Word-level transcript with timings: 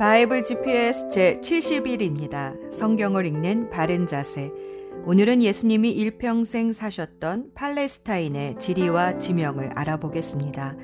바이블 0.00 0.46
GPS 0.46 1.08
제 1.08 1.34
70일입니다. 1.42 2.72
성경을 2.72 3.26
읽는 3.26 3.68
바른 3.68 4.06
자세. 4.06 4.50
오늘은 5.04 5.42
예수님이 5.42 5.90
일평생 5.90 6.72
사셨던 6.72 7.50
팔레스타인의 7.54 8.58
지리와 8.58 9.18
지명을 9.18 9.72
알아보겠습니다. 9.74 10.74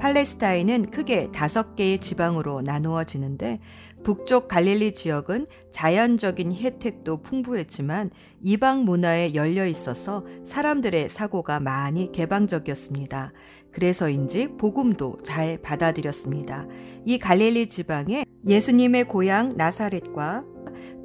팔레스타인은 0.00 0.90
크게 0.90 1.30
다섯 1.30 1.76
개의 1.76 2.00
지방으로 2.00 2.62
나누어지는데 2.62 3.60
북쪽 4.02 4.48
갈릴리 4.48 4.92
지역은 4.92 5.46
자연적인 5.70 6.52
혜택도 6.52 7.22
풍부했지만 7.22 8.10
이방 8.42 8.84
문화에 8.84 9.34
열려 9.34 9.66
있어서 9.66 10.24
사람들의 10.44 11.10
사고가 11.10 11.60
많이 11.60 12.10
개방적이었습니다. 12.10 13.32
그래서인지 13.74 14.56
복음도 14.56 15.18
잘 15.24 15.58
받아들였습니다. 15.60 16.66
이 17.04 17.18
갈릴리 17.18 17.68
지방에 17.68 18.24
예수님의 18.46 19.04
고향 19.04 19.52
나사렛과 19.56 20.44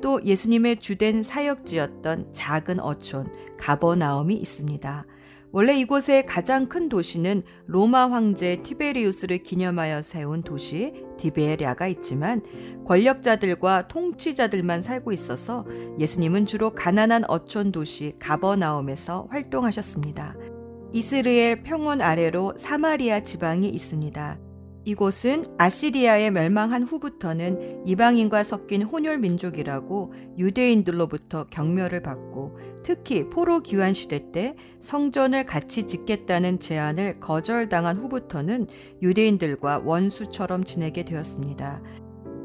또 0.01 0.23
예수님의 0.23 0.77
주된 0.77 1.23
사역지였던 1.23 2.31
작은 2.31 2.79
어촌 2.79 3.27
가버나움이 3.57 4.35
있습니다. 4.35 5.05
원래 5.51 5.75
이곳의 5.79 6.27
가장 6.27 6.67
큰 6.67 6.89
도시는 6.89 7.41
로마 7.65 8.11
황제 8.11 8.57
티베리우스를 8.57 9.39
기념하여 9.39 10.03
세운 10.03 10.43
도시 10.43 10.93
디베리아가 11.17 11.87
있지만 11.87 12.43
권력자들과 12.85 13.87
통치자들만 13.87 14.83
살고 14.83 15.11
있어서 15.11 15.65
예수님은 15.97 16.45
주로 16.45 16.69
가난한 16.75 17.23
어촌 17.27 17.71
도시 17.71 18.13
가버나움에서 18.19 19.27
활동하셨습니다. 19.31 20.58
이스라엘 20.91 21.61
평원 21.61 22.01
아래로 22.01 22.55
사마리아 22.57 23.19
지방이 23.19 23.69
있습니다. 23.69 24.39
이곳은 24.85 25.45
아시리아에 25.59 26.31
멸망한 26.31 26.81
후부터는 26.81 27.85
이방인과 27.85 28.43
섞인 28.43 28.81
혼혈 28.81 29.19
민족이라고 29.19 30.13
유대인들로부터 30.39 31.45
경멸을 31.45 32.01
받고 32.01 32.57
특히 32.81 33.29
포로 33.29 33.59
귀환 33.59 33.93
시대 33.93 34.31
때 34.31 34.55
성전을 34.79 35.45
같이 35.45 35.83
짓겠다는 35.83 36.59
제안을 36.59 37.19
거절당한 37.19 37.97
후부터는 37.97 38.65
유대인들과 39.03 39.83
원수처럼 39.85 40.63
지내게 40.63 41.03
되었습니다. 41.03 41.83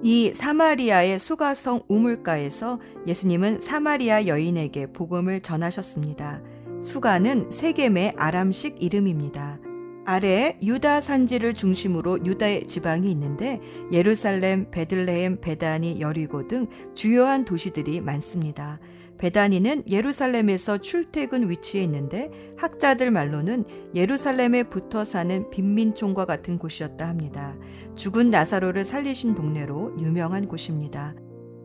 이 0.03 0.33
사마리아의 0.35 1.19
수가성 1.19 1.85
우물가에서 1.89 2.79
예수님은 3.07 3.63
사마리아 3.63 4.27
여인에게 4.27 4.93
복음을 4.93 5.41
전하셨습니다. 5.41 6.43
수가는 6.81 7.51
세겜의 7.51 8.15
아람식 8.17 8.83
이름입니다. 8.83 9.59
아래 10.07 10.59
유다 10.63 11.01
산지를 11.01 11.55
중심으로 11.55 12.27
유다의 12.27 12.67
지방이 12.67 13.11
있는데 13.11 13.61
예루살렘, 13.91 14.71
베들레헴, 14.71 15.41
베다니, 15.41 16.01
여리고 16.01 16.47
등 16.47 16.67
주요한 16.95 17.45
도시들이 17.45 18.01
많습니다. 18.01 18.79
베다니는 19.17 19.85
예루살렘에서 19.89 20.79
출퇴근 20.79 21.49
위치에 21.49 21.83
있는데 21.85 22.31
학자들 22.59 23.11
말로는 23.11 23.65
예루살렘에 23.95 24.65
붙어 24.65 25.05
사는 25.05 25.49
빈민촌과 25.51 26.25
같은 26.27 26.59
곳이었다 26.59 27.09
합니다. 27.09 27.57
죽은 27.95 28.29
나사로를 28.29 28.85
살리신 28.85 29.35
동네로 29.35 29.97
유명한 30.01 30.49
곳입니다. 30.49 31.15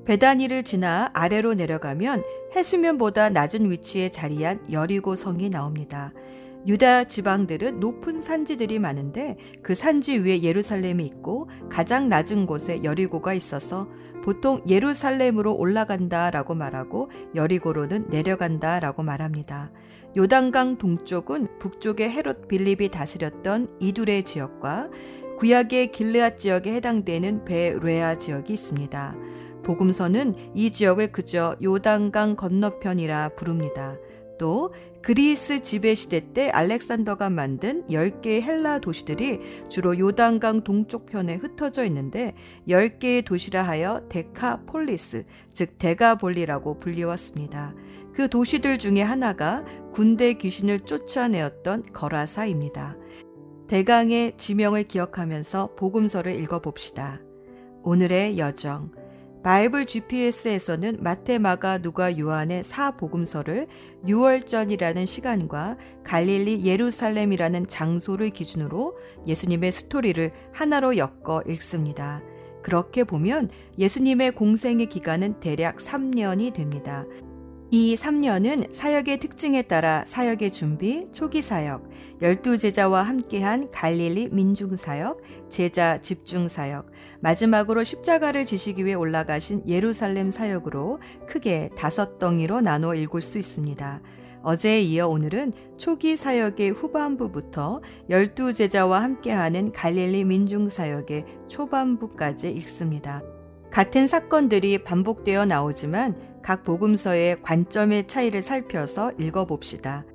베다니를 0.06 0.64
지나 0.64 1.12
아래로 1.14 1.54
내려가면 1.54 2.24
해수면보다 2.56 3.30
낮은 3.30 3.70
위치에 3.70 4.10
자리한 4.10 4.72
여리고 4.72 5.16
성이 5.16 5.50
나옵니다. 5.50 6.14
유다 6.68 7.06
지방들은 7.06 7.80
높은 7.80 8.22
산지들이 8.22 8.80
많은데 8.80 9.38
그 9.64 9.76
산지 9.76 10.18
위에 10.18 10.44
예루살렘이 10.44 11.06
있고 11.06 11.50
가장 11.70 12.10
낮은 12.10 12.46
곳에 12.48 12.84
여리고가 12.84 13.34
있어서 13.34 13.88
보통 14.22 14.62
예루살렘으로 14.68 15.56
올라간다라고 15.56 16.56
말하고 16.56 17.10
여리고로는 17.36 18.10
내려간다라고 18.10 19.04
말합니다. 19.04 19.72
요단강 20.18 20.78
동쪽은 20.78 21.60
북쪽의 21.60 22.10
헤롯 22.10 22.48
빌립이 22.48 22.90
다스렸던 22.90 23.78
이두레 23.80 24.24
지역과 24.24 24.90
구약의 25.38 25.92
길르앗 25.92 26.38
지역에 26.38 26.74
해당되는 26.74 27.46
베레아 27.46 28.18
지역이 28.18 28.52
있습니다. 28.52 29.16
복음서는 29.64 30.36
이 30.56 30.72
지역을 30.72 31.12
그저 31.12 31.56
요단강 31.62 32.36
건너편이라 32.36 33.30
부릅니다. 33.36 33.98
또 34.40 34.74
그리스 35.02 35.62
지배 35.62 35.96
시대 35.96 36.34
때 36.34 36.50
알렉산더가 36.50 37.30
만든 37.30 37.86
10개의 37.88 38.42
헬라 38.42 38.80
도시들이 38.80 39.40
주로 39.70 39.98
요단강 39.98 40.64
동쪽편에 40.64 41.36
흩어져 41.36 41.86
있는데 41.86 42.34
10개의 42.68 43.24
도시라 43.24 43.64
하여 43.64 44.02
데카폴리스, 44.10 45.26
즉 45.54 45.78
데가볼리라고 45.78 46.78
불리웠습니다. 46.78 47.76
그 48.14 48.30
도시들 48.30 48.80
중에 48.80 49.02
하나가 49.02 49.64
군대 49.92 50.34
귀신을 50.34 50.82
쫓아내었던 50.82 51.84
거라사입니다. 51.94 52.98
대강의 53.68 54.34
지명을 54.38 54.84
기억하면서 54.84 55.76
복음서를 55.76 56.36
읽어봅시다. 56.40 57.22
오늘의 57.84 58.38
여정. 58.38 58.99
바이블 59.44 59.86
GPS에서는 59.86 60.98
마테, 61.02 61.40
마가, 61.40 61.78
누가, 61.78 62.18
요한의 62.18 62.64
사복음서를 62.64 63.68
6월 64.06 64.46
전이라는 64.46 65.06
시간과 65.06 65.78
갈릴리 66.04 66.66
예루살렘이라는 66.66 67.66
장소를 67.66 68.32
기준으로 68.32 68.98
예수님의 69.28 69.72
스토리를 69.72 70.32
하나로 70.52 70.98
엮어 70.98 71.44
읽습니다. 71.48 72.22
그렇게 72.62 73.06
보면 73.06 73.50
예수님의 73.78 74.32
공생의 74.32 74.88
기간은 74.88 75.40
대략 75.40 75.78
3년이 75.78 76.54
됩니다. 76.54 77.06
이 77.72 77.96
3년은 77.96 78.74
사역의 78.74 79.18
특징에 79.18 79.62
따라 79.62 80.04
사역의 80.08 80.52
준비, 80.52 81.06
초기 81.12 81.44
사역, 81.44 81.88
열두 82.20 82.58
제자와 82.58 83.04
함께한 83.04 83.70
갈릴리 83.70 84.30
민중 84.32 84.76
사역, 84.76 85.22
제자 85.50 86.00
집중 86.00 86.48
사역, 86.48 86.88
마지막으로 87.20 87.84
십자가를 87.84 88.46
지시기 88.46 88.86
위해 88.86 88.96
올라가신 88.96 89.68
예루살렘 89.68 90.32
사역으로 90.32 91.00
크게 91.28 91.70
다섯 91.78 92.18
덩이로 92.18 92.62
나눠 92.62 92.96
읽을 92.96 93.22
수 93.22 93.38
있습니다. 93.38 94.02
어제에 94.42 94.82
이어 94.82 95.08
오늘은 95.08 95.54
초기 95.78 96.18
사역의 96.18 96.72
후반부부터 96.72 97.82
열두 98.10 98.54
제자와 98.54 99.04
함께하는 99.04 99.74
갈릴리 99.74 100.24
민중 100.24 100.70
사역의 100.70 101.26
초반부까지 101.48 102.50
읽습니다. 102.50 103.22
같은 103.70 104.08
사건들이 104.08 104.84
반복되어 104.84 105.46
나오지만 105.46 106.29
각 106.42 106.64
복음서의 106.64 107.42
관점의 107.42 108.08
차이를 108.08 108.42
살펴서 108.42 109.12
읽어봅시다. 109.20 110.06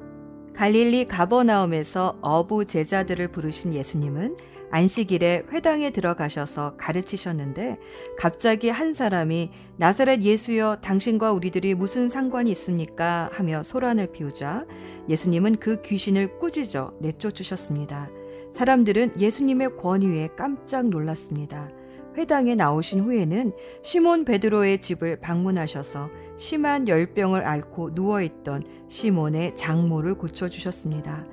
갈릴리 0.55 1.07
가버나움에서 1.07 2.19
어부 2.21 2.65
제자들을 2.65 3.29
부르신 3.29 3.75
예수님은 3.75 4.37
안식일에 4.71 5.45
회당에 5.53 5.91
들어가셔서 5.91 6.77
가르치셨는데 6.77 7.79
갑자기 8.19 8.71
한 8.71 8.93
사람이 8.93 9.51
나사렛 9.77 10.23
예수여 10.23 10.79
당신과 10.83 11.33
우리들이 11.33 11.75
무슨 11.75 12.09
상관이 12.09 12.51
있습니까 12.53 13.31
하며 13.33 13.63
소란을 13.63 14.09
피우자 14.09 14.65
예수님은 15.09 15.57
그 15.57 15.81
귀신을 15.83 16.39
꾸짖어 16.39 16.93
내쫓으셨습니다. 17.01 18.11
사람들은 18.53 19.21
예수님의 19.21 19.77
권위에 19.77 20.31
깜짝 20.37 20.89
놀랐습니다. 20.89 21.71
회당에 22.17 22.55
나오신 22.55 23.01
후에는 23.01 23.53
시몬 23.83 24.25
베드로의 24.25 24.81
집을 24.81 25.21
방문하셔서 25.21 26.11
심한 26.37 26.89
열병을 26.89 27.45
앓고 27.45 27.91
누워있던 27.95 28.65
시몬의 28.89 29.55
장모를 29.55 30.15
고쳐주셨습니다. 30.15 31.27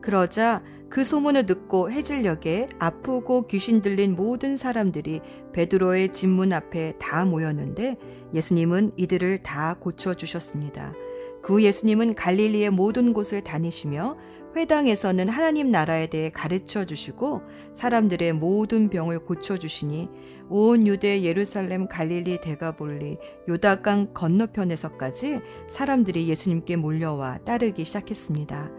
그러자 0.00 0.62
그 0.88 1.04
소문을 1.04 1.46
듣고 1.46 1.90
해질녘에 1.90 2.68
아프고 2.78 3.46
귀신 3.48 3.80
들린 3.80 4.14
모든 4.14 4.56
사람들이 4.56 5.20
베드로의 5.52 6.12
집문 6.12 6.52
앞에 6.52 6.94
다 6.98 7.24
모였는데 7.24 7.96
예수님은 8.32 8.92
이들을 8.96 9.42
다 9.42 9.74
고쳐주셨습니다. 9.80 10.94
그 11.42 11.62
예수님은 11.62 12.14
갈릴리의 12.14 12.70
모든 12.70 13.12
곳을 13.12 13.42
다니시며 13.42 14.16
회당에서는 14.56 15.28
하나님 15.28 15.70
나라에 15.70 16.06
대해 16.06 16.30
가르쳐 16.30 16.84
주시고 16.84 17.42
사람들의 17.74 18.32
모든 18.34 18.88
병을 18.88 19.20
고쳐 19.20 19.56
주시니 19.56 20.08
온 20.48 20.86
유대 20.86 21.22
예루살렘 21.22 21.88
갈릴리 21.88 22.40
대가볼리 22.40 23.18
요다강 23.48 24.14
건너편에서까지 24.14 25.40
사람들이 25.68 26.28
예수님께 26.28 26.76
몰려와 26.76 27.38
따르기 27.38 27.84
시작했습니다. 27.84 28.70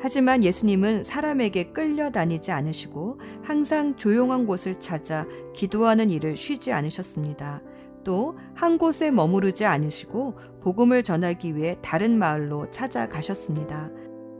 하지만 0.00 0.44
예수님은 0.44 1.04
사람에게 1.04 1.72
끌려다니지 1.72 2.52
않으시고 2.52 3.18
항상 3.42 3.96
조용한 3.96 4.46
곳을 4.46 4.78
찾아 4.78 5.26
기도하는 5.54 6.10
일을 6.10 6.36
쉬지 6.36 6.72
않으셨습니다. 6.72 7.62
또 8.04 8.36
한 8.54 8.78
곳에 8.78 9.10
머무르지 9.10 9.64
않으시고 9.64 10.38
복음을 10.60 11.02
전하기 11.02 11.56
위해 11.56 11.76
다른 11.82 12.16
마을로 12.18 12.70
찾아가셨습니다. 12.70 13.90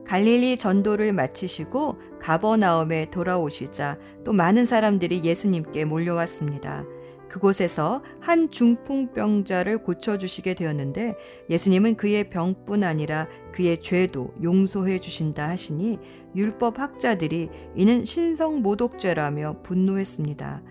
갈릴리 0.07 0.57
전도를 0.57 1.13
마치시고 1.13 1.99
가버나움에 2.21 3.11
돌아오시자 3.11 3.99
또 4.25 4.33
많은 4.33 4.65
사람들이 4.65 5.25
예수님께 5.25 5.85
몰려왔습니다. 5.85 6.85
그곳에서 7.29 8.03
한 8.21 8.51
중풍병자를 8.51 9.79
고쳐주시게 9.79 10.55
되었는데 10.55 11.17
예수님은 11.51 11.97
그의 11.97 12.31
병뿐 12.31 12.85
아니라 12.85 13.27
그의 13.53 13.83
죄도 13.83 14.33
용서해 14.43 15.01
주신다 15.01 15.49
하시니 15.49 15.99
율법 16.37 16.79
학자들이 16.79 17.49
이는 17.75 18.05
신성 18.05 18.63
모독죄라며 18.63 19.63
분노했습니다. 19.65 20.63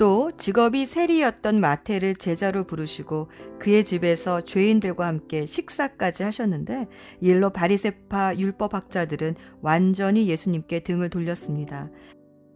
또 0.00 0.30
직업이 0.34 0.86
세리였던 0.86 1.60
마태를 1.60 2.14
제자로 2.14 2.64
부르시고 2.64 3.28
그의 3.58 3.84
집에서 3.84 4.40
죄인들과 4.40 5.06
함께 5.06 5.44
식사까지 5.44 6.22
하셨는데 6.22 6.86
일로 7.20 7.50
바리세파 7.50 8.36
율법학자들은 8.36 9.34
완전히 9.60 10.26
예수님께 10.26 10.80
등을 10.80 11.10
돌렸습니다. 11.10 11.90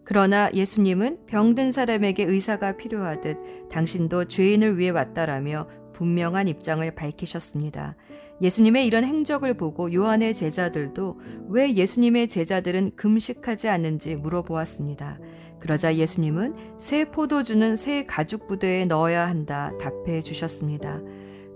그러나 0.04 0.50
예수님은 0.54 1.26
병든 1.26 1.72
사람에게 1.72 2.24
의사가 2.24 2.78
필요하듯 2.78 3.68
당신도 3.70 4.24
죄인을 4.24 4.78
위해 4.78 4.88
왔다라며 4.88 5.68
분명한 5.92 6.48
입장을 6.48 6.94
밝히셨습니다. 6.94 7.94
예수님의 8.40 8.86
이런 8.86 9.04
행적을 9.04 9.52
보고 9.52 9.92
요한의 9.92 10.34
제자들도 10.34 11.20
왜 11.50 11.74
예수님의 11.74 12.28
제자들은 12.28 12.92
금식하지 12.96 13.68
않는지 13.68 14.16
물어보았습니다. 14.16 15.18
그러자 15.64 15.96
예수님은 15.96 16.54
새 16.76 17.06
포도주는 17.06 17.76
새 17.78 18.04
가죽 18.04 18.46
부대에 18.46 18.84
넣어야 18.84 19.26
한다 19.26 19.72
답해 19.80 20.20
주셨습니다. 20.20 21.00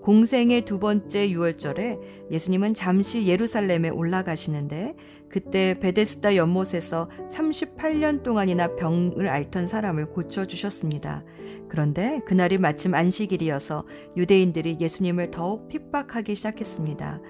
공생의 0.01 0.65
두 0.65 0.79
번째 0.79 1.29
유월절에 1.29 1.99
예수님은 2.31 2.73
잠시 2.73 3.27
예루살렘에 3.27 3.89
올라가시는데 3.89 4.95
그때 5.29 5.75
베데스다 5.79 6.35
연못에서 6.35 7.07
38년 7.29 8.23
동안이나 8.23 8.75
병을 8.77 9.27
앓던 9.27 9.67
사람을 9.67 10.07
고쳐 10.07 10.45
주셨습니다. 10.45 11.23
그런데 11.67 12.19
그날이 12.25 12.57
마침 12.57 12.95
안식일이어서 12.95 13.85
유대인들이 14.17 14.77
예수님을 14.79 15.29
더욱 15.29 15.67
핍박하기 15.67 16.33
시작했습니다. 16.33 17.21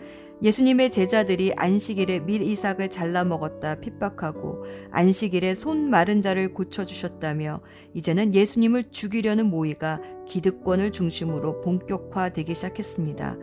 예수님의 0.42 0.90
제자들이 0.92 1.52
안식일에 1.58 2.22
밀 2.22 2.42
이삭을 2.42 2.90
잘라 2.90 3.26
먹었다 3.26 3.76
핍박하고 3.76 4.64
안식일에 4.92 5.54
손 5.54 5.90
마른 5.90 6.22
자를 6.22 6.54
고쳐 6.54 6.86
주셨다며 6.86 7.60
이제는 7.94 8.34
예수님을 8.34 8.92
죽이려는 8.92 9.48
모의가 9.48 10.00
기득권을 10.26 10.94
중심으로 10.94 11.60
본격화되기 11.60 12.56
시작했습니다. 12.56 13.38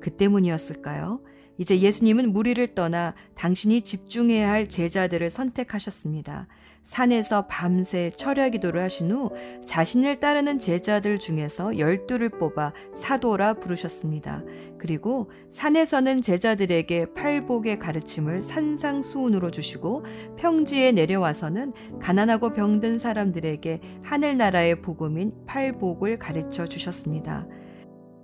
그 0.00 0.10
때문이었을까요? 0.10 1.22
이제 1.56 1.80
예수님은 1.80 2.32
무리를 2.32 2.66
떠나 2.74 3.14
당신이 3.34 3.82
집중해야 3.82 4.50
할 4.50 4.66
제자들을 4.66 5.30
선택하셨습니다. 5.30 6.48
산에서 6.82 7.46
밤새 7.46 8.10
철야 8.10 8.48
기도를 8.48 8.82
하신 8.82 9.12
후 9.12 9.30
자신을 9.64 10.20
따르는 10.20 10.58
제자들 10.58 11.18
중에서 11.18 11.78
열두를 11.78 12.28
뽑아 12.30 12.72
사도라 12.94 13.54
부르셨습니다. 13.54 14.42
그리고 14.78 15.30
산에서는 15.48 16.22
제자들에게 16.22 17.14
팔복의 17.14 17.78
가르침을 17.78 18.42
산상수훈으로 18.42 19.50
주시고 19.50 20.04
평지에 20.36 20.92
내려와서는 20.92 21.72
가난하고 22.00 22.52
병든 22.52 22.98
사람들에게 22.98 23.80
하늘나라의 24.02 24.82
복음인 24.82 25.32
팔복을 25.46 26.18
가르쳐 26.18 26.66
주셨습니다. 26.66 27.46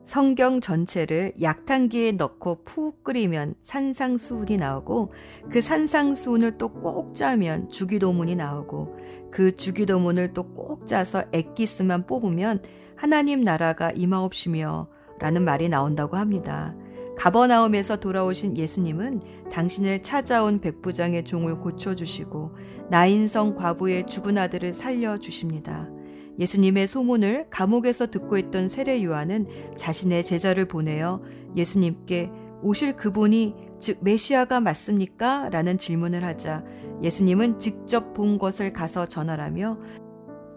성경 0.08 0.62
전체를 0.62 1.34
약탕기에 1.38 2.12
넣고 2.12 2.62
푹 2.64 3.04
끓이면 3.04 3.56
산상수훈이 3.62 4.56
나오고 4.56 5.12
그 5.50 5.60
산상수훈을 5.60 6.56
또 6.56 6.68
꼭 6.70 7.14
짜면 7.14 7.68
주기도문이 7.68 8.34
나오고 8.34 8.96
그 9.30 9.52
주기도문을 9.54 10.32
또 10.32 10.44
꼭 10.54 10.86
짜서 10.86 11.24
엑기스만 11.34 12.06
뽑으면 12.06 12.62
하나님 12.96 13.42
나라가 13.42 13.90
임하옵시며 13.90 14.88
라는 15.18 15.44
말이 15.44 15.68
나온다고 15.68 16.16
합니다. 16.16 16.74
가버나움에서 17.18 17.96
돌아오신 17.96 18.56
예수님은 18.56 19.20
당신을 19.52 20.00
찾아온 20.02 20.58
백부장의 20.60 21.26
종을 21.26 21.58
고쳐주시고 21.58 22.56
나인성 22.88 23.56
과부의 23.56 24.06
죽은 24.06 24.38
아들을 24.38 24.72
살려주십니다. 24.72 25.97
예수님의 26.38 26.86
소문을 26.86 27.46
감옥에서 27.50 28.06
듣고 28.06 28.38
있던 28.38 28.68
세례 28.68 29.02
요한은 29.02 29.46
자신의 29.76 30.24
제자를 30.24 30.66
보내어 30.66 31.20
예수님께 31.56 32.30
오실 32.62 32.96
그분이 32.96 33.54
즉 33.78 33.98
메시아가 34.00 34.60
맞습니까? 34.60 35.48
라는 35.50 35.78
질문을 35.78 36.24
하자 36.24 36.64
예수님은 37.02 37.58
직접 37.58 38.14
본 38.14 38.38
것을 38.38 38.72
가서 38.72 39.06
전하라며 39.06 39.78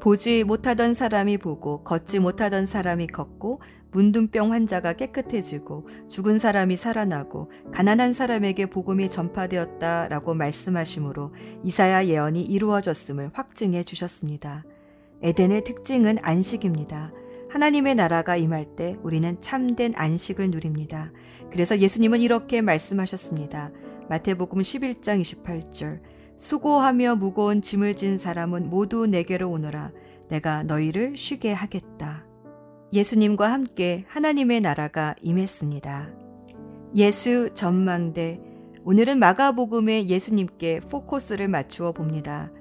보지 0.02 0.44
못하던 0.44 0.96
사람이 0.96 1.38
보고 1.38 1.84
걷지 1.84 2.20
못하던 2.20 2.66
사람이 2.66 3.06
걷고 3.08 3.62
문둥병 3.92 4.52
환자가 4.52 4.94
깨끗해지고 4.94 5.88
죽은 6.08 6.40
사람이 6.40 6.76
살아나고 6.76 7.52
가난한 7.72 8.14
사람에게 8.14 8.66
복음이 8.66 9.10
전파되었다라고 9.10 10.34
말씀하시므로 10.34 11.34
이사야 11.64 12.08
예언이 12.08 12.42
이루어졌음을 12.42 13.30
확증해 13.34 13.84
주셨습니다. 13.84 14.64
에덴의 15.24 15.64
특징은 15.64 16.18
안식입니다. 16.22 17.14
하나님의 17.50 17.96
나라가 17.96 18.38
임할 18.38 18.66
때 18.76 18.98
우리는 19.04 19.40
참된 19.40 19.94
안식을 19.96 20.52
누립니다. 20.52 21.12
그래서 21.52 21.80
예수님은 21.80 22.22
이렇게 22.22 22.62
말씀하셨습니다. 22.62 23.72
마태복음 24.10 24.62
11장 24.62 25.22
28절. 25.22 26.02
수고하며 26.38 27.18
무거운 27.18 27.62
짐을 27.62 27.96
진 27.96 28.18
사람은 28.18 28.70
모두 28.70 29.06
내게로 29.06 29.50
오너라. 29.50 29.92
내가 30.30 30.64
너희를 30.64 31.18
쉬게 31.18 31.52
하겠다. 31.52 32.26
예수님과 32.94 33.52
함께 33.52 34.06
하나님의 34.08 34.62
나라가 34.62 35.16
임했습니다. 35.22 36.14
예수 36.96 37.54
전망대. 37.54 38.40
오늘은 38.84 39.20
마가복음의 39.20 40.10
예수님께 40.10 40.80
포커스를 40.90 41.48
맞추어 41.48 41.92
봅니다. 41.92 42.52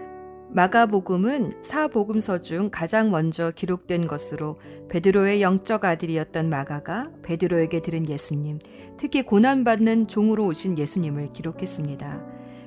마가복음은 0.52 1.62
사복음서 1.62 2.41
중 2.41 2.70
가장 2.73 3.12
먼저 3.12 3.52
기록된 3.52 4.08
것으로 4.08 4.58
베드로의 4.88 5.43
영적 5.43 5.85
아들이었던 5.85 6.50
마가가 6.50 7.11
베드로에게 7.23 7.81
들은 7.81 8.08
예수님, 8.08 8.58
특히 8.97 9.23
고난받는 9.23 10.08
종으로 10.08 10.47
오신 10.47 10.76
예수님을 10.76 11.32
기록했습니다. 11.32 12.26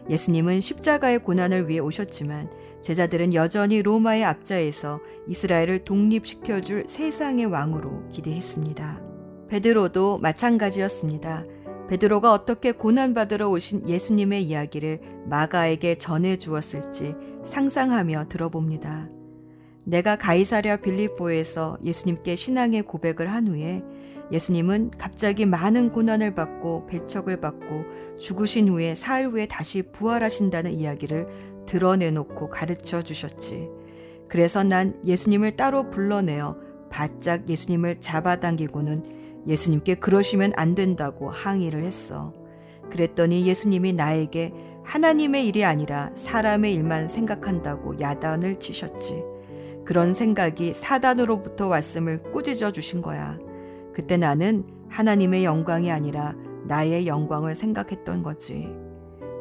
예수님은 0.09 0.61
십자가의 0.61 1.19
고난을 1.19 1.67
위해 1.67 1.79
오셨지만 1.79 2.49
제자들은 2.81 3.33
여전히 3.33 3.81
로마의 3.81 4.23
압자에서 4.23 5.01
이스라엘을 5.27 5.83
독립시켜줄 5.83 6.85
세상의 6.87 7.47
왕으로 7.47 8.07
기대했습니다. 8.07 9.01
베드로도 9.49 10.19
마찬가지였습니다. 10.19 11.45
베드로가 11.89 12.31
어떻게 12.31 12.71
고난받으러 12.71 13.49
오신 13.49 13.89
예수님의 13.89 14.43
이야기를 14.43 14.99
마가에게 15.25 15.95
전해 15.95 16.37
주었을지 16.37 17.15
상상하며 17.45 18.25
들어봅니다. 18.29 19.09
내가 19.85 20.15
가이사랴 20.15 20.77
빌립보에서 20.77 21.77
예수님께 21.83 22.35
신앙의 22.35 22.83
고백을 22.83 23.31
한 23.31 23.47
후에 23.47 23.83
예수님은 24.31 24.91
갑자기 24.97 25.45
많은 25.45 25.91
고난을 25.91 26.33
받고 26.33 26.87
배척을 26.87 27.41
받고 27.41 28.17
죽으신 28.17 28.69
후에 28.69 28.95
사흘 28.95 29.27
후에 29.31 29.45
다시 29.45 29.81
부활하신다는 29.81 30.71
이야기를 30.71 31.27
드러내놓고 31.65 32.49
가르쳐 32.49 33.01
주셨지. 33.01 33.69
그래서 34.27 34.63
난 34.63 34.99
예수님을 35.05 35.55
따로 35.55 35.89
불러내어 35.89 36.57
바짝 36.89 37.49
예수님을 37.49 37.99
잡아당기고는 37.99 39.03
예수님께 39.47 39.95
그러시면 39.95 40.53
안 40.55 40.73
된다고 40.73 41.29
항의를 41.29 41.83
했어. 41.83 42.33
그랬더니 42.89 43.45
예수님이 43.45 43.93
나에게 43.93 44.53
하나님의 44.83 45.47
일이 45.47 45.63
아니라 45.65 46.09
사람의 46.15 46.73
일만 46.73 47.07
생각한다고 47.07 47.99
야단을 47.99 48.59
치셨지. 48.59 49.23
그런 49.85 50.13
생각이 50.13 50.73
사단으로부터 50.73 51.67
왔음을 51.67 52.23
꾸짖어 52.31 52.71
주신 52.71 53.01
거야. 53.01 53.37
그때 53.93 54.17
나는 54.17 54.65
하나님의 54.89 55.45
영광이 55.45 55.91
아니라 55.91 56.35
나의 56.65 57.07
영광을 57.07 57.55
생각했던 57.55 58.23
거지. 58.23 58.69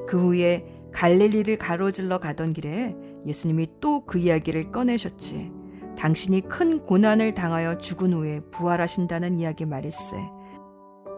그 0.06 0.20
후에 0.20 0.66
갈릴리를 0.92 1.56
가로질러 1.58 2.18
가던 2.18 2.52
길에 2.52 2.96
예수님이 3.26 3.68
또 3.80 4.04
그 4.04 4.18
이야기를 4.18 4.72
꺼내셨지. 4.72 5.52
당신이 5.96 6.42
큰 6.42 6.80
고난을 6.80 7.34
당하여 7.34 7.78
죽은 7.78 8.12
후에 8.12 8.40
부활하신다는 8.50 9.36
이야기 9.36 9.64
말일세. 9.64 10.16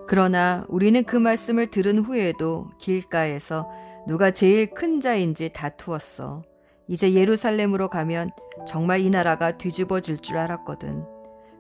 그러나 0.07 0.67
우리는 0.69 1.03
그 1.05 1.17
말씀을 1.17 1.69
들은 1.69 1.99
후에도 1.99 2.69
길가에서 2.79 3.69
누가 4.07 4.31
제일 4.31 4.71
큰 4.71 5.01
자인지 5.01 5.51
다투었어. 5.53 6.43
이제 6.89 7.15
예루살렘으로 7.15 7.89
가면 7.89 8.31
정말 8.67 9.01
이 9.01 9.09
나라가 9.09 9.57
뒤집어질 9.57 10.19
줄 10.19 10.37
알았거든. 10.37 11.05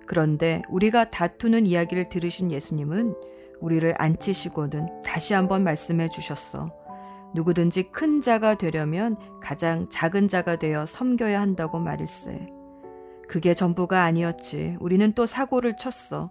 그런데 0.06 0.60
우리가 0.68 1.06
다투는 1.06 1.66
이야기를 1.66 2.04
들으신 2.10 2.50
예수님은 2.50 3.14
우리를 3.60 3.94
앉히시고는 3.96 5.00
다시 5.00 5.32
한번 5.32 5.64
말씀해 5.64 6.08
주셨어. 6.10 6.70
누구든지 7.34 7.84
큰 7.90 8.20
자가 8.20 8.56
되려면 8.56 9.16
가장 9.40 9.88
작은 9.88 10.28
자가 10.28 10.56
되어 10.56 10.84
섬겨야 10.84 11.40
한다고 11.40 11.78
말일세. 11.78 12.46
그게 13.26 13.54
전부가 13.54 14.02
아니었지. 14.02 14.76
우리는 14.80 15.12
또 15.14 15.24
사고를 15.24 15.76
쳤어. 15.78 16.30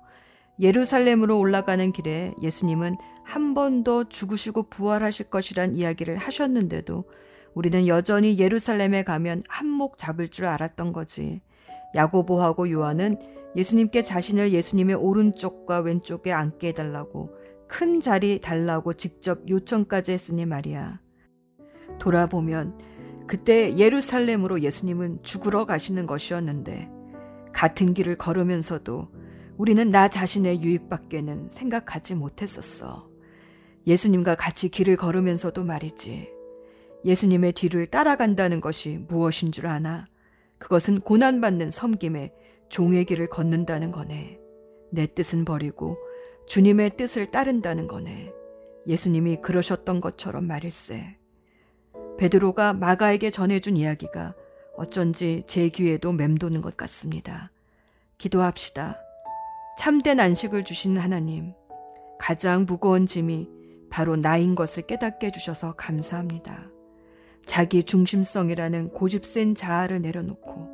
예루살렘으로 0.60 1.39
올라가는 1.39 1.91
길에 1.91 2.32
예수님은 2.41 2.98
한 3.24 3.53
번 3.53 3.84
더 3.84 4.03
죽으시고 4.03 4.63
부활하실 4.63 5.30
것이란 5.30 5.75
이야기를 5.75 6.18
하셨는데도 6.18 7.06
우리는 7.53 7.88
여전히 7.88 8.38
예루살렘에 8.39 9.03
가면 9.03 9.44
한몫 9.48 9.98
잡을 9.98 10.27
줄 10.30 10.46
알았던 10.46 10.94
거지. 10.94 11.42
야고보하고 11.96 12.72
요한은 12.72 13.18
예수님께 13.56 14.01
자신을 14.01 14.51
예수님의 14.53 14.96
오른쪽과 14.96 15.80
왼쪽에 15.82 16.32
앉게 16.32 16.70
해달라고 16.70 17.30
큰 17.68 18.00
자리 18.00 18.39
달라고 18.39 18.94
직접 18.94 19.48
요청까지 19.48 20.12
했으니 20.12 20.46
말이야. 20.46 21.00
돌아보면 22.00 22.80
그때 23.27 23.77
예루살렘으로 23.77 24.62
예수님은 24.62 25.20
죽으러 25.24 25.65
가시는 25.65 26.08
것이었는데 26.08 26.89
같은 27.53 27.94
길을 27.94 28.18
걸으면서도 28.18 29.10
우리는 29.58 29.89
나 29.89 30.08
자신의 30.08 30.62
유익밖에는 30.62 31.50
생각하지 31.51 32.15
못했었어. 32.15 33.12
예수님과 33.86 34.36
같이 34.36 34.70
길을 34.70 34.96
걸으면서도 34.96 35.63
말이지. 35.63 36.32
예수님의 37.06 37.54
뒤를 37.54 37.88
따라간다는 37.88 38.62
것이 38.62 39.00
무엇인 39.08 39.52
줄 39.52 39.68
아나? 39.68 40.08
그것은 40.58 41.02
고난받는 41.02 41.72
섬김에 41.72 42.34
종의 42.70 43.06
길을 43.06 43.28
걷는다는 43.28 43.92
거네. 43.92 44.40
내 44.92 45.08
뜻은 45.08 45.44
버리고 45.44 45.98
주님의 46.48 46.98
뜻을 46.98 47.28
따른다는 47.28 47.88
거네. 47.88 48.32
예수님이 48.88 49.42
그러셨던 49.42 50.02
것처럼 50.02 50.46
말일세. 50.46 51.18
베드로가 52.18 52.74
마가에게 52.74 53.32
전해준 53.32 53.75
이야기가 53.75 54.36
어쩐지 54.75 55.44
제 55.46 55.70
귀에도 55.70 56.12
맴도는 56.12 56.62
것 56.62 56.78
같습니다. 56.78 57.52
기도합시다. 58.18 58.98
참된 59.78 60.20
안식을 60.20 60.63
주신 60.63 60.98
하나님, 60.98 61.54
가장 62.20 62.66
무거운 62.66 63.06
짐이 63.06 63.50
바로 63.93 64.15
나인 64.15 64.55
것을 64.55 64.88
깨닫게 64.88 65.27
해주셔서 65.27 65.73
감사합니다. 65.73 66.67
자기 67.45 67.83
중심성이라는 67.83 68.89
고집센 68.89 69.53
자아를 69.53 70.00
내려놓고 70.01 70.67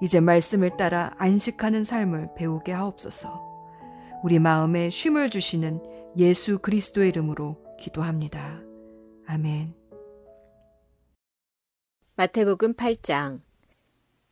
이제 0.00 0.20
말씀을 0.20 0.76
따라 0.76 1.12
안식하는 1.18 1.82
삶을 1.82 2.34
배우게 2.36 2.70
하옵소서. 2.70 3.42
우리 4.22 4.38
마음에 4.38 4.90
쉼을 4.90 5.28
주시는 5.28 5.82
예수 6.18 6.60
그리스도의 6.60 7.08
이름으로 7.08 7.60
기도합니다. 7.80 8.62
아멘. 9.26 9.74
마태복음 12.14 12.74
8장 12.74 13.40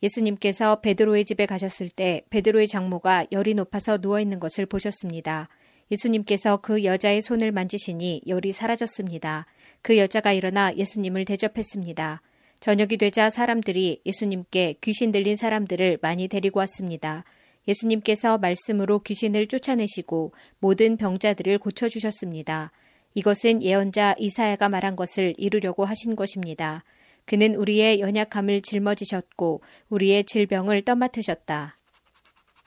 예수님께서 0.01 0.79
베드로의 0.79 1.25
집에 1.25 1.45
가셨을 1.45 1.89
때 1.89 2.23
베드로의 2.29 2.69
장모가 2.69 3.25
열이 3.33 3.55
높아서 3.55 3.97
누워 3.97 4.21
있는 4.21 4.39
것을 4.39 4.65
보셨습니다. 4.67 5.49
예수님께서 5.91 6.57
그 6.57 6.83
여자의 6.83 7.21
손을 7.21 7.51
만지시니 7.51 8.21
열이 8.25 8.51
사라졌습니다. 8.53 9.45
그 9.81 9.97
여자가 9.97 10.31
일어나 10.31 10.73
예수님을 10.75 11.25
대접했습니다. 11.25 12.21
저녁이 12.61 12.97
되자 12.97 13.29
사람들이 13.29 14.01
예수님께 14.05 14.75
귀신 14.81 15.11
들린 15.11 15.35
사람들을 15.35 15.99
많이 16.01 16.27
데리고 16.27 16.59
왔습니다. 16.59 17.23
예수님께서 17.67 18.37
말씀으로 18.37 18.99
귀신을 18.99 19.47
쫓아내시고 19.47 20.33
모든 20.59 20.95
병자들을 20.97 21.57
고쳐주셨습니다. 21.59 22.71
이것은 23.13 23.61
예언자 23.61 24.15
이사야가 24.17 24.69
말한 24.69 24.95
것을 24.95 25.33
이루려고 25.37 25.85
하신 25.85 26.15
것입니다. 26.15 26.83
그는 27.25 27.55
우리의 27.55 27.99
연약함을 27.99 28.61
짊어지셨고 28.61 29.61
우리의 29.89 30.23
질병을 30.23 30.83
떠맡으셨다. 30.83 31.77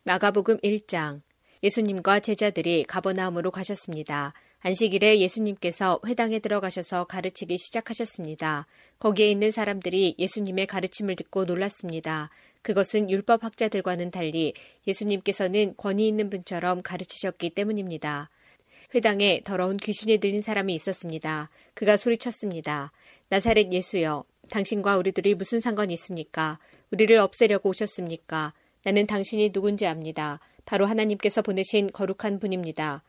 마가복음 0.04 0.58
1장 0.58 1.22
예수님과 1.64 2.20
제자들이 2.20 2.84
가버나움으로 2.84 3.50
가셨습니다. 3.50 4.34
안식일에 4.60 5.18
예수님께서 5.20 5.98
회당에 6.06 6.38
들어가셔서 6.38 7.04
가르치기 7.04 7.56
시작하셨습니다. 7.56 8.66
거기에 8.98 9.30
있는 9.30 9.50
사람들이 9.50 10.14
예수님의 10.18 10.66
가르침을 10.66 11.16
듣고 11.16 11.46
놀랐습니다. 11.46 12.28
그것은 12.60 13.10
율법 13.10 13.44
학자들과는 13.44 14.10
달리 14.10 14.52
예수님께서는 14.86 15.74
권위 15.78 16.06
있는 16.06 16.28
분처럼 16.28 16.82
가르치셨기 16.82 17.50
때문입니다. 17.50 18.28
회당에 18.94 19.40
더러운 19.42 19.78
귀신이 19.78 20.18
들린 20.18 20.42
사람이 20.42 20.74
있었습니다. 20.74 21.48
그가 21.72 21.96
소리쳤습니다. 21.96 22.92
나사렛 23.30 23.72
예수여, 23.72 24.24
당신과 24.50 24.98
우리들이 24.98 25.34
무슨 25.34 25.60
상관이 25.60 25.94
있습니까? 25.94 26.58
우리를 26.90 27.16
없애려고 27.16 27.70
오셨습니까? 27.70 28.52
나는 28.84 29.06
당신이 29.06 29.50
누군지 29.52 29.86
압니다. 29.86 30.40
바로 30.64 30.86
하나님께서 30.86 31.42
보내신 31.42 31.88
거룩한 31.88 32.38
분입니다. 32.38 33.02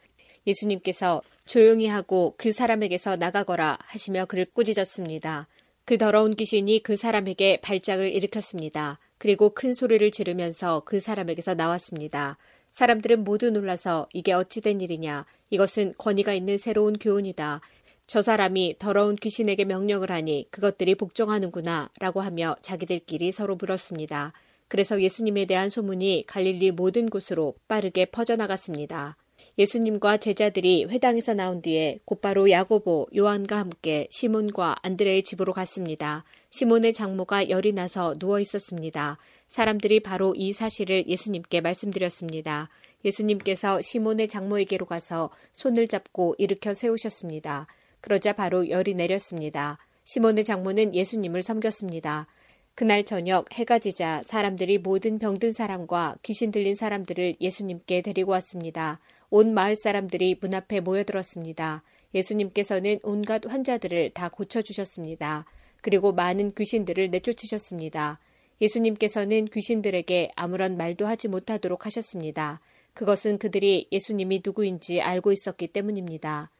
예수님께서 0.47 1.21
조용히 1.45 1.87
하고 1.87 2.35
그 2.37 2.51
사람에게서 2.51 3.15
나가거라 3.15 3.77
하시며 3.81 4.25
그를 4.25 4.45
꾸짖었습니다. 4.45 5.47
그 5.85 5.97
더러운 5.97 6.35
귀신이 6.35 6.81
그 6.81 6.95
사람에게 6.95 7.61
발작을 7.61 8.13
일으켰습니다. 8.13 8.99
그리고 9.17 9.49
큰 9.49 9.73
소리를 9.73 10.09
지르면서 10.11 10.81
그 10.85 10.99
사람에게서 10.99 11.53
나왔습니다. 11.53 12.37
사람들은 12.71 13.23
모두 13.23 13.51
놀라서 13.51 14.07
이게 14.11 14.33
어찌된 14.33 14.81
일이냐. 14.81 15.25
이것은 15.51 15.93
권위가 15.97 16.33
있는 16.33 16.57
새로운 16.57 16.97
교훈이다. 16.97 17.61
저 18.07 18.21
사람이 18.21 18.75
더러운 18.79 19.15
귀신에게 19.15 19.65
명령을 19.65 20.11
하니 20.11 20.47
그것들이 20.51 20.95
복종하는구나 20.95 21.89
라고 21.99 22.21
하며 22.21 22.55
자기들끼리 22.61 23.31
서로 23.31 23.55
물었습니다. 23.55 24.33
그래서 24.67 25.01
예수님에 25.01 25.45
대한 25.45 25.69
소문이 25.69 26.25
갈릴리 26.27 26.71
모든 26.71 27.09
곳으로 27.09 27.55
빠르게 27.67 28.05
퍼져나갔습니다. 28.05 29.17
예수님과 29.57 30.17
제자들이 30.17 30.85
회당에서 30.85 31.33
나온 31.33 31.61
뒤에 31.61 31.99
곧바로 32.03 32.49
야고보, 32.49 33.07
요한과 33.15 33.57
함께 33.57 34.07
시몬과 34.11 34.77
안드레의 34.81 35.23
집으로 35.23 35.53
갔습니다. 35.53 36.25
시몬의 36.49 36.93
장모가 36.93 37.49
열이 37.49 37.71
나서 37.71 38.15
누워 38.17 38.39
있었습니다. 38.41 39.17
사람들이 39.47 40.01
바로 40.01 40.33
이 40.35 40.51
사실을 40.51 41.07
예수님께 41.07 41.61
말씀드렸습니다. 41.61 42.69
예수님께서 43.05 43.79
시몬의 43.81 44.27
장모에게로 44.27 44.87
가서 44.87 45.29
손을 45.53 45.87
잡고 45.87 46.35
일으켜 46.37 46.73
세우셨습니다. 46.73 47.67
그러자 48.01 48.33
바로 48.33 48.69
열이 48.69 48.93
내렸습니다. 48.95 49.77
시몬의 50.03 50.43
장모는 50.43 50.93
예수님을 50.93 51.43
섬겼습니다. 51.43 52.27
그날 52.75 53.05
저녁 53.05 53.47
해가 53.53 53.79
지자 53.79 54.21
사람들이 54.23 54.79
모든 54.79 55.17
병든 55.17 55.53
사람과 55.53 56.17
귀신 56.23 56.51
들린 56.51 56.75
사람들을 56.75 57.37
예수님께 57.39 58.01
데리고 58.01 58.33
왔습니다. 58.33 58.99
온 59.29 59.53
마을 59.53 59.77
사람들이 59.77 60.35
문 60.41 60.53
앞에 60.53 60.81
모여들었습니다. 60.81 61.83
예수님께서는 62.13 62.99
온갖 63.03 63.45
환자들을 63.45 64.09
다 64.09 64.27
고쳐주셨습니다. 64.27 65.45
그리고 65.79 66.11
많은 66.11 66.51
귀신들을 66.51 67.11
내쫓으셨습니다. 67.11 68.19
예수님께서는 68.59 69.45
귀신들에게 69.45 70.31
아무런 70.35 70.75
말도 70.75 71.07
하지 71.07 71.29
못하도록 71.29 71.85
하셨습니다. 71.85 72.59
그것은 72.93 73.37
그들이 73.37 73.87
예수님이 73.93 74.41
누구인지 74.43 74.99
알고 75.01 75.31
있었기 75.31 75.67
때문입니다. 75.67 76.51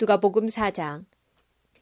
누가복음 0.00 0.46
4장 0.46 1.04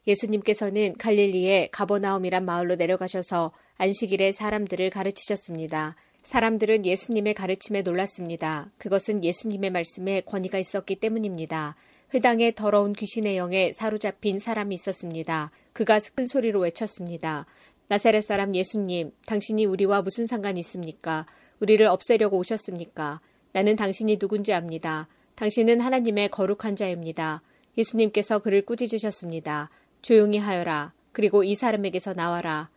예수님께서는 0.07 0.93
갈릴리의 0.97 1.69
가버나움이란 1.71 2.43
마을로 2.45 2.75
내려가셔서 2.75 3.51
안식일에 3.77 4.31
사람들을 4.31 4.89
가르치셨습니다. 4.89 5.95
사람들은 6.23 6.85
예수님의 6.85 7.33
가르침에 7.33 7.81
놀랐습니다. 7.81 8.71
그것은 8.77 9.23
예수님의 9.23 9.71
말씀에 9.71 10.21
권위가 10.21 10.59
있었기 10.59 10.97
때문입니다. 10.97 11.75
회당에 12.13 12.51
더러운 12.53 12.93
귀신의 12.93 13.37
영에 13.37 13.71
사로잡힌 13.73 14.39
사람이 14.39 14.75
있었습니다. 14.75 15.51
그가 15.73 15.99
큰 16.13 16.27
소리로 16.27 16.59
외쳤습니다. 16.59 17.45
나사렛 17.87 18.23
사람 18.23 18.55
예수님, 18.55 19.11
당신이 19.25 19.65
우리와 19.65 20.01
무슨 20.01 20.25
상관이 20.25 20.59
있습니까? 20.61 21.25
우리를 21.59 21.85
없애려고 21.87 22.37
오셨습니까? 22.37 23.19
나는 23.53 23.75
당신이 23.75 24.17
누군지 24.17 24.53
압니다. 24.53 25.07
당신은 25.35 25.81
하나님의 25.81 26.29
거룩한 26.29 26.75
자입니다. 26.75 27.41
예수님께서 27.77 28.39
그를 28.39 28.65
꾸짖으셨습니다. 28.65 29.69
조용히 30.01 30.37
하여라. 30.37 30.93
그리고 31.11 31.43
이 31.43 31.55
사람에게서 31.55 32.13
나와라. 32.13 32.69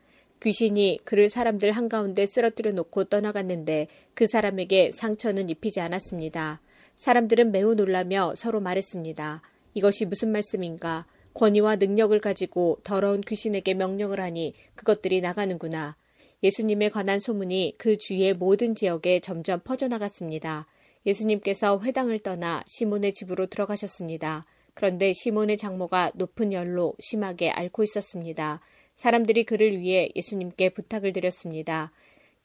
귀신이 0.43 1.01
그를 1.05 1.29
사람들 1.29 1.73
한가운데 1.73 2.27
쓰러뜨려 2.27 2.73
놓고 2.73 3.05
떠나갔는데 3.05 3.89
그 4.15 4.27
사람에게 4.27 4.93
상처는 4.93 5.49
입히지 5.49 5.81
않았습니다. 5.81 6.61
사람들은 6.97 7.51
매우 7.51 7.75
놀라며 7.75 8.35
서로 8.37 8.61
말했습니다. 8.61 9.43
이것이 9.75 10.05
무슨 10.05 10.33
말씀인가? 10.33 11.07
권위와 11.35 11.77
능력을 11.77 12.19
가지고 12.21 12.79
더러운 12.85 13.21
귀신에게 13.21 13.75
명령을 13.75 14.21
하니 14.21 14.55
그것들이 14.75 15.21
나가는구나. 15.21 15.97
예수님에 16.43 16.91
관한 16.91 17.19
소문이 17.19 17.75
그 17.79 17.97
주위의 17.97 18.35
모든 18.35 18.75
지역에 18.75 19.21
점점 19.21 19.61
퍼져나갔습니다. 19.61 20.67
예수님께서 21.07 21.81
회당을 21.81 22.21
떠나 22.21 22.63
시몬의 22.67 23.15
집으로 23.15 23.47
들어가셨습니다. 23.47 24.45
그런데 24.75 25.13
시몬의 25.13 25.57
장모가 25.57 26.13
높은 26.15 26.53
열로 26.53 26.95
심하게 27.01 27.51
앓고 27.51 27.83
있었습니다. 27.85 28.61
사람들이 28.97 29.45
그를 29.45 29.81
위해 29.81 30.09
예수님께 30.15 30.71
부탁을 30.71 31.13
드렸습니다. 31.13 31.93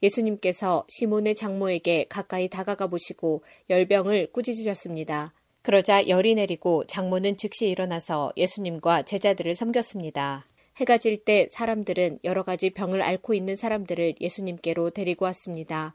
예수님께서 0.01 0.85
시몬의 0.87 1.35
장모에게 1.35 2.05
가까이 2.07 2.47
다가가 2.47 2.87
보시고 2.87 3.43
열병을 3.69 4.31
꾸짖으셨습니다. 4.31 5.33
그러자 5.61 6.07
열이 6.07 6.35
내리고 6.35 6.85
장모는 6.87 7.35
즉시 7.37 7.67
일어나서 7.67 8.31
예수님과 8.37 9.03
제자들을 9.03 9.55
섬겼습니다. 9.55 10.45
해가 10.77 10.97
질 10.97 11.25
때 11.25 11.47
사람들은 11.51 12.19
여러 12.23 12.43
가지 12.43 12.69
병을 12.69 13.01
앓고 13.01 13.33
있는 13.33 13.55
사람들을 13.55 14.15
예수님께로 14.21 14.91
데리고 14.91 15.25
왔습니다. 15.25 15.93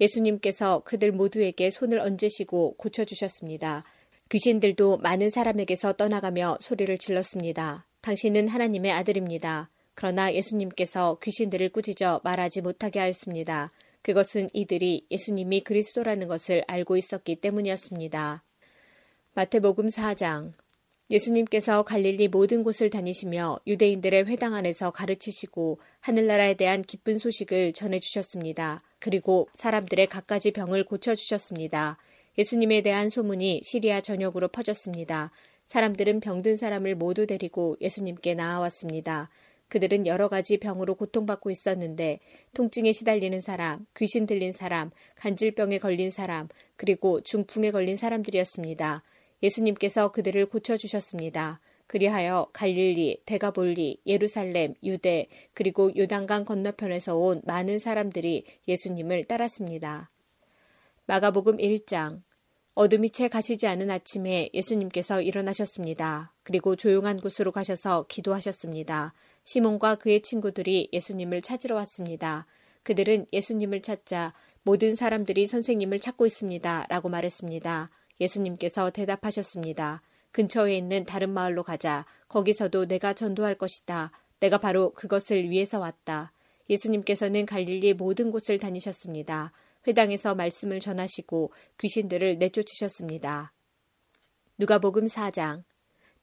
예수님께서 0.00 0.80
그들 0.80 1.12
모두에게 1.12 1.70
손을 1.70 2.00
얹으시고 2.00 2.74
고쳐주셨습니다. 2.76 3.84
귀신들도 4.34 4.96
많은 4.96 5.30
사람에게서 5.30 5.92
떠나가며 5.92 6.58
소리를 6.60 6.98
질렀습니다. 6.98 7.86
당신은 8.00 8.48
하나님의 8.48 8.90
아들입니다. 8.90 9.70
그러나 9.94 10.34
예수님께서 10.34 11.18
귀신들을 11.22 11.68
꾸짖어 11.68 12.20
말하지 12.24 12.62
못하게 12.62 12.98
하였습니다. 12.98 13.70
그것은 14.02 14.48
이들이 14.52 15.06
예수님이 15.08 15.60
그리스도라는 15.60 16.26
것을 16.26 16.64
알고 16.66 16.96
있었기 16.96 17.36
때문이었습니다. 17.36 18.42
마태복음 19.34 19.86
4장 19.86 20.50
예수님께서 21.10 21.84
갈릴리 21.84 22.26
모든 22.26 22.64
곳을 22.64 22.90
다니시며 22.90 23.60
유대인들의 23.68 24.26
회당 24.26 24.54
안에서 24.54 24.90
가르치시고 24.90 25.78
하늘나라에 26.00 26.54
대한 26.54 26.82
기쁜 26.82 27.18
소식을 27.18 27.72
전해 27.72 28.00
주셨습니다. 28.00 28.82
그리고 28.98 29.48
사람들의 29.54 30.08
갖가지 30.08 30.50
병을 30.50 30.86
고쳐 30.86 31.14
주셨습니다. 31.14 31.98
예수님에 32.36 32.82
대한 32.82 33.08
소문이 33.08 33.62
시리아 33.64 34.00
전역으로 34.00 34.48
퍼졌습니다. 34.48 35.30
사람들은 35.66 36.20
병든 36.20 36.56
사람을 36.56 36.94
모두 36.94 37.26
데리고 37.26 37.76
예수님께 37.80 38.34
나아왔습니다. 38.34 39.30
그들은 39.68 40.06
여러 40.06 40.28
가지 40.28 40.58
병으로 40.58 40.94
고통받고 40.94 41.50
있었는데 41.50 42.20
통증에 42.54 42.92
시달리는 42.92 43.40
사람, 43.40 43.86
귀신 43.96 44.26
들린 44.26 44.52
사람, 44.52 44.90
간질병에 45.16 45.78
걸린 45.78 46.10
사람, 46.10 46.48
그리고 46.76 47.20
중풍에 47.22 47.70
걸린 47.70 47.96
사람들이었습니다. 47.96 49.02
예수님께서 49.42 50.12
그들을 50.12 50.46
고쳐주셨습니다. 50.46 51.60
그리하여 51.86 52.48
갈릴리, 52.52 53.22
데가볼리, 53.26 54.00
예루살렘, 54.06 54.74
유대, 54.82 55.26
그리고 55.52 55.94
요단강 55.96 56.44
건너편에서 56.44 57.16
온 57.16 57.42
많은 57.44 57.78
사람들이 57.78 58.44
예수님을 58.68 59.24
따랐습니다. 59.24 60.10
마가복음 61.06 61.58
1장 61.58 62.22
어둠이 62.74 63.10
채 63.10 63.28
가시지 63.28 63.66
않은 63.66 63.90
아침에 63.90 64.48
예수님께서 64.54 65.20
일어나셨습니다. 65.20 66.32
그리고 66.42 66.76
조용한 66.76 67.20
곳으로 67.20 67.52
가셔서 67.52 68.06
기도하셨습니다. 68.08 69.12
시몬과 69.44 69.96
그의 69.96 70.22
친구들이 70.22 70.88
예수님을 70.92 71.42
찾으러 71.42 71.76
왔습니다. 71.76 72.46
그들은 72.82 73.26
예수님을 73.32 73.82
찾자 73.82 74.32
모든 74.62 74.94
사람들이 74.94 75.46
선생님을 75.46 76.00
찾고 76.00 76.24
있습니다. 76.24 76.86
라고 76.88 77.10
말했습니다. 77.10 77.90
예수님께서 78.20 78.90
대답하셨습니다. 78.90 80.00
근처에 80.32 80.76
있는 80.76 81.04
다른 81.04 81.30
마을로 81.30 81.62
가자. 81.62 82.06
거기서도 82.28 82.86
내가 82.86 83.12
전도할 83.12 83.56
것이다. 83.56 84.10
내가 84.40 84.58
바로 84.58 84.92
그것을 84.94 85.50
위해서 85.50 85.78
왔다. 85.78 86.32
예수님께서는 86.68 87.46
갈릴리 87.46 87.94
모든 87.94 88.30
곳을 88.30 88.58
다니셨습니다. 88.58 89.52
회당에서 89.86 90.34
말씀을 90.34 90.80
전하시고 90.80 91.52
귀신들을 91.78 92.38
내쫓으셨습니다. 92.38 93.52
누가복음 94.58 95.06
4장 95.06 95.64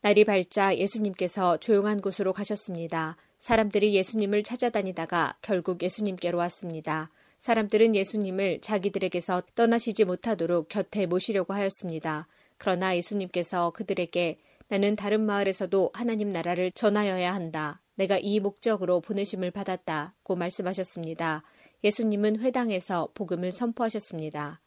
날이 0.01 0.25
밝자 0.25 0.77
예수님께서 0.77 1.57
조용한 1.57 2.01
곳으로 2.01 2.33
가셨습니다. 2.33 3.17
사람들이 3.37 3.93
예수님을 3.93 4.43
찾아다니다가 4.43 5.37
결국 5.41 5.83
예수님께로 5.83 6.37
왔습니다. 6.39 7.11
사람들은 7.37 7.95
예수님을 7.95 8.61
자기들에게서 8.61 9.43
떠나시지 9.55 10.05
못하도록 10.05 10.69
곁에 10.69 11.05
모시려고 11.05 11.53
하였습니다. 11.53 12.27
그러나 12.57 12.95
예수님께서 12.95 13.71
그들에게 13.71 14.39
나는 14.67 14.95
다른 14.95 15.25
마을에서도 15.25 15.91
하나님 15.93 16.31
나라를 16.31 16.71
전하여야 16.71 17.33
한다. 17.33 17.81
내가 17.95 18.17
이 18.17 18.39
목적으로 18.39 19.01
보내심을 19.01 19.51
받았다 19.51 20.15
고 20.23 20.35
말씀하셨습니다. 20.35 21.43
예수님은 21.83 22.39
회당에서 22.39 23.09
복음을 23.13 23.51
선포하셨습니다. 23.51 24.61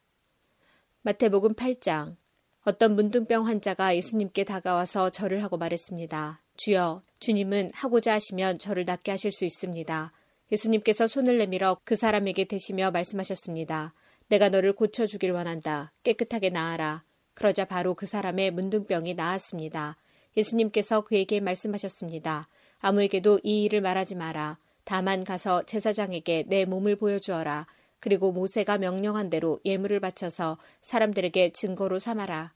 마태복음 1.01 1.53
8장 1.53 2.15
어떤 2.63 2.95
문둥병 2.95 3.45
환자가 3.45 3.95
예수님께 3.95 4.43
다가와서 4.43 5.11
절을 5.11 5.43
하고 5.43 5.57
말했습니다. 5.57 6.41
주여, 6.57 7.03
주님은 7.19 7.71
하고자 7.73 8.13
하시면 8.13 8.59
저를 8.59 8.85
낫게 8.85 9.11
하실 9.11 9.31
수 9.31 9.45
있습니다. 9.45 10.11
예수님께서 10.51 11.07
손을 11.07 11.37
내밀어 11.37 11.77
그 11.83 11.95
사람에게 11.95 12.45
대시며 12.45 12.91
말씀하셨습니다. 12.91 13.93
내가 14.29 14.49
너를 14.49 14.73
고쳐주길 14.73 15.31
원한다. 15.31 15.91
깨끗하게 16.03 16.49
나아라. 16.49 17.03
그러자 17.33 17.65
바로 17.65 17.93
그 17.93 18.05
사람의 18.05 18.51
문둥병이 18.51 19.13
나았습니다. 19.13 19.97
예수님께서 20.35 21.01
그에게 21.01 21.39
말씀하셨습니다. 21.39 22.47
아무에게도 22.79 23.41
이 23.43 23.63
일을 23.63 23.81
말하지 23.81 24.15
마라. 24.15 24.57
다만 24.85 25.23
가서 25.23 25.63
제사장에게 25.63 26.45
내 26.47 26.63
몸을 26.65 26.95
보여주어라. 26.95 27.67
그리고 27.99 28.31
모세가 28.31 28.77
명령한 28.77 29.29
대로 29.29 29.59
예물을 29.65 29.99
바쳐서 29.99 30.57
사람들에게 30.81 31.51
증거로 31.51 31.99
삼아라. 31.99 32.53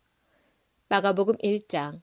마가복음 0.87 1.37
1장 1.37 2.01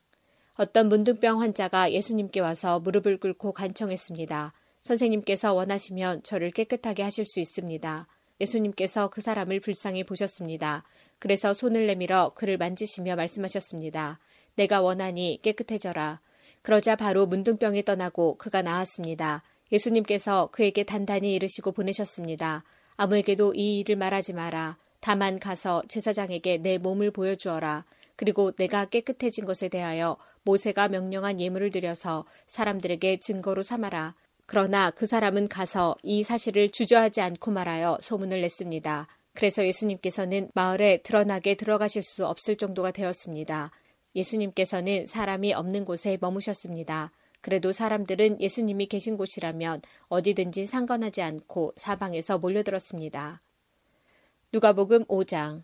어떤 0.57 0.89
문둥병 0.89 1.41
환자가 1.41 1.93
예수님께 1.93 2.41
와서 2.41 2.81
무릎을 2.81 3.19
꿇고 3.19 3.53
간청했습니다. 3.53 4.53
선생님께서 4.83 5.53
원하시면 5.53 6.23
저를 6.23 6.51
깨끗하게 6.51 7.03
하실 7.03 7.25
수 7.25 7.41
있습니다. 7.41 8.07
예수님께서 8.41 9.09
그 9.09 9.21
사람을 9.21 9.61
불쌍히 9.61 10.05
보셨습니다. 10.05 10.85
그래서 11.19 11.53
손을 11.53 11.87
내밀어 11.87 12.33
그를 12.35 12.59
만지시며 12.59 13.17
말씀하셨습니다. 13.17 14.19
내가 14.57 14.81
원하니 14.81 15.41
깨끗해져라. 15.43 16.21
그러자 16.63 16.97
바로 16.97 17.27
문둥병이 17.27 17.85
떠나고 17.85 18.39
그가 18.39 18.63
나았습니다. 18.63 19.43
예수님께서 19.73 20.49
그에게 20.53 20.85
단단히 20.85 21.35
이르시고 21.35 21.73
보내셨습니다. 21.73 22.65
아무에게도 22.97 23.55
이 23.55 23.81
일을 23.81 23.97
말하지 23.97 24.33
마라. 24.33 24.77
다만 25.01 25.39
가서 25.39 25.83
제사장에게 25.89 26.59
내 26.59 26.79
몸을 26.79 27.11
보여주어라. 27.11 27.85
그리고 28.17 28.53
내가 28.53 28.87
깨끗해진 28.87 29.45
것에 29.45 29.69
대하여 29.69 30.17
모세가 30.45 30.89
명령한 30.89 31.41
예물을 31.41 31.71
드려서 31.71 32.25
사람들에게 32.47 33.19
증거로 33.21 33.63
삼아라. 33.63 34.15
그러나 34.47 34.91
그 34.91 35.07
사람은 35.07 35.49
가서 35.49 35.97
이 36.03 36.23
사실을 36.23 36.71
주저하지 36.71 37.21
않고 37.21 37.51
말하여 37.51 37.99
소문을 38.01 38.41
냈습니다. 38.41 39.09
그래서 39.35 39.67
예수님께서는 39.67 40.51
마을에 40.55 41.03
드러나게 41.03 41.57
들어가실 41.57 42.03
수 42.03 42.27
없을 42.27 42.57
정도가 42.57 42.93
되었습니다. 42.93 43.71
예수님께서는 44.15 45.07
사람이 45.07 45.53
없는 45.53 45.85
곳에 45.85 46.17
머무셨습니다. 46.21 47.13
그래도 47.41 47.73
사람들은 47.73 48.41
예수님이 48.41 48.87
계신 48.87 49.17
곳이라면 49.17 49.83
어디든지 50.09 50.67
상관하지 50.67 51.23
않고 51.23 51.75
사방에서 51.77 52.39
몰려들었습니다. 52.39 53.43
누가복음 54.53 55.05
5장 55.05 55.63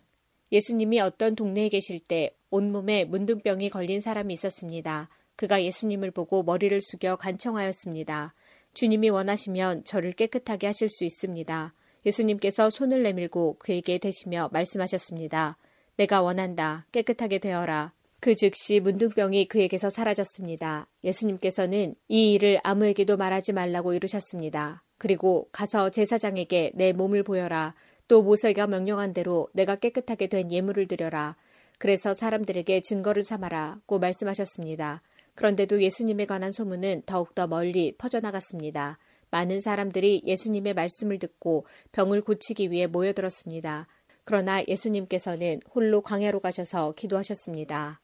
예수님이 0.51 0.99
어떤 0.99 1.35
동네에 1.35 1.69
계실 1.69 1.99
때 1.99 2.35
온몸에 2.51 3.05
문둥병이 3.05 3.69
걸린 3.69 4.01
사람이 4.01 4.33
있었습니다. 4.33 5.09
그가 5.35 5.63
예수님을 5.63 6.11
보고 6.11 6.43
머리를 6.43 6.79
숙여 6.81 7.15
간청하였습니다. 7.15 8.33
주님이 8.73 9.09
원하시면 9.09 9.83
저를 9.83 10.13
깨끗하게 10.13 10.67
하실 10.67 10.89
수 10.89 11.05
있습니다. 11.05 11.73
예수님께서 12.05 12.69
손을 12.69 13.03
내밀고 13.03 13.57
그에게 13.59 13.97
대시며 13.97 14.49
말씀하셨습니다. 14.51 15.57
내가 15.95 16.21
원한다. 16.21 16.85
깨끗하게 16.91 17.39
되어라. 17.39 17.93
그 18.23 18.35
즉시 18.35 18.79
문둥병이 18.79 19.49
그에게서 19.49 19.89
사라졌습니다. 19.89 20.87
예수님께서는 21.03 21.93
이 22.07 22.31
일을 22.31 22.57
아무에게도 22.63 23.17
말하지 23.17 23.51
말라고 23.51 23.93
이르셨습니다. 23.93 24.81
그리고 24.97 25.49
가서 25.51 25.89
제사장에게 25.89 26.71
내 26.73 26.93
몸을 26.93 27.23
보여라. 27.23 27.75
또 28.07 28.23
모세가 28.23 28.67
명령한 28.67 29.13
대로 29.13 29.49
내가 29.53 29.75
깨끗하게 29.75 30.27
된 30.27 30.53
예물을 30.53 30.87
드려라. 30.87 31.35
그래서 31.79 32.13
사람들에게 32.13 32.79
증거를 32.83 33.23
삼아라고 33.23 33.99
말씀하셨습니다. 33.99 35.01
그런데도 35.35 35.83
예수님에 35.83 36.25
관한 36.25 36.53
소문은 36.53 37.03
더욱더 37.05 37.47
멀리 37.47 37.93
퍼져나갔습니다. 37.97 38.99
많은 39.31 39.59
사람들이 39.59 40.21
예수님의 40.25 40.75
말씀을 40.75 41.19
듣고 41.19 41.65
병을 41.91 42.21
고치기 42.21 42.71
위해 42.71 42.87
모여들었습니다. 42.87 43.85
그러나 44.23 44.63
예수님께서는 44.65 45.59
홀로 45.75 45.99
광야로 45.99 46.39
가셔서 46.39 46.93
기도하셨습니다. 46.93 47.99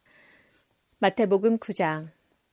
마태복음 1.02 1.60
9장 1.60 2.10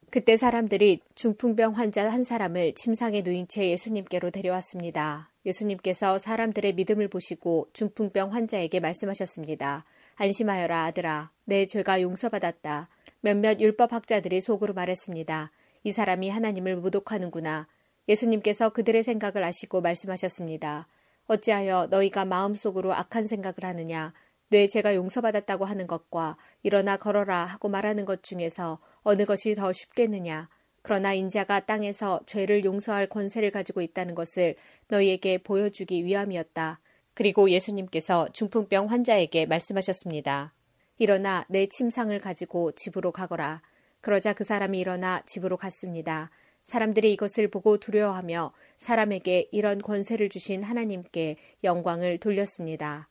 그때 0.09 0.37
사람들이 0.37 1.01
중풍병 1.17 1.73
환자 1.73 2.09
한 2.09 2.23
사람을 2.23 2.75
침상에 2.77 3.23
누인 3.23 3.49
채 3.49 3.69
예수님께로 3.71 4.31
데려왔습니다. 4.31 5.33
예수님께서 5.45 6.19
사람들의 6.19 6.75
믿음을 6.75 7.09
보시고 7.09 7.67
중풍병 7.73 8.33
환자에게 8.33 8.79
말씀하셨습니다. 8.79 9.85
안심하여라 10.15 10.85
아들아 10.85 11.33
내 11.45 11.67
죄가 11.67 12.01
용서받았다. 12.01 12.89
몇몇 13.21 13.61
율법학자들이 13.61 14.41
속으로 14.41 14.75
말했습니다. 14.75 15.51
이 15.83 15.91
사람이 15.91 16.29
하나님을 16.31 16.77
모독하는구나. 16.77 17.67
예수님께서 18.09 18.69
그들의 18.69 19.03
생각을 19.03 19.43
아시고 19.43 19.81
말씀하셨습니다. 19.81 20.87
어찌하여 21.27 21.89
너희가 21.91 22.25
마음속으로 22.25 22.95
악한 22.95 23.25
생각을 23.25 23.65
하느냐 23.65 24.13
뇌 24.49 24.69
죄가 24.69 24.95
용서받았다고 24.95 25.65
하는 25.65 25.87
것과 25.87 26.37
일어나 26.63 26.97
걸어라 26.97 27.45
하고 27.45 27.69
말하는 27.69 28.05
것 28.05 28.23
중에서 28.23 28.79
어느 29.03 29.25
것이 29.25 29.55
더 29.55 29.73
쉽겠느냐 29.73 30.49
그러나 30.87 31.13
인자가 31.13 31.67
땅에서 31.67 32.21
죄를 32.27 32.65
용서할 32.65 33.09
권세를 33.09 33.51
가지고 33.51 33.83
있다는 33.83 34.15
것을 34.15 34.55
너희에게 34.87 35.39
보여주기 35.39 36.05
위함이었다. 36.05 36.79
그리고 37.13 37.51
예수님께서 37.51 38.29
중풍병 38.33 38.89
환자에게 38.89 39.47
말씀하셨습니다. 39.47 40.55
일어나 40.99 41.45
내 41.49 41.67
침상을 41.67 42.17
가지고 42.21 42.71
집으로 42.71 43.11
가거라. 43.11 43.63
그러자 44.01 44.33
그 44.33 44.45
사람이 44.45 44.79
일어나 44.79 45.23
집으로 45.27 45.57
갔습니다. 45.57 46.31
사람들이 46.63 47.13
이것을 47.15 47.49
보고 47.49 47.79
두려워하며 47.79 48.53
사람에게 48.77 49.49
이런 49.51 49.83
권세를 49.83 50.29
주신 50.29 50.63
하나님께 50.63 51.37
영광을 51.65 52.19
돌렸습니다. 52.19 53.09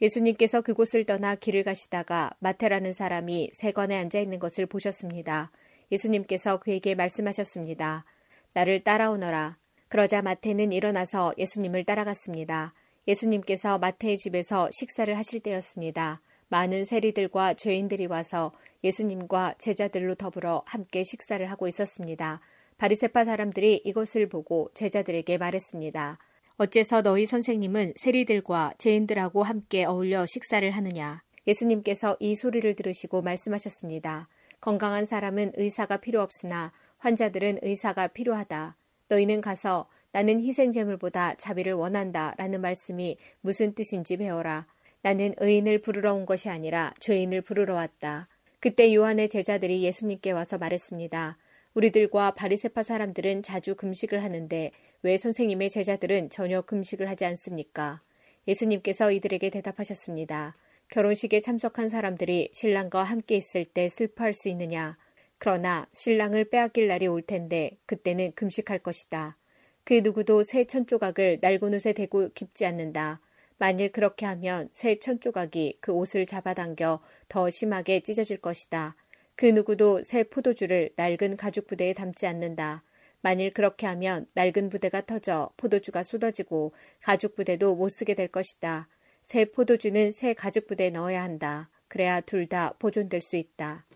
예수님께서 0.00 0.60
그곳을 0.60 1.04
떠나 1.04 1.34
길을 1.34 1.64
가시다가 1.64 2.30
마테라는 2.38 2.92
사람이 2.92 3.50
세관에 3.52 3.96
앉아 3.96 4.20
있는 4.20 4.38
것을 4.38 4.66
보셨습니다. 4.66 5.50
예수님께서 5.90 6.58
그에게 6.58 6.94
말씀하셨습니다. 6.94 8.04
나를 8.52 8.84
따라오너라. 8.84 9.58
그러자 9.88 10.22
마태는 10.22 10.72
일어나서 10.72 11.32
예수님을 11.38 11.84
따라갔습니다. 11.84 12.74
예수님께서 13.08 13.78
마태의 13.78 14.18
집에서 14.18 14.68
식사를 14.70 15.16
하실 15.16 15.40
때였습니다. 15.40 16.20
많은 16.48 16.84
세리들과 16.84 17.54
죄인들이 17.54 18.06
와서 18.06 18.52
예수님과 18.84 19.54
제자들로 19.58 20.14
더불어 20.14 20.62
함께 20.66 21.02
식사를 21.02 21.44
하고 21.50 21.68
있었습니다. 21.68 22.40
바리세파 22.78 23.24
사람들이 23.24 23.82
이것을 23.84 24.28
보고 24.28 24.70
제자들에게 24.74 25.36
말했습니다. 25.38 26.18
어째서 26.60 27.02
너희 27.02 27.24
선생님은 27.24 27.92
세리들과 27.94 28.72
죄인들하고 28.78 29.44
함께 29.44 29.84
어울려 29.84 30.26
식사를 30.26 30.68
하느냐? 30.68 31.22
예수님께서 31.46 32.16
이 32.18 32.34
소리를 32.34 32.74
들으시고 32.74 33.22
말씀하셨습니다. 33.22 34.28
건강한 34.60 35.04
사람은 35.04 35.52
의사가 35.54 35.98
필요 35.98 36.20
없으나 36.20 36.72
환자들은 36.98 37.60
의사가 37.62 38.08
필요하다. 38.08 38.76
너희는 39.06 39.40
가서 39.40 39.88
나는 40.10 40.40
희생제물보다 40.40 41.36
자비를 41.36 41.74
원한다 41.74 42.34
라는 42.38 42.60
말씀이 42.60 43.16
무슨 43.40 43.76
뜻인지 43.76 44.16
배워라. 44.16 44.66
나는 45.02 45.34
의인을 45.38 45.80
부르러 45.80 46.12
온 46.12 46.26
것이 46.26 46.48
아니라 46.48 46.92
죄인을 46.98 47.42
부르러 47.42 47.76
왔다. 47.76 48.26
그때 48.58 48.92
요한의 48.92 49.28
제자들이 49.28 49.84
예수님께 49.84 50.32
와서 50.32 50.58
말했습니다. 50.58 51.38
우리들과 51.74 52.32
바리세파 52.32 52.82
사람들은 52.82 53.44
자주 53.44 53.76
금식을 53.76 54.24
하는데 54.24 54.72
왜 55.02 55.16
선생님의 55.16 55.70
제자들은 55.70 56.30
전혀 56.30 56.62
금식을 56.62 57.08
하지 57.08 57.24
않습니까? 57.24 58.02
예수님께서 58.48 59.12
이들에게 59.12 59.50
대답하셨습니다. 59.50 60.56
결혼식에 60.90 61.40
참석한 61.40 61.88
사람들이 61.88 62.50
신랑과 62.52 63.04
함께 63.04 63.36
있을 63.36 63.64
때 63.64 63.88
슬퍼할 63.88 64.32
수 64.32 64.48
있느냐? 64.48 64.96
그러나 65.38 65.86
신랑을 65.92 66.48
빼앗길 66.50 66.88
날이 66.88 67.06
올 67.06 67.22
텐데 67.22 67.78
그때는 67.86 68.32
금식할 68.32 68.80
것이다. 68.80 69.36
그 69.84 70.00
누구도 70.02 70.42
새 70.42 70.64
천 70.64 70.86
조각을 70.86 71.38
낡은 71.40 71.74
옷에 71.74 71.92
대고 71.92 72.30
깊지 72.34 72.66
않는다. 72.66 73.20
만일 73.58 73.92
그렇게 73.92 74.26
하면 74.26 74.68
새 74.72 74.96
천 74.96 75.20
조각이 75.20 75.78
그 75.80 75.92
옷을 75.92 76.26
잡아당겨 76.26 77.00
더 77.28 77.50
심하게 77.50 78.00
찢어질 78.00 78.38
것이다. 78.38 78.96
그 79.36 79.46
누구도 79.46 80.02
새 80.02 80.24
포도주를 80.24 80.90
낡은 80.96 81.36
가죽 81.36 81.66
부대에 81.66 81.92
담지 81.92 82.26
않는다. 82.26 82.82
만일 83.20 83.52
그렇게 83.52 83.86
하면 83.86 84.26
낡은 84.34 84.68
부대가 84.68 85.04
터져 85.04 85.50
포도주가 85.56 86.02
쏟아지고 86.02 86.72
가죽 87.02 87.34
부대도 87.34 87.74
못 87.76 87.88
쓰게 87.88 88.14
될 88.14 88.28
것이다. 88.28 88.88
새 89.22 89.44
포도주는 89.44 90.12
새 90.12 90.34
가죽 90.34 90.66
부대에 90.66 90.90
넣어야 90.90 91.22
한다. 91.22 91.70
그래야 91.88 92.20
둘 92.20 92.46
다 92.46 92.74
보존될 92.78 93.20
수 93.20 93.36
있다. 93.36 93.86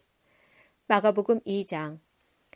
마가복음 0.89 1.41
2장 1.41 2.01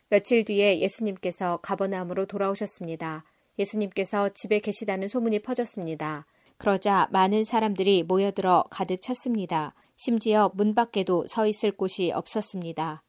며칠 0.09 0.43
뒤에 0.45 0.79
예수님께서 0.79 1.57
가버나움으로 1.57 2.25
돌아오셨습니다. 2.25 3.23
예수님께서 3.59 4.29
집에 4.33 4.59
계시다는 4.59 5.07
소문이 5.07 5.39
퍼졌습니다. 5.39 6.25
그러자 6.57 7.07
많은 7.11 7.43
사람들이 7.43 8.03
모여들어 8.03 8.63
가득 8.69 9.01
찼습니다. 9.01 9.73
심지어 9.95 10.51
문 10.55 10.75
밖에도 10.75 11.25
서 11.27 11.47
있을 11.47 11.71
곳이 11.71 12.11
없었습니다. 12.11 13.03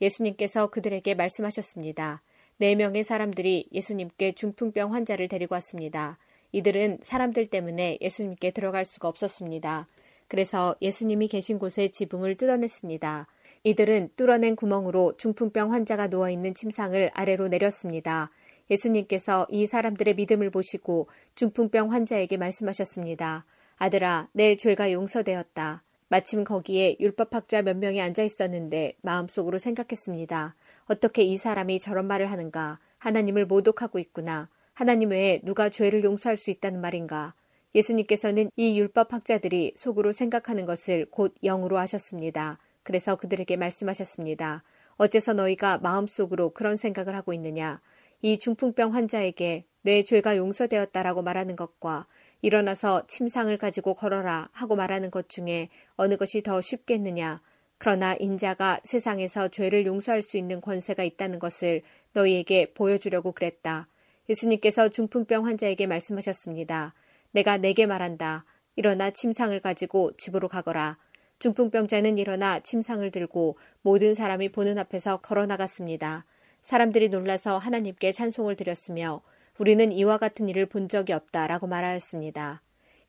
예수님께서 0.00 0.68
그들에게 0.68 1.14
말씀하셨습니다. 1.14 2.22
네 2.60 2.74
명의 2.74 3.02
사람들이 3.04 3.70
예수님께 3.72 4.32
중풍병 4.32 4.92
환자를 4.92 5.28
데리고 5.28 5.54
왔습니다. 5.54 6.18
이들은 6.52 6.98
사람들 7.02 7.46
때문에 7.46 7.96
예수님께 8.02 8.50
들어갈 8.50 8.84
수가 8.84 9.08
없었습니다. 9.08 9.88
그래서 10.28 10.76
예수님이 10.82 11.28
계신 11.28 11.58
곳에 11.58 11.88
지붕을 11.88 12.36
뜯어냈습니다. 12.36 13.26
이들은 13.64 14.10
뚫어낸 14.14 14.56
구멍으로 14.56 15.16
중풍병 15.16 15.72
환자가 15.72 16.08
누워있는 16.08 16.52
침상을 16.52 17.10
아래로 17.14 17.48
내렸습니다. 17.48 18.30
예수님께서 18.70 19.46
이 19.48 19.64
사람들의 19.64 20.16
믿음을 20.16 20.50
보시고 20.50 21.08
중풍병 21.36 21.92
환자에게 21.92 22.36
말씀하셨습니다. 22.36 23.46
아들아, 23.78 24.28
내 24.32 24.56
죄가 24.56 24.92
용서되었다. 24.92 25.82
마침 26.10 26.42
거기에 26.42 26.96
율법학자 26.98 27.62
몇 27.62 27.76
명이 27.76 28.00
앉아 28.00 28.24
있었는데 28.24 28.94
마음속으로 29.00 29.58
생각했습니다. 29.58 30.56
어떻게 30.86 31.22
이 31.22 31.36
사람이 31.36 31.78
저런 31.78 32.08
말을 32.08 32.28
하는가? 32.32 32.80
하나님을 32.98 33.46
모독하고 33.46 34.00
있구나. 34.00 34.48
하나님 34.74 35.10
외에 35.10 35.40
누가 35.44 35.68
죄를 35.68 36.02
용서할 36.02 36.36
수 36.36 36.50
있다는 36.50 36.80
말인가? 36.80 37.34
예수님께서는 37.76 38.50
이 38.56 38.76
율법학자들이 38.80 39.74
속으로 39.76 40.10
생각하는 40.10 40.66
것을 40.66 41.06
곧 41.12 41.32
영으로 41.44 41.78
하셨습니다. 41.78 42.58
그래서 42.82 43.14
그들에게 43.14 43.56
말씀하셨습니다. 43.56 44.64
어째서 44.96 45.34
너희가 45.34 45.78
마음속으로 45.78 46.50
그런 46.50 46.74
생각을 46.74 47.14
하고 47.14 47.32
있느냐? 47.34 47.80
이 48.20 48.36
중풍병 48.36 48.94
환자에게 48.94 49.64
내 49.82 50.02
죄가 50.02 50.36
용서되었다라고 50.36 51.22
말하는 51.22 51.54
것과 51.54 52.06
일어나서 52.42 53.06
침상을 53.06 53.56
가지고 53.58 53.94
걸어라 53.94 54.48
하고 54.52 54.76
말하는 54.76 55.10
것 55.10 55.28
중에 55.28 55.68
어느 55.96 56.16
것이 56.16 56.42
더 56.42 56.60
쉽겠느냐? 56.60 57.40
그러나 57.78 58.14
인자가 58.18 58.80
세상에서 58.84 59.48
죄를 59.48 59.86
용서할 59.86 60.22
수 60.22 60.36
있는 60.36 60.60
권세가 60.60 61.02
있다는 61.02 61.38
것을 61.38 61.82
너희에게 62.12 62.72
보여주려고 62.74 63.32
그랬다. 63.32 63.88
예수님께서 64.28 64.90
중풍병 64.90 65.46
환자에게 65.46 65.86
말씀하셨습니다. 65.86 66.94
내가 67.32 67.56
내게 67.56 67.86
말한다. 67.86 68.44
일어나 68.76 69.10
침상을 69.10 69.58
가지고 69.60 70.12
집으로 70.16 70.48
가거라. 70.48 70.98
중풍병자는 71.38 72.18
일어나 72.18 72.60
침상을 72.60 73.10
들고 73.10 73.56
모든 73.82 74.14
사람이 74.14 74.50
보는 74.50 74.78
앞에서 74.78 75.18
걸어 75.18 75.46
나갔습니다. 75.46 76.26
사람들이 76.60 77.08
놀라서 77.08 77.56
하나님께 77.56 78.12
찬송을 78.12 78.56
드렸으며 78.56 79.22
우리는 79.60 79.92
이와 79.92 80.16
같은 80.16 80.48
일을 80.48 80.64
본 80.64 80.88
적이 80.88 81.12
없다 81.12 81.46
라고 81.46 81.66
말하였습니다. 81.66 82.62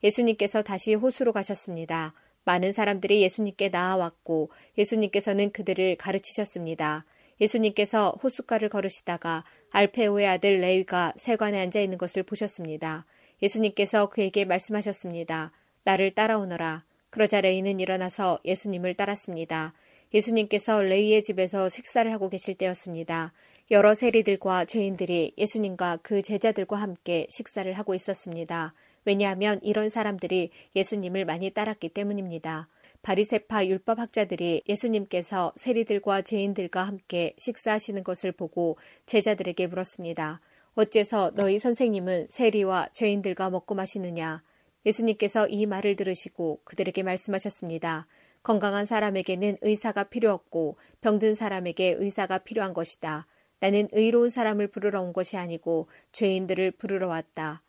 예수님께서 0.04 0.60
다시 0.60 0.92
호수로 0.92 1.32
가셨습니다. 1.32 2.12
많은 2.44 2.72
사람들이 2.72 3.22
예수님께 3.22 3.70
나아왔고 3.70 4.50
예수님께서는 4.76 5.50
그들을 5.52 5.96
가르치셨습니다. 5.96 7.06
예수님께서 7.40 8.18
호숫가를 8.22 8.68
걸으시다가 8.68 9.44
알페오의 9.70 10.26
아들 10.26 10.60
레위가 10.60 11.14
세관에 11.16 11.58
앉아 11.58 11.80
있는 11.80 11.96
것을 11.96 12.22
보셨습니다. 12.22 13.06
예수님께서 13.42 14.10
그에게 14.10 14.44
말씀하셨습니다. 14.44 15.52
나를 15.84 16.10
따라오너라. 16.10 16.84
그러자 17.08 17.40
레이는 17.40 17.80
일어나서 17.80 18.36
예수님을 18.44 18.92
따랐습니다. 18.92 19.72
예수님께서 20.12 20.82
레이의 20.82 21.22
집에서 21.22 21.70
식사를 21.70 22.12
하고 22.12 22.28
계실 22.28 22.56
때였습니다. 22.56 23.32
여러 23.72 23.94
세리들과 23.94 24.66
죄인들이 24.66 25.32
예수님과 25.38 26.00
그 26.02 26.20
제자들과 26.20 26.76
함께 26.76 27.26
식사를 27.30 27.72
하고 27.72 27.94
있었습니다. 27.94 28.74
왜냐하면 29.06 29.60
이런 29.62 29.88
사람들이 29.88 30.50
예수님을 30.76 31.24
많이 31.24 31.48
따랐기 31.48 31.88
때문입니다. 31.88 32.68
바리세파 33.00 33.64
율법학자들이 33.64 34.64
예수님께서 34.68 35.54
세리들과 35.56 36.20
죄인들과 36.20 36.82
함께 36.82 37.32
식사하시는 37.38 38.04
것을 38.04 38.32
보고 38.32 38.76
제자들에게 39.06 39.66
물었습니다. 39.68 40.42
어째서 40.74 41.32
너희 41.34 41.58
선생님은 41.58 42.26
세리와 42.28 42.90
죄인들과 42.92 43.48
먹고 43.48 43.74
마시느냐? 43.74 44.42
예수님께서 44.84 45.48
이 45.48 45.64
말을 45.64 45.96
들으시고 45.96 46.60
그들에게 46.64 47.02
말씀하셨습니다. 47.04 48.06
건강한 48.42 48.84
사람에게는 48.84 49.56
의사가 49.62 50.04
필요 50.04 50.30
없고 50.30 50.76
병든 51.00 51.34
사람에게 51.34 51.96
의사가 51.98 52.38
필요한 52.38 52.74
것이다. 52.74 53.26
나는 53.62 53.86
의로운 53.92 54.28
사람을 54.28 54.66
부르러 54.66 55.00
온 55.00 55.12
것이 55.12 55.36
아니고 55.36 55.86
죄인들을 56.10 56.72
부르러 56.72 57.06
왔다. 57.06 57.62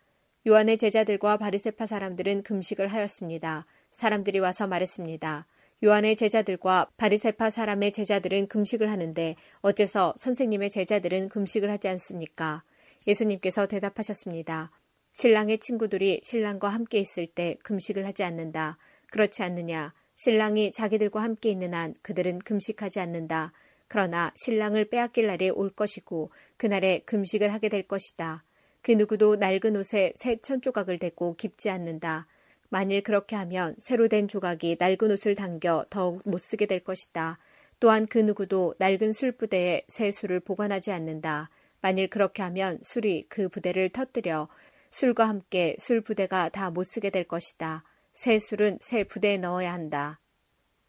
요한의 0.44 0.76
제자들과 0.76 1.36
바리세파 1.36 1.86
사람들은 1.86 2.42
금식을 2.42 2.88
하였습니다. 2.88 3.64
사람들이 3.92 4.40
와서 4.40 4.66
말했습니다. 4.66 5.46
요한의 5.84 6.16
제자들과 6.16 6.90
바리세파 6.96 7.48
사람의 7.48 7.92
제자들은 7.92 8.48
금식을 8.48 8.90
하는데 8.90 9.36
어째서 9.60 10.14
선생님의 10.16 10.70
제자들은 10.70 11.28
금식을 11.28 11.70
하지 11.70 11.86
않습니까? 11.86 12.64
예수님께서 13.06 13.66
대답하셨습니다. 13.66 14.72
신랑의 15.12 15.58
친구들이 15.58 16.22
신랑과 16.24 16.70
함께 16.70 16.98
있을 16.98 17.28
때 17.28 17.56
금식을 17.62 18.04
하지 18.04 18.24
않는다. 18.24 18.78
그렇지 19.12 19.44
않느냐? 19.44 19.94
신랑이 20.16 20.72
자기들과 20.72 21.22
함께 21.22 21.50
있는 21.50 21.72
한 21.72 21.94
그들은 22.02 22.40
금식하지 22.40 22.98
않는다. 22.98 23.52
그러나 23.94 24.32
신랑을 24.34 24.86
빼앗길 24.86 25.28
날이 25.28 25.50
올 25.50 25.70
것이고 25.70 26.32
그날에 26.56 27.02
금식을 27.06 27.52
하게 27.52 27.68
될 27.68 27.86
것이다. 27.86 28.42
그 28.82 28.90
누구도 28.90 29.36
낡은 29.36 29.76
옷에 29.76 30.12
새 30.16 30.36
천 30.42 30.60
조각을 30.60 30.98
대고 30.98 31.36
깁지 31.36 31.70
않는다. 31.70 32.26
만일 32.70 33.04
그렇게 33.04 33.36
하면 33.36 33.76
새로 33.78 34.08
된 34.08 34.26
조각이 34.26 34.78
낡은 34.80 35.12
옷을 35.12 35.36
당겨 35.36 35.86
더욱 35.90 36.22
못 36.24 36.38
쓰게 36.38 36.66
될 36.66 36.82
것이다. 36.82 37.38
또한 37.78 38.06
그 38.06 38.18
누구도 38.18 38.74
낡은 38.80 39.12
술 39.12 39.30
부대에 39.30 39.84
새 39.86 40.10
술을 40.10 40.40
보관하지 40.40 40.90
않는다. 40.90 41.50
만일 41.80 42.10
그렇게 42.10 42.42
하면 42.42 42.80
술이 42.82 43.26
그 43.28 43.48
부대를 43.48 43.90
터뜨려 43.90 44.48
술과 44.90 45.28
함께 45.28 45.76
술 45.78 46.00
부대가 46.00 46.48
다 46.48 46.68
못 46.70 46.82
쓰게 46.82 47.10
될 47.10 47.28
것이다. 47.28 47.84
새 48.12 48.40
술은 48.40 48.78
새 48.80 49.04
부대에 49.04 49.38
넣어야 49.38 49.72
한다. 49.72 50.18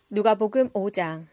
누가복음 0.09 0.69
5장 0.69 1.27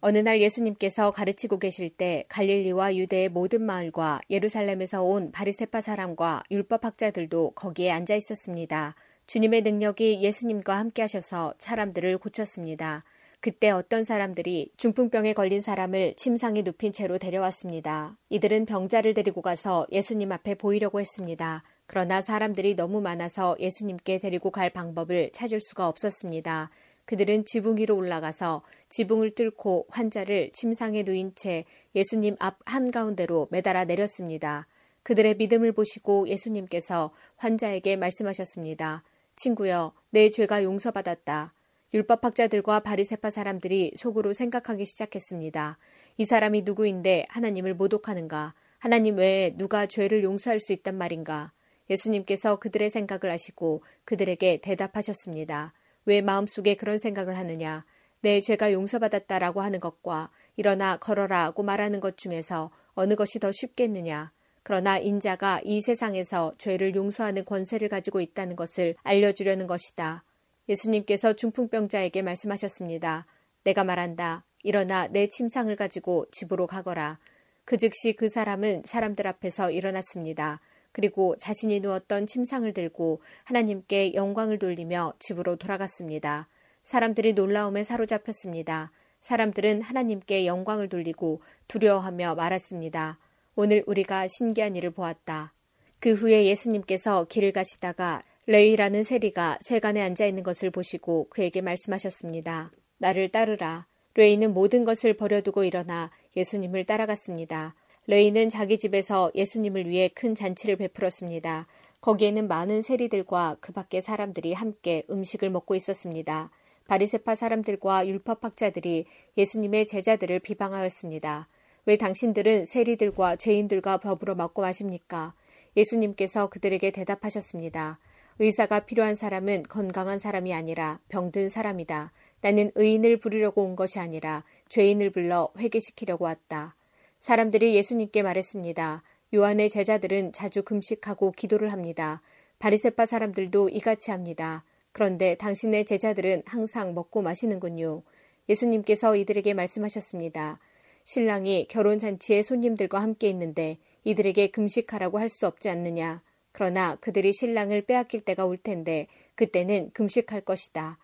어느 0.00 0.18
날 0.18 0.40
예수님께서 0.40 1.10
가르치고 1.10 1.58
계실 1.58 1.90
때 1.90 2.24
갈릴리와 2.28 2.94
유대의 2.94 3.30
모든 3.30 3.62
마을과 3.62 4.20
예루살렘에서 4.30 5.02
온 5.02 5.32
바리세파 5.32 5.80
사람과 5.80 6.44
율법학자들도 6.52 7.52
거기에 7.56 7.90
앉아 7.90 8.14
있었습니다. 8.14 8.94
주님의 9.26 9.62
능력이 9.62 10.22
예수님과 10.22 10.78
함께 10.78 11.02
하셔서 11.02 11.54
사람들을 11.58 12.16
고쳤습니다. 12.18 13.02
그때 13.40 13.70
어떤 13.70 14.02
사람들이 14.02 14.72
중풍병에 14.76 15.32
걸린 15.32 15.60
사람을 15.60 16.14
침상에 16.16 16.62
눕힌 16.62 16.92
채로 16.92 17.18
데려왔습니다. 17.18 18.16
이들은 18.30 18.66
병자를 18.66 19.14
데리고 19.14 19.42
가서 19.42 19.86
예수님 19.92 20.32
앞에 20.32 20.54
보이려고 20.54 21.00
했습니다. 21.00 21.62
그러나 21.86 22.20
사람들이 22.20 22.74
너무 22.74 23.00
많아서 23.00 23.56
예수님께 23.60 24.18
데리고 24.18 24.50
갈 24.50 24.70
방법을 24.70 25.30
찾을 25.32 25.60
수가 25.60 25.88
없었습니다. 25.88 26.70
그들은 27.08 27.46
지붕 27.46 27.78
위로 27.78 27.96
올라가서 27.96 28.62
지붕을 28.90 29.30
뚫고 29.30 29.86
환자를 29.88 30.50
침상에 30.52 31.04
누인 31.04 31.32
채 31.34 31.64
예수님 31.94 32.36
앞 32.38 32.58
한가운데로 32.66 33.48
매달아 33.50 33.86
내렸습니다. 33.86 34.66
그들의 35.04 35.36
믿음을 35.38 35.72
보시고 35.72 36.28
예수님께서 36.28 37.14
환자에게 37.36 37.96
말씀하셨습니다. 37.96 39.04
친구여, 39.36 39.94
내 40.10 40.28
죄가 40.28 40.62
용서받았다. 40.62 41.54
율법학자들과 41.94 42.80
바리세파 42.80 43.30
사람들이 43.30 43.92
속으로 43.96 44.34
생각하기 44.34 44.84
시작했습니다. 44.84 45.78
이 46.18 46.26
사람이 46.26 46.60
누구인데 46.60 47.24
하나님을 47.30 47.72
모독하는가? 47.72 48.52
하나님 48.78 49.16
외에 49.16 49.56
누가 49.56 49.86
죄를 49.86 50.22
용서할 50.22 50.60
수 50.60 50.74
있단 50.74 50.98
말인가? 50.98 51.52
예수님께서 51.88 52.56
그들의 52.56 52.90
생각을 52.90 53.32
아시고 53.32 53.82
그들에게 54.04 54.60
대답하셨습니다. 54.60 55.72
왜 56.04 56.20
마음속에 56.20 56.74
그런 56.74 56.98
생각을 56.98 57.36
하느냐? 57.36 57.84
내 58.20 58.40
죄가 58.40 58.72
용서받았다라고 58.72 59.60
하는 59.60 59.80
것과 59.80 60.30
일어나 60.56 60.96
걸어라고 60.96 61.62
말하는 61.62 62.00
것 62.00 62.16
중에서 62.16 62.70
어느 62.94 63.14
것이 63.14 63.38
더 63.38 63.52
쉽겠느냐? 63.52 64.32
그러나 64.62 64.98
인자가 64.98 65.60
이 65.64 65.80
세상에서 65.80 66.52
죄를 66.58 66.94
용서하는 66.94 67.44
권세를 67.44 67.88
가지고 67.88 68.20
있다는 68.20 68.56
것을 68.56 68.96
알려주려는 69.02 69.66
것이다. 69.66 70.24
예수님께서 70.68 71.32
중풍병자에게 71.32 72.22
말씀하셨습니다. 72.22 73.26
내가 73.64 73.84
말한다. 73.84 74.44
일어나 74.64 75.06
내 75.08 75.26
침상을 75.26 75.74
가지고 75.76 76.26
집으로 76.32 76.66
가거라. 76.66 77.18
그 77.64 77.76
즉시 77.76 78.12
그 78.12 78.28
사람은 78.28 78.82
사람들 78.84 79.26
앞에서 79.26 79.70
일어났습니다. 79.70 80.60
그리고 80.92 81.36
자신이 81.36 81.80
누웠던 81.80 82.26
침상을 82.26 82.72
들고 82.72 83.20
하나님께 83.44 84.14
영광을 84.14 84.58
돌리며 84.58 85.14
집으로 85.18 85.56
돌아갔습니다. 85.56 86.48
사람들이 86.82 87.34
놀라움에 87.34 87.84
사로잡혔습니다. 87.84 88.90
사람들은 89.20 89.82
하나님께 89.82 90.46
영광을 90.46 90.88
돌리고 90.88 91.42
두려워하며 91.66 92.34
말했습니다. 92.34 93.18
오늘 93.56 93.82
우리가 93.86 94.26
신기한 94.28 94.76
일을 94.76 94.90
보았다. 94.90 95.52
그 96.00 96.12
후에 96.12 96.46
예수님께서 96.46 97.24
길을 97.24 97.52
가시다가 97.52 98.22
레위라는 98.46 99.02
세리가 99.02 99.58
세관에 99.60 100.00
앉아 100.00 100.24
있는 100.24 100.42
것을 100.42 100.70
보시고 100.70 101.26
그에게 101.28 101.60
말씀하셨습니다. 101.60 102.70
나를 102.98 103.28
따르라. 103.28 103.86
레위는 104.14 104.54
모든 104.54 104.84
것을 104.84 105.14
버려두고 105.14 105.64
일어나 105.64 106.10
예수님을 106.36 106.86
따라갔습니다. 106.86 107.74
레위는 108.10 108.48
자기 108.48 108.78
집에서 108.78 109.30
예수님을 109.34 109.86
위해 109.86 110.08
큰 110.08 110.34
잔치를 110.34 110.76
베풀었습니다. 110.76 111.66
거기에는 112.00 112.48
많은 112.48 112.80
세리들과 112.80 113.58
그 113.60 113.70
밖의 113.70 114.00
사람들이 114.00 114.54
함께 114.54 115.02
음식을 115.10 115.50
먹고 115.50 115.74
있었습니다. 115.74 116.50
바리세파 116.86 117.34
사람들과 117.34 118.08
율법학자들이 118.08 119.04
예수님의 119.36 119.86
제자들을 119.86 120.38
비방하였습니다. 120.38 121.48
왜 121.84 121.96
당신들은 121.98 122.64
세리들과 122.64 123.36
죄인들과 123.36 124.00
더불어 124.00 124.34
먹고 124.34 124.62
마십니까? 124.62 125.34
예수님께서 125.76 126.48
그들에게 126.48 126.90
대답하셨습니다. 126.90 127.98
의사가 128.38 128.86
필요한 128.86 129.16
사람은 129.16 129.64
건강한 129.64 130.18
사람이 130.18 130.54
아니라 130.54 130.98
병든 131.10 131.50
사람이다. 131.50 132.12
나는 132.40 132.70
의인을 132.74 133.18
부르려고 133.18 133.64
온 133.64 133.76
것이 133.76 133.98
아니라 133.98 134.44
죄인을 134.70 135.10
불러 135.10 135.50
회개시키려고 135.58 136.24
왔다. 136.24 136.77
사람들이 137.20 137.74
예수님께 137.74 138.22
말했습니다. 138.22 139.02
요한의 139.34 139.68
제자들은 139.68 140.32
자주 140.32 140.62
금식하고 140.62 141.32
기도를 141.32 141.72
합니다. 141.72 142.22
바리세파 142.58 143.06
사람들도 143.06 143.68
이같이 143.68 144.10
합니다. 144.10 144.64
그런데 144.92 145.36
당신의 145.36 145.84
제자들은 145.84 146.42
항상 146.46 146.94
먹고 146.94 147.22
마시는군요. 147.22 148.02
예수님께서 148.48 149.16
이들에게 149.16 149.52
말씀하셨습니다. 149.54 150.58
신랑이 151.04 151.66
결혼 151.68 151.98
잔치에 151.98 152.42
손님들과 152.42 153.00
함께 153.00 153.28
있는데 153.28 153.78
이들에게 154.04 154.48
금식하라고 154.48 155.18
할 155.18 155.28
수 155.28 155.46
없지 155.46 155.68
않느냐. 155.68 156.22
그러나 156.52 156.96
그들이 156.96 157.32
신랑을 157.32 157.82
빼앗길 157.82 158.22
때가 158.22 158.46
올 158.46 158.56
텐데 158.56 159.06
그때는 159.34 159.90
금식할 159.92 160.40
것이다. 160.40 160.98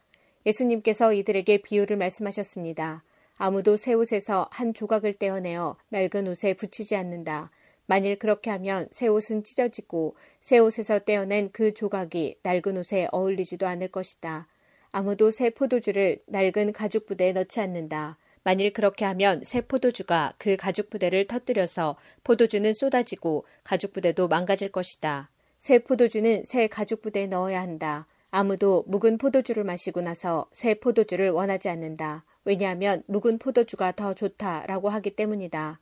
예수님께서 0.47 1.13
이들에게 1.13 1.59
비유를 1.59 1.97
말씀하셨습니다. 1.97 3.05
아무도 3.37 3.77
새 3.77 3.93
옷에서 3.93 4.49
한 4.51 4.75
조각을 4.75 5.15
떼어내어 5.15 5.77
낡은 5.89 6.29
옷에 6.29 6.55
붙이지 6.55 6.97
않는다. 6.97 7.51
만일 7.87 8.19
그렇게 8.19 8.51
하면 8.51 8.89
새 8.91 9.09
옷은 9.09 9.45
찢어지고 9.45 10.17
새 10.41 10.59
옷에서 10.59 11.01
떼어낸 11.01 11.51
그 11.53 11.75
조각이 11.75 12.39
낡은 12.43 12.79
옷에 12.79 13.09
어울리지도 13.13 13.67
않을 13.67 13.89
것이다. 13.89 14.47
아무도 14.93 15.31
새 15.31 15.51
포도주를 15.51 16.23
낡은 16.27 16.73
가죽 16.73 17.07
부대에 17.07 17.33
넣지 17.33 17.61
않는다. 17.61 18.17
만일 18.45 18.73
그렇게 18.73 19.05
하면 19.07 19.43
새 19.43 19.63
포도주가 19.63 20.35
그 20.39 20.57
가죽 20.57 20.91
부대를 20.91 21.27
터뜨려서 21.27 21.97
포도주는 22.23 22.73
쏟아지고 22.73 23.45
가죽 23.65 23.93
부대도 23.93 24.29
망가질 24.29 24.71
것이다. 24.71 25.31
새 25.59 25.79
포도주는 25.79 26.45
새 26.45 26.69
가죽 26.69 27.03
부대에 27.03 27.27
넣어야 27.27 27.61
한다. 27.61 28.07
아무도 28.31 28.85
묵은 28.87 29.19
포도주를 29.19 29.65
마시고 29.65 30.03
나서 30.03 30.47
새 30.53 30.75
포도주를 30.75 31.31
원하지 31.31 31.71
않는다. 31.71 32.25
왜냐하면 32.45 33.03
묵은 33.07 33.39
포도주가 33.39 33.93
더 33.93 34.15
좋다라고 34.15 34.89
하기 34.91 35.11
때문이다. 35.17 35.81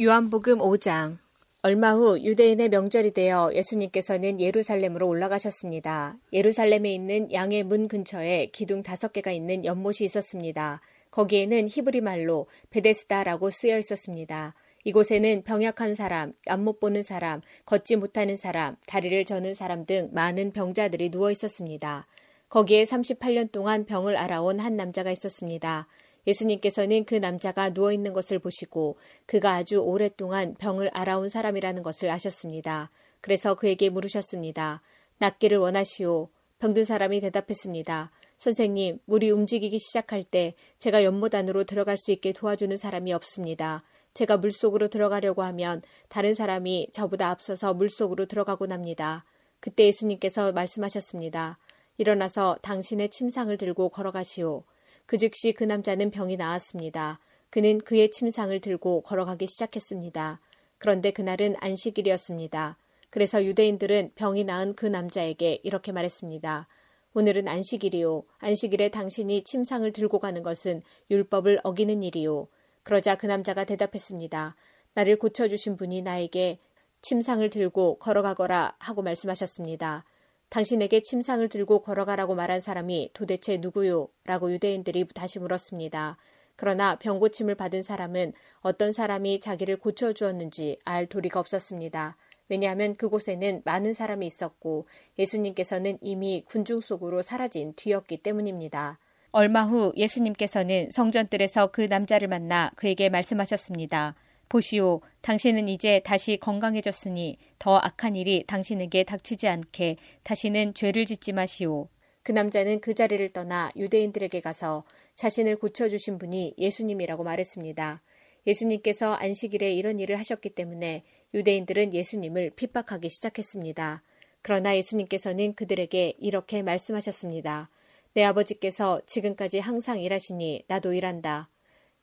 요한복음 0.00 0.58
5장 0.58 1.18
얼마 1.62 1.92
후 1.92 2.18
유대인의 2.18 2.70
명절이 2.70 3.12
되어 3.12 3.50
예수님께서는 3.54 4.40
예루살렘으로 4.40 5.06
올라가셨습니다. 5.06 6.16
예루살렘에 6.32 6.92
있는 6.94 7.30
양의 7.32 7.64
문 7.64 7.86
근처에 7.86 8.46
기둥 8.46 8.82
다섯 8.82 9.12
개가 9.12 9.30
있는 9.30 9.64
연못이 9.66 10.04
있었습니다. 10.04 10.80
거기에는 11.10 11.68
히브리 11.68 12.00
말로 12.00 12.46
베데스다라고 12.70 13.50
쓰여 13.50 13.76
있었습니다. 13.78 14.54
이곳에는 14.84 15.42
병약한 15.42 15.94
사람, 15.94 16.32
안 16.46 16.64
못 16.64 16.80
보는 16.80 17.02
사람, 17.02 17.42
걷지 17.66 17.96
못하는 17.96 18.36
사람, 18.36 18.76
다리를 18.86 19.26
저는 19.26 19.52
사람 19.52 19.84
등 19.84 20.08
많은 20.12 20.52
병자들이 20.52 21.10
누워 21.10 21.30
있었습니다. 21.30 22.06
거기에 22.50 22.82
38년 22.82 23.52
동안 23.52 23.86
병을 23.86 24.16
알아온 24.16 24.58
한 24.58 24.76
남자가 24.76 25.12
있었습니다. 25.12 25.86
예수님께서는 26.26 27.04
그 27.04 27.14
남자가 27.14 27.70
누워 27.70 27.92
있는 27.92 28.12
것을 28.12 28.40
보시고 28.40 28.98
그가 29.26 29.54
아주 29.54 29.78
오랫동안 29.78 30.54
병을 30.56 30.90
알아온 30.92 31.28
사람이라는 31.28 31.84
것을 31.84 32.10
아셨습니다. 32.10 32.90
그래서 33.20 33.54
그에게 33.54 33.88
물으셨습니다. 33.88 34.82
낫기를 35.18 35.58
원하시오. 35.58 36.28
병든 36.58 36.84
사람이 36.84 37.20
대답했습니다. 37.20 38.10
선생님, 38.36 38.98
물이 39.04 39.30
움직이기 39.30 39.78
시작할 39.78 40.24
때 40.24 40.54
제가 40.78 41.04
연못 41.04 41.36
안으로 41.36 41.62
들어갈 41.62 41.96
수 41.96 42.10
있게 42.10 42.32
도와주는 42.32 42.76
사람이 42.76 43.12
없습니다. 43.12 43.84
제가 44.12 44.38
물 44.38 44.50
속으로 44.50 44.88
들어가려고 44.88 45.44
하면 45.44 45.80
다른 46.08 46.34
사람이 46.34 46.88
저보다 46.92 47.30
앞서서 47.30 47.74
물 47.74 47.88
속으로 47.88 48.26
들어가곤 48.26 48.72
합니다. 48.72 49.24
그때 49.60 49.86
예수님께서 49.86 50.52
말씀하셨습니다. 50.52 51.58
일어나서 52.00 52.56
당신의 52.62 53.10
침상을 53.10 53.54
들고 53.58 53.90
걸어가시오. 53.90 54.64
그 55.04 55.18
즉시 55.18 55.52
그 55.52 55.64
남자는 55.64 56.10
병이 56.10 56.38
나았습니다. 56.38 57.20
그는 57.50 57.76
그의 57.76 58.10
침상을 58.10 58.58
들고 58.58 59.02
걸어가기 59.02 59.46
시작했습니다. 59.46 60.40
그런데 60.78 61.10
그날은 61.10 61.56
안식일이었습니다. 61.60 62.78
그래서 63.10 63.44
유대인들은 63.44 64.12
병이 64.14 64.44
나은 64.44 64.76
그 64.76 64.86
남자에게 64.86 65.60
이렇게 65.62 65.92
말했습니다. 65.92 66.68
오늘은 67.12 67.48
안식일이요. 67.48 68.22
안식일에 68.38 68.88
당신이 68.88 69.42
침상을 69.42 69.92
들고 69.92 70.20
가는 70.20 70.42
것은 70.42 70.80
율법을 71.10 71.60
어기는 71.64 72.02
일이요. 72.02 72.48
그러자 72.82 73.16
그 73.16 73.26
남자가 73.26 73.64
대답했습니다. 73.64 74.56
나를 74.94 75.18
고쳐주신 75.18 75.76
분이 75.76 76.00
나에게 76.00 76.60
침상을 77.02 77.50
들고 77.50 77.98
걸어가거라 77.98 78.76
하고 78.78 79.02
말씀하셨습니다. 79.02 80.06
당신에게 80.50 81.00
침상을 81.00 81.48
들고 81.48 81.82
걸어가라고 81.82 82.34
말한 82.34 82.60
사람이 82.60 83.10
도대체 83.14 83.56
누구요? 83.56 84.08
라고 84.24 84.52
유대인들이 84.52 85.06
다시 85.14 85.38
물었습니다. 85.38 86.16
그러나 86.56 86.96
병고침을 86.98 87.54
받은 87.54 87.82
사람은 87.82 88.32
어떤 88.60 88.92
사람이 88.92 89.40
자기를 89.40 89.78
고쳐주었는지 89.78 90.78
알 90.84 91.06
도리가 91.06 91.40
없었습니다. 91.40 92.16
왜냐하면 92.48 92.96
그곳에는 92.96 93.62
많은 93.64 93.92
사람이 93.92 94.26
있었고 94.26 94.86
예수님께서는 95.18 95.98
이미 96.02 96.44
군중 96.46 96.80
속으로 96.80 97.22
사라진 97.22 97.72
뒤였기 97.76 98.18
때문입니다. 98.18 98.98
얼마 99.30 99.62
후 99.62 99.92
예수님께서는 99.96 100.90
성전뜰에서 100.90 101.68
그 101.68 101.82
남자를 101.82 102.26
만나 102.26 102.72
그에게 102.74 103.08
말씀하셨습니다. 103.08 104.16
보시오, 104.50 105.00
당신은 105.22 105.68
이제 105.68 106.00
다시 106.00 106.36
건강해졌으니 106.36 107.38
더 107.60 107.76
악한 107.76 108.16
일이 108.16 108.42
당신에게 108.48 109.04
닥치지 109.04 109.46
않게 109.46 109.96
다시는 110.24 110.74
죄를 110.74 111.06
짓지 111.06 111.32
마시오. 111.32 111.88
그 112.24 112.32
남자는 112.32 112.80
그 112.80 112.92
자리를 112.92 113.32
떠나 113.32 113.70
유대인들에게 113.76 114.40
가서 114.40 114.82
자신을 115.14 115.56
고쳐주신 115.56 116.18
분이 116.18 116.54
예수님이라고 116.58 117.22
말했습니다. 117.22 118.02
예수님께서 118.44 119.12
안식일에 119.12 119.72
이런 119.72 120.00
일을 120.00 120.18
하셨기 120.18 120.50
때문에 120.50 121.04
유대인들은 121.32 121.94
예수님을 121.94 122.50
핍박하기 122.56 123.08
시작했습니다. 123.08 124.02
그러나 124.42 124.76
예수님께서는 124.76 125.54
그들에게 125.54 126.14
이렇게 126.18 126.62
말씀하셨습니다. 126.62 127.70
내 128.14 128.24
아버지께서 128.24 129.00
지금까지 129.06 129.60
항상 129.60 130.00
일하시니 130.00 130.64
나도 130.66 130.92
일한다. 130.92 131.48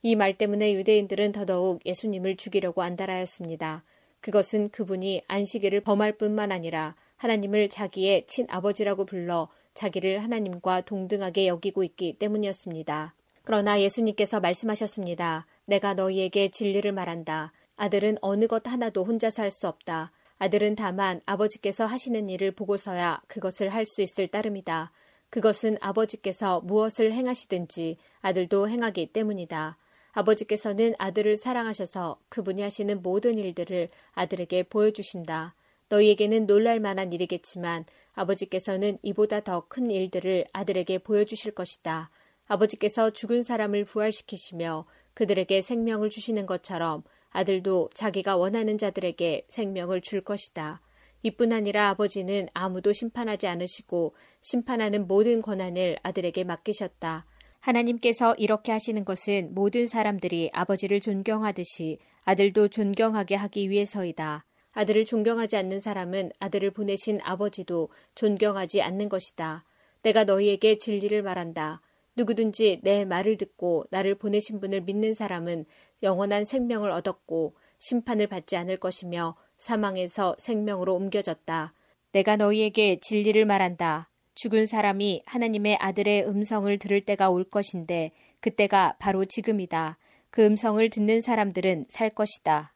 이 0.07 0.15
말 0.15 0.37
때문에 0.37 0.73
유대인들은 0.73 1.33
더더욱 1.33 1.85
예수님을 1.85 2.37
죽이려고 2.37 2.81
안달하였습니다. 2.81 3.83
그것은 4.21 4.69
그분이 4.69 5.23
안식일을 5.27 5.81
범할 5.81 6.13
뿐만 6.13 6.53
아니라 6.53 6.95
하나님을 7.17 7.67
자기의 7.67 8.25
친아버지라고 8.25 9.03
불러 9.05 9.49
자기를 9.73 10.23
하나님과 10.23 10.81
동등하게 10.81 11.47
여기고 11.47 11.83
있기 11.83 12.13
때문이었습니다. 12.19 13.15
그러나 13.43 13.81
예수님께서 13.81 14.39
말씀하셨습니다. 14.39 15.45
내가 15.65 15.93
너희에게 15.93 16.51
진리를 16.51 16.89
말한다. 16.93 17.51
아들은 17.75 18.17
어느 18.21 18.47
것 18.47 18.65
하나도 18.65 19.03
혼자서 19.03 19.43
할 19.43 19.51
수 19.51 19.67
없다. 19.67 20.13
아들은 20.37 20.75
다만 20.77 21.19
아버지께서 21.25 21.85
하시는 21.85 22.29
일을 22.29 22.51
보고서야 22.51 23.21
그것을 23.27 23.67
할 23.69 23.85
수 23.85 24.01
있을 24.01 24.29
따름이다. 24.29 24.93
그것은 25.29 25.77
아버지께서 25.81 26.61
무엇을 26.61 27.11
행하시든지 27.11 27.97
아들도 28.21 28.69
행하기 28.69 29.07
때문이다. 29.11 29.77
아버지께서는 30.17 30.95
아들을 30.97 31.35
사랑하셔서 31.35 32.19
그분이 32.29 32.63
하시는 32.63 33.03
모든 33.03 33.37
일들을 33.37 33.89
아들에게 34.13 34.63
보여주신다. 34.63 35.53
너희에게는 35.89 36.47
놀랄 36.47 36.79
만한 36.79 37.13
일이겠지만 37.13 37.85
아버지께서는 38.13 38.97
이보다 39.03 39.41
더 39.41 39.67
큰 39.69 39.91
일들을 39.91 40.47
아들에게 40.53 40.97
보여주실 40.99 41.51
것이다. 41.51 42.09
아버지께서 42.47 43.11
죽은 43.11 43.43
사람을 43.43 43.85
부활시키시며 43.85 44.87
그들에게 45.13 45.61
생명을 45.61 46.09
주시는 46.09 46.47
것처럼 46.47 47.03
아들도 47.29 47.91
자기가 47.93 48.37
원하는 48.37 48.79
자들에게 48.79 49.45
생명을 49.49 50.01
줄 50.01 50.21
것이다. 50.21 50.81
이뿐 51.21 51.53
아니라 51.53 51.89
아버지는 51.89 52.47
아무도 52.55 52.91
심판하지 52.91 53.45
않으시고 53.45 54.15
심판하는 54.41 55.05
모든 55.05 55.43
권한을 55.43 55.99
아들에게 56.01 56.43
맡기셨다. 56.43 57.27
하나님께서 57.67 58.33
이렇게 58.35 58.71
하시는 58.71 59.03
것은 59.03 59.53
모든 59.53 59.87
사람들이 59.87 60.49
아버지를 60.53 61.01
존경하듯이 61.01 61.99
아들도 62.23 62.69
존경하게 62.69 63.35
하기 63.35 63.69
위해서이다. 63.69 64.45
아들을 64.71 65.03
존경하지 65.03 65.57
않는 65.57 65.81
사람은 65.81 66.31
아들을 66.39 66.71
보내신 66.71 67.19
아버지도 67.23 67.89
존경하지 68.15 68.81
않는 68.81 69.09
것이다. 69.09 69.65
내가 70.01 70.23
너희에게 70.23 70.77
진리를 70.77 71.21
말한다. 71.21 71.81
누구든지 72.15 72.79
내 72.83 73.03
말을 73.03 73.35
듣고 73.35 73.85
나를 73.91 74.15
보내신 74.15 74.61
분을 74.61 74.81
믿는 74.81 75.13
사람은 75.13 75.65
영원한 76.03 76.45
생명을 76.45 76.89
얻었고 76.91 77.57
심판을 77.79 78.27
받지 78.27 78.55
않을 78.55 78.77
것이며 78.77 79.35
사망에서 79.57 80.35
생명으로 80.39 80.95
옮겨졌다. 80.95 81.73
내가 82.13 82.37
너희에게 82.37 82.99
진리를 83.01 83.43
말한다. 83.45 84.09
죽은 84.37 84.67
사람이 84.67 85.23
하나님의 85.25 85.77
아들의 85.77 86.27
음성을 86.27 86.77
들을 86.77 87.01
때가 87.01 87.31
올 87.31 87.43
것인데 87.43 88.11
그때가 88.39 88.95
바로 88.99 89.25
지금이다. 89.25 89.97
그 90.29 90.45
음성을 90.45 90.87
듣는 90.91 91.21
사람들은 91.21 91.87
살 91.89 92.11
것이다. 92.11 92.75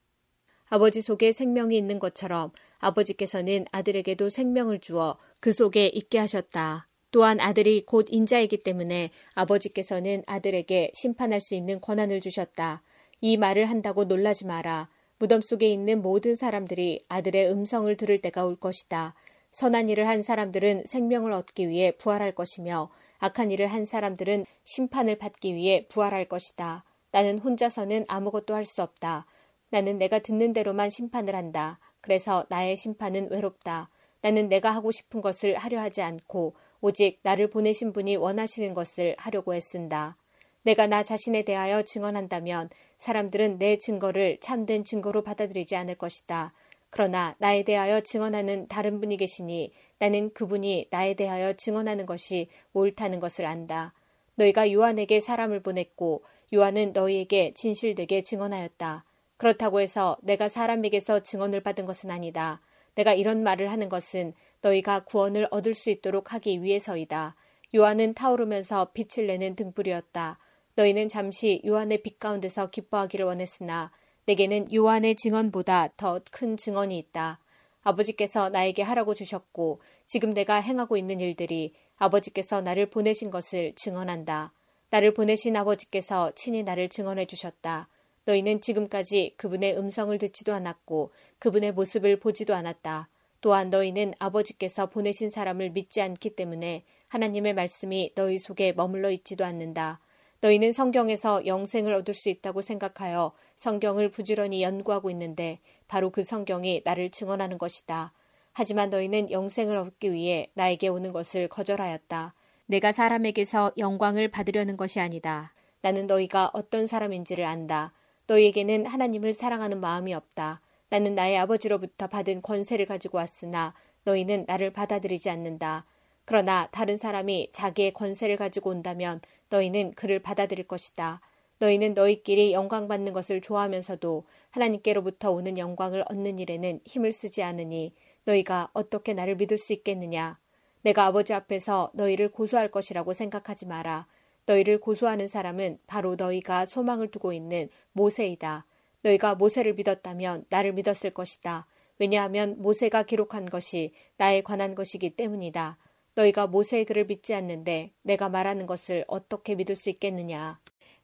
아버지 0.69 1.03
속에 1.03 1.31
생명이 1.31 1.77
있는 1.77 1.99
것처럼 1.99 2.51
아버지께서는 2.79 3.65
아들에게도 3.71 4.29
생명을 4.29 4.79
주어 4.79 5.19
그 5.39 5.51
속에 5.51 5.85
있게 5.85 6.17
하셨다. 6.17 6.87
또한 7.11 7.39
아들이 7.39 7.85
곧 7.85 8.07
인자이기 8.09 8.63
때문에 8.63 9.11
아버지께서는 9.35 10.23
아들에게 10.25 10.91
심판할 10.95 11.41
수 11.41 11.53
있는 11.53 11.79
권한을 11.79 12.21
주셨다. 12.21 12.81
이 13.19 13.37
말을 13.37 13.67
한다고 13.67 14.05
놀라지 14.05 14.47
마라. 14.47 14.89
무덤 15.19 15.41
속에 15.41 15.69
있는 15.69 16.01
모든 16.01 16.33
사람들이 16.33 17.01
아들의 17.07 17.51
음성을 17.51 17.95
들을 17.97 18.19
때가 18.19 18.45
올 18.45 18.55
것이다. 18.55 19.13
선한 19.51 19.89
일을 19.89 20.07
한 20.07 20.23
사람들은 20.23 20.83
생명을 20.85 21.33
얻기 21.33 21.67
위해 21.69 21.91
부활할 21.97 22.33
것이며 22.33 22.89
악한 23.19 23.51
일을 23.51 23.67
한 23.67 23.85
사람들은 23.85 24.45
심판을 24.63 25.17
받기 25.17 25.55
위해 25.55 25.85
부활할 25.89 26.25
것이다. 26.25 26.83
나는 27.11 27.39
혼자서는 27.39 28.05
아무것도 28.07 28.55
할 28.55 28.65
수 28.65 28.81
없다. 28.81 29.25
나는 29.69 29.97
내가 29.97 30.19
듣는 30.19 30.53
대로만 30.53 30.89
심판을 30.89 31.35
한다. 31.35 31.79
그래서 32.01 32.45
나의 32.49 32.75
심판은 32.77 33.29
외롭다. 33.31 33.89
나는 34.21 34.49
내가 34.49 34.71
하고 34.71 34.91
싶은 34.91 35.21
것을 35.21 35.57
하려 35.57 35.79
하지 35.81 36.01
않고 36.01 36.55
오직 36.79 37.19
나를 37.23 37.49
보내신 37.49 37.93
분이 37.93 38.15
원하시는 38.17 38.73
것을 38.73 39.15
하려고 39.17 39.55
애쓴다. 39.55 40.17
내가 40.63 40.87
나 40.87 41.03
자신에 41.03 41.43
대하여 41.43 41.83
증언한다면 41.83 42.69
사람들은 42.97 43.57
내 43.57 43.77
증거를 43.77 44.37
참된 44.41 44.83
증거로 44.83 45.23
받아들이지 45.23 45.75
않을 45.75 45.95
것이다. 45.95 46.53
그러나 46.91 47.35
나에 47.39 47.63
대하여 47.63 48.01
증언하는 48.01 48.67
다른 48.67 48.99
분이 48.99 49.17
계시니 49.17 49.71
나는 49.97 50.31
그분이 50.33 50.87
나에 50.91 51.15
대하여 51.15 51.53
증언하는 51.53 52.05
것이 52.05 52.49
옳다는 52.73 53.19
것을 53.19 53.45
안다. 53.45 53.93
너희가 54.35 54.71
요한에게 54.71 55.21
사람을 55.21 55.61
보냈고 55.61 56.23
요한은 56.53 56.91
너희에게 56.93 57.53
진실되게 57.55 58.21
증언하였다. 58.23 59.05
그렇다고 59.37 59.79
해서 59.79 60.17
내가 60.21 60.49
사람에게서 60.49 61.21
증언을 61.21 61.61
받은 61.61 61.85
것은 61.85 62.11
아니다. 62.11 62.61
내가 62.95 63.13
이런 63.13 63.41
말을 63.41 63.71
하는 63.71 63.87
것은 63.87 64.33
너희가 64.61 65.05
구원을 65.05 65.47
얻을 65.49 65.73
수 65.73 65.89
있도록 65.89 66.33
하기 66.33 66.61
위해서이다. 66.61 67.35
요한은 67.73 68.13
타오르면서 68.13 68.91
빛을 68.91 69.27
내는 69.27 69.55
등불이었다. 69.55 70.37
너희는 70.75 71.07
잠시 71.07 71.61
요한의 71.65 72.03
빛 72.03 72.19
가운데서 72.19 72.69
기뻐하기를 72.69 73.25
원했으나 73.25 73.91
내게는 74.25 74.73
요한의 74.73 75.15
증언보다 75.15 75.89
더 75.97 76.19
큰 76.31 76.57
증언이 76.57 76.97
있다. 76.97 77.39
아버지께서 77.83 78.49
나에게 78.49 78.83
하라고 78.83 79.13
주셨고 79.13 79.81
지금 80.05 80.33
내가 80.33 80.61
행하고 80.61 80.97
있는 80.97 81.19
일들이 81.19 81.73
아버지께서 81.97 82.61
나를 82.61 82.89
보내신 82.89 83.31
것을 83.31 83.73
증언한다. 83.75 84.53
나를 84.89 85.13
보내신 85.13 85.55
아버지께서 85.55 86.31
친히 86.35 86.63
나를 86.63 86.89
증언해 86.89 87.25
주셨다. 87.25 87.87
너희는 88.25 88.61
지금까지 88.61 89.33
그분의 89.37 89.77
음성을 89.77 90.15
듣지도 90.17 90.53
않았고 90.53 91.11
그분의 91.39 91.71
모습을 91.73 92.19
보지도 92.19 92.53
않았다. 92.53 93.09
또한 93.41 93.69
너희는 93.71 94.13
아버지께서 94.19 94.87
보내신 94.87 95.31
사람을 95.31 95.71
믿지 95.71 96.01
않기 96.01 96.35
때문에 96.35 96.83
하나님의 97.07 97.55
말씀이 97.55 98.13
너희 98.13 98.37
속에 98.37 98.73
머물러 98.73 99.09
있지도 99.11 99.43
않는다. 99.45 99.99
너희는 100.41 100.71
성경에서 100.71 101.45
영생을 101.45 101.93
얻을 101.93 102.15
수 102.15 102.29
있다고 102.29 102.61
생각하여 102.61 103.31
성경을 103.57 104.09
부지런히 104.09 104.63
연구하고 104.63 105.11
있는데 105.11 105.59
바로 105.87 106.09
그 106.09 106.23
성경이 106.23 106.81
나를 106.83 107.11
증언하는 107.11 107.59
것이다. 107.59 108.11
하지만 108.51 108.89
너희는 108.89 109.29
영생을 109.29 109.77
얻기 109.77 110.11
위해 110.11 110.49
나에게 110.55 110.87
오는 110.87 111.11
것을 111.11 111.47
거절하였다. 111.47 112.33
내가 112.65 112.91
사람에게서 112.91 113.73
영광을 113.77 114.29
받으려는 114.29 114.77
것이 114.77 114.99
아니다. 114.99 115.53
나는 115.81 116.07
너희가 116.07 116.49
어떤 116.53 116.87
사람인지를 116.87 117.45
안다. 117.45 117.93
너희에게는 118.25 118.87
하나님을 118.87 119.33
사랑하는 119.33 119.79
마음이 119.79 120.13
없다. 120.13 120.61
나는 120.89 121.13
나의 121.15 121.37
아버지로부터 121.37 122.07
받은 122.07 122.41
권세를 122.41 122.87
가지고 122.87 123.19
왔으나 123.19 123.75
너희는 124.05 124.45
나를 124.47 124.73
받아들이지 124.73 125.29
않는다. 125.29 125.85
그러나 126.31 126.69
다른 126.71 126.95
사람이 126.95 127.49
자기의 127.51 127.91
권세를 127.91 128.37
가지고 128.37 128.69
온다면 128.69 129.19
너희는 129.49 129.91
그를 129.95 130.19
받아들일 130.19 130.65
것이다. 130.65 131.19
너희는 131.59 131.93
너희끼리 131.93 132.53
영광 132.53 132.87
받는 132.87 133.11
것을 133.11 133.41
좋아하면서도 133.41 134.23
하나님께로부터 134.51 135.29
오는 135.31 135.57
영광을 135.57 136.05
얻는 136.07 136.39
일에는 136.39 136.79
힘을 136.85 137.11
쓰지 137.11 137.43
않으니 137.43 137.93
너희가 138.23 138.69
어떻게 138.71 139.13
나를 139.13 139.35
믿을 139.35 139.57
수 139.57 139.73
있겠느냐? 139.73 140.39
내가 140.83 141.05
아버지 141.05 141.33
앞에서 141.33 141.91
너희를 141.95 142.29
고소할 142.29 142.71
것이라고 142.71 143.11
생각하지 143.11 143.65
마라. 143.65 144.07
너희를 144.45 144.79
고소하는 144.79 145.27
사람은 145.27 145.79
바로 145.85 146.15
너희가 146.15 146.63
소망을 146.63 147.11
두고 147.11 147.33
있는 147.33 147.67
모세이다. 147.91 148.65
너희가 149.01 149.35
모세를 149.35 149.73
믿었다면 149.73 150.45
나를 150.47 150.71
믿었을 150.71 151.09
것이다. 151.09 151.67
왜냐하면 151.99 152.55
모세가 152.57 153.03
기록한 153.03 153.47
것이 153.47 153.91
나에 154.15 154.39
관한 154.39 154.75
것이기 154.75 155.17
때문이다. 155.17 155.77
너희가 156.21 156.47
모세의 156.47 156.85
글을 156.85 157.05
믿지 157.05 157.33
않는데 157.33 157.91
내가 158.03 158.29
말하는 158.29 158.65
것을 158.65 159.05
어떻게 159.07 159.55
믿을 159.55 159.75
수 159.75 159.89
있겠느냐. 159.89 160.59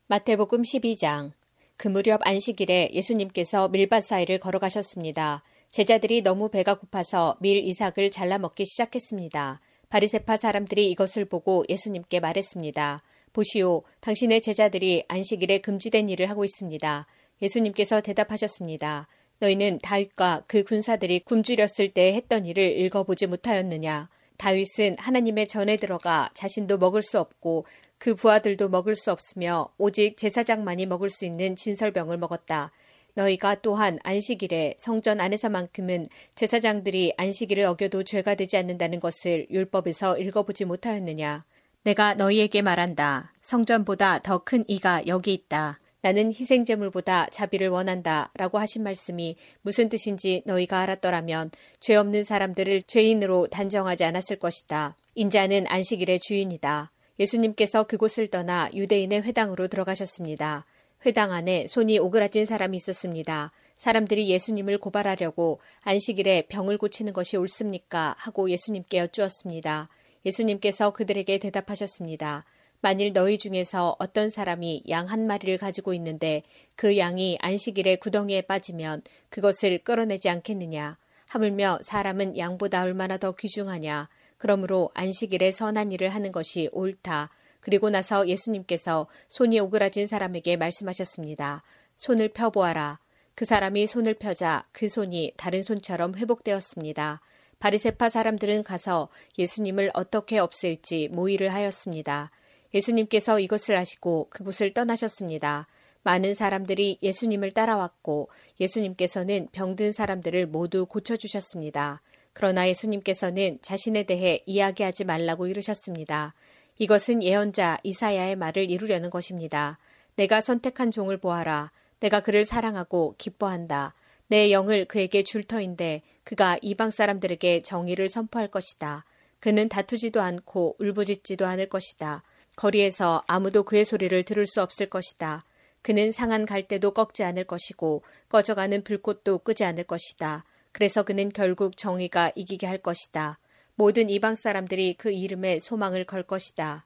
마태복음 0.08 0.62
12장 0.62 1.32
그 1.76 1.88
무렵 1.88 2.22
안식일에 2.24 2.90
예수님께서 2.94 3.70
밀밭 3.70 4.04
사이를 4.04 4.40
걸어가셨습니다. 4.40 5.44
제자들이 5.70 6.22
너무 6.22 6.50
배가 6.50 6.76
고파서 6.76 7.38
밀 7.40 7.58
이삭을 7.58 8.10
잘라 8.12 8.40
먹기 8.40 8.66
시작했습니다. 8.66 9.60
바리세파 9.90 10.38
사람들이 10.38 10.90
이것을 10.92 11.26
보고 11.26 11.64
예수님께 11.70 12.20
말했습니다. 12.20 13.02
보시오, 13.32 13.84
당신의 14.00 14.42
제자들이 14.42 15.04
안식일에 15.08 15.60
금지된 15.60 16.10
일을 16.10 16.30
하고 16.30 16.44
있습니다. 16.44 17.06
예수님께서 17.42 18.02
대답하셨습니다. 18.02 19.08
너희는 19.40 19.78
다윗과 19.84 20.46
그 20.48 20.64
군사들이 20.64 21.20
굶주렸을 21.20 21.90
때 21.90 22.14
했던 22.14 22.46
일을 22.46 22.78
읽어보지 22.80 23.28
못하였느냐? 23.28 24.10
다윗은 24.38 24.98
하나님의 25.00 25.48
전에 25.48 25.76
들어가 25.78 26.30
자신도 26.34 26.78
먹을 26.78 27.02
수 27.02 27.20
없고 27.20 27.66
그 27.98 28.14
부하들도 28.16 28.70
먹을 28.70 28.96
수 28.96 29.12
없으며 29.12 29.70
오직 29.78 30.18
제사장만이 30.18 30.86
먹을 30.86 31.10
수 31.10 31.26
있는 31.26 31.56
진설병을 31.56 32.18
먹었다. 32.18 32.72
너희가 33.16 33.56
또한 33.62 33.98
안식일에 34.04 34.76
성전 34.78 35.20
안에서만큼은 35.20 36.06
제사장들이 36.36 37.16
안식일을 37.18 37.66
어겨도 37.66 38.04
죄가 38.04 38.36
되지 38.36 38.58
않는다는 38.58 39.00
것을 39.00 39.48
율법에서 39.50 40.20
읽어보지 40.20 40.66
못하였느냐. 40.66 41.44
내가 41.84 42.14
너희에게 42.14 42.62
말한다. 42.62 43.34
성전보다 43.42 44.20
더 44.20 44.40
큰 44.40 44.64
이가 44.68 45.08
여기 45.08 45.34
있다. 45.34 45.80
나는 46.08 46.30
희생제물보다 46.32 47.28
자비를 47.32 47.68
원한다. 47.68 48.32
라고 48.36 48.60
하신 48.60 48.82
말씀이 48.82 49.36
무슨 49.62 49.90
뜻인지 49.90 50.42
너희가 50.46 50.80
알았더라면 50.80 51.52
죄 51.82 51.96
없는 51.96 52.24
사람들을 52.24 52.84
죄인으로 52.84 53.48
단정하지 53.48 54.06
않았을 54.06 54.38
것이다. 54.40 54.96
인자는 55.16 55.66
안식일의 55.68 56.22
주인이다. 56.22 56.94
예수님께서 57.20 57.84
그곳을 57.84 58.30
떠나 58.30 58.70
유대인의 58.74 59.24
회당으로 59.24 59.68
들어가셨습니다. 59.68 60.66
회당 61.06 61.34
안에 61.34 61.68
손이 61.68 62.00
오그라진 62.00 62.46
사람이 62.46 62.78
있었습니다. 62.78 63.52
사람들이 63.76 64.30
예수님을 64.30 64.78
고발하려고 64.78 65.60
안식일에 65.82 66.44
병을 66.48 66.78
고치는 66.78 67.12
것이 67.12 67.36
옳습니까? 67.36 68.16
하고 68.18 68.50
예수님께 68.50 69.00
여쭈었습니다. 69.00 69.90
예수님께서 70.26 70.92
그들에게 70.92 71.38
대답하셨습니다. 71.40 72.46
만일 72.80 73.12
너희 73.14 73.38
중에서 73.38 73.96
어떤 74.00 74.30
사람이 74.30 74.84
양 74.90 75.08
한 75.08 75.26
마리를 75.26 75.58
가지고 75.58 75.94
있는데 75.96 76.44
그 76.76 76.98
양이 76.98 77.38
안식일에 77.42 77.98
구덩이에 77.98 78.42
빠지면 78.42 79.02
그것을 79.30 79.80
끌어내지 79.80 80.30
않겠느냐? 80.30 80.98
하물며 81.28 81.80
사람은 81.82 82.38
양보다 82.38 82.84
얼마나 82.84 83.18
더 83.18 83.32
귀중하냐? 83.32 84.10
그러므로 84.38 84.92
안식일에 84.94 85.52
선한 85.52 85.92
일을 85.92 86.10
하는 86.10 86.32
것이 86.32 86.70
옳다. 86.72 87.30
그리고 87.60 87.90
나서 87.90 88.28
예수님께서 88.28 89.08
손이 89.28 89.60
오그라진 89.60 90.08
사람에게 90.08 90.56
말씀하셨습니다. 90.58 91.64
손을 91.98 92.30
펴보아라. 92.30 93.00
그 93.36 93.46
사람이 93.46 93.88
손을 93.88 94.14
펴자 94.14 94.64
그 94.72 94.88
손이 94.88 95.34
다른 95.38 95.62
손처럼 95.62 96.16
회복되었습니다. 96.16 97.22
바리세파 97.60 98.10
사람들은 98.10 98.64
가서 98.64 99.10
예수님을 99.38 99.92
어떻게 99.94 100.38
없앨지 100.38 101.10
모의를 101.12 101.54
하였습니다. 101.54 102.32
예수님께서 102.74 103.40
이것을 103.40 103.76
아시고 103.76 104.28
그곳을 104.30 104.74
떠나셨습니다. 104.74 105.68
많은 106.04 106.34
사람들이 106.34 106.98
예수님을 107.02 107.52
따라왔고 107.52 108.30
예수님께서는 108.60 109.50
병든 109.52 109.92
사람들을 109.92 110.48
모두 110.48 110.86
고쳐주셨습니다. 110.86 112.02
그러나 112.34 112.68
예수님께서는 112.70 113.60
자신에 113.62 114.04
대해 114.04 114.42
이야기하지 114.46 115.04
말라고 115.06 115.48
이르셨습니다. 115.48 116.34
이것은 116.80 117.24
예언자 117.24 117.80
이사야의 117.84 118.36
말을 118.36 118.70
이루려는 118.70 119.10
것입니다. 119.10 119.80
내가 120.16 120.42
선택한 120.42 120.92
종을 120.92 121.18
보아라. 121.18 121.72
내가 122.00 122.22
그를 122.22 122.46
사랑하고 122.46 123.16
기뻐한다. 123.18 123.94
내 124.28 124.52
영을 124.52 124.86
그에게 124.86 125.24
줄 125.24 125.44
터인데 125.44 126.04
그가 126.24 126.58
이방 126.62 126.92
사람들에게 126.92 127.64
정의를 127.64 128.10
선포할 128.10 128.50
것이다. 128.50 129.06
그는 129.40 129.70
다투지도 129.70 130.22
않고 130.22 130.76
울부짖지도 130.80 131.46
않을 131.46 131.70
것이다. 131.70 132.24
거리에서 132.58 133.24
아무도 133.28 133.64
그의 133.64 133.86
소리를 133.86 134.22
들을 134.24 134.46
수 134.46 134.62
없을 134.62 134.90
것이다. 134.90 135.46
그는 135.82 136.12
상한 136.12 136.46
갈대도 136.46 136.92
꺾지 136.92 137.24
않을 137.24 137.46
것이고 137.46 138.04
꺼져가는 138.28 138.84
불꽃도 138.84 139.38
끄지 139.40 139.64
않을 139.64 139.86
것이다. 139.86 140.44
그래서 140.74 141.04
그는 141.04 141.30
결국 141.30 141.78
정의가 141.78 142.34
이기게 142.36 142.68
할 142.68 142.80
것이다. 142.80 143.40
모든 143.76 144.10
이방 144.10 144.36
사람들이 144.36 144.96
그 144.96 145.12
이름에 145.12 145.60
소망을 145.60 146.04
걸 146.04 146.24
것이다. 146.24 146.86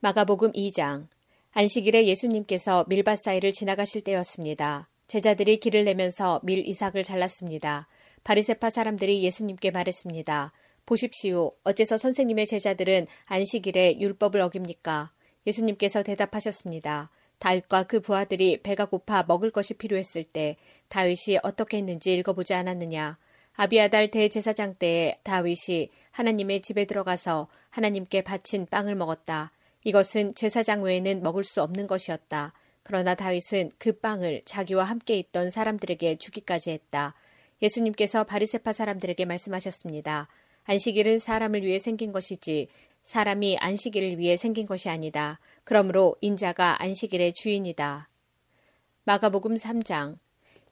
마가복음 0.00 0.52
2장 0.52 1.06
안식일에 1.52 2.06
예수님께서 2.06 2.86
밀밭 2.88 3.18
사이를 3.18 3.52
지나가실 3.52 4.00
때였습니다. 4.02 4.88
제자들이 5.06 5.58
길을 5.58 5.84
내면서 5.84 6.40
밀 6.42 6.66
이삭을 6.66 7.02
잘랐습니다. 7.02 7.86
바리세파 8.24 8.70
사람들이 8.70 9.22
예수님께 9.22 9.70
말했습니다. 9.70 10.52
보십시오. 10.86 11.52
어째서 11.64 11.96
선생님의 11.96 12.46
제자들은 12.46 13.06
안식일에 13.26 14.00
율법을 14.00 14.40
어깁니까? 14.40 15.12
예수님께서 15.46 16.02
대답하셨습니다. 16.02 17.10
다윗과 17.38 17.84
그 17.84 18.00
부하들이 18.00 18.62
배가 18.62 18.84
고파 18.84 19.24
먹을 19.26 19.50
것이 19.50 19.74
필요했을 19.74 20.22
때 20.22 20.56
다윗이 20.88 21.38
어떻게 21.42 21.78
했는지 21.78 22.14
읽어보지 22.14 22.54
않았느냐. 22.54 23.18
아비아달 23.54 24.10
대제사장 24.10 24.76
때에 24.76 25.18
다윗이 25.24 25.90
하나님의 26.12 26.62
집에 26.62 26.84
들어가서 26.84 27.48
하나님께 27.70 28.22
바친 28.22 28.66
빵을 28.66 28.94
먹었다. 28.94 29.52
이것은 29.84 30.34
제사장 30.34 30.82
외에는 30.82 31.22
먹을 31.22 31.42
수 31.42 31.62
없는 31.62 31.86
것이었다. 31.86 32.52
그러나 32.84 33.14
다윗은 33.14 33.72
그 33.78 33.92
빵을 33.92 34.42
자기와 34.44 34.84
함께 34.84 35.16
있던 35.18 35.50
사람들에게 35.50 36.16
주기까지 36.16 36.70
했다. 36.70 37.14
예수님께서 37.60 38.24
바리세파 38.24 38.72
사람들에게 38.72 39.24
말씀하셨습니다. 39.24 40.28
안식일은 40.64 41.18
사람을 41.18 41.62
위해 41.62 41.78
생긴 41.78 42.12
것이지 42.12 42.68
사람이 43.02 43.58
안식일을 43.58 44.18
위해 44.18 44.36
생긴 44.36 44.66
것이 44.66 44.88
아니다. 44.88 45.40
그러므로 45.64 46.16
인자가 46.20 46.80
안식일의 46.82 47.32
주인이다. 47.32 48.08
마가복음 49.04 49.56
3장 49.56 50.16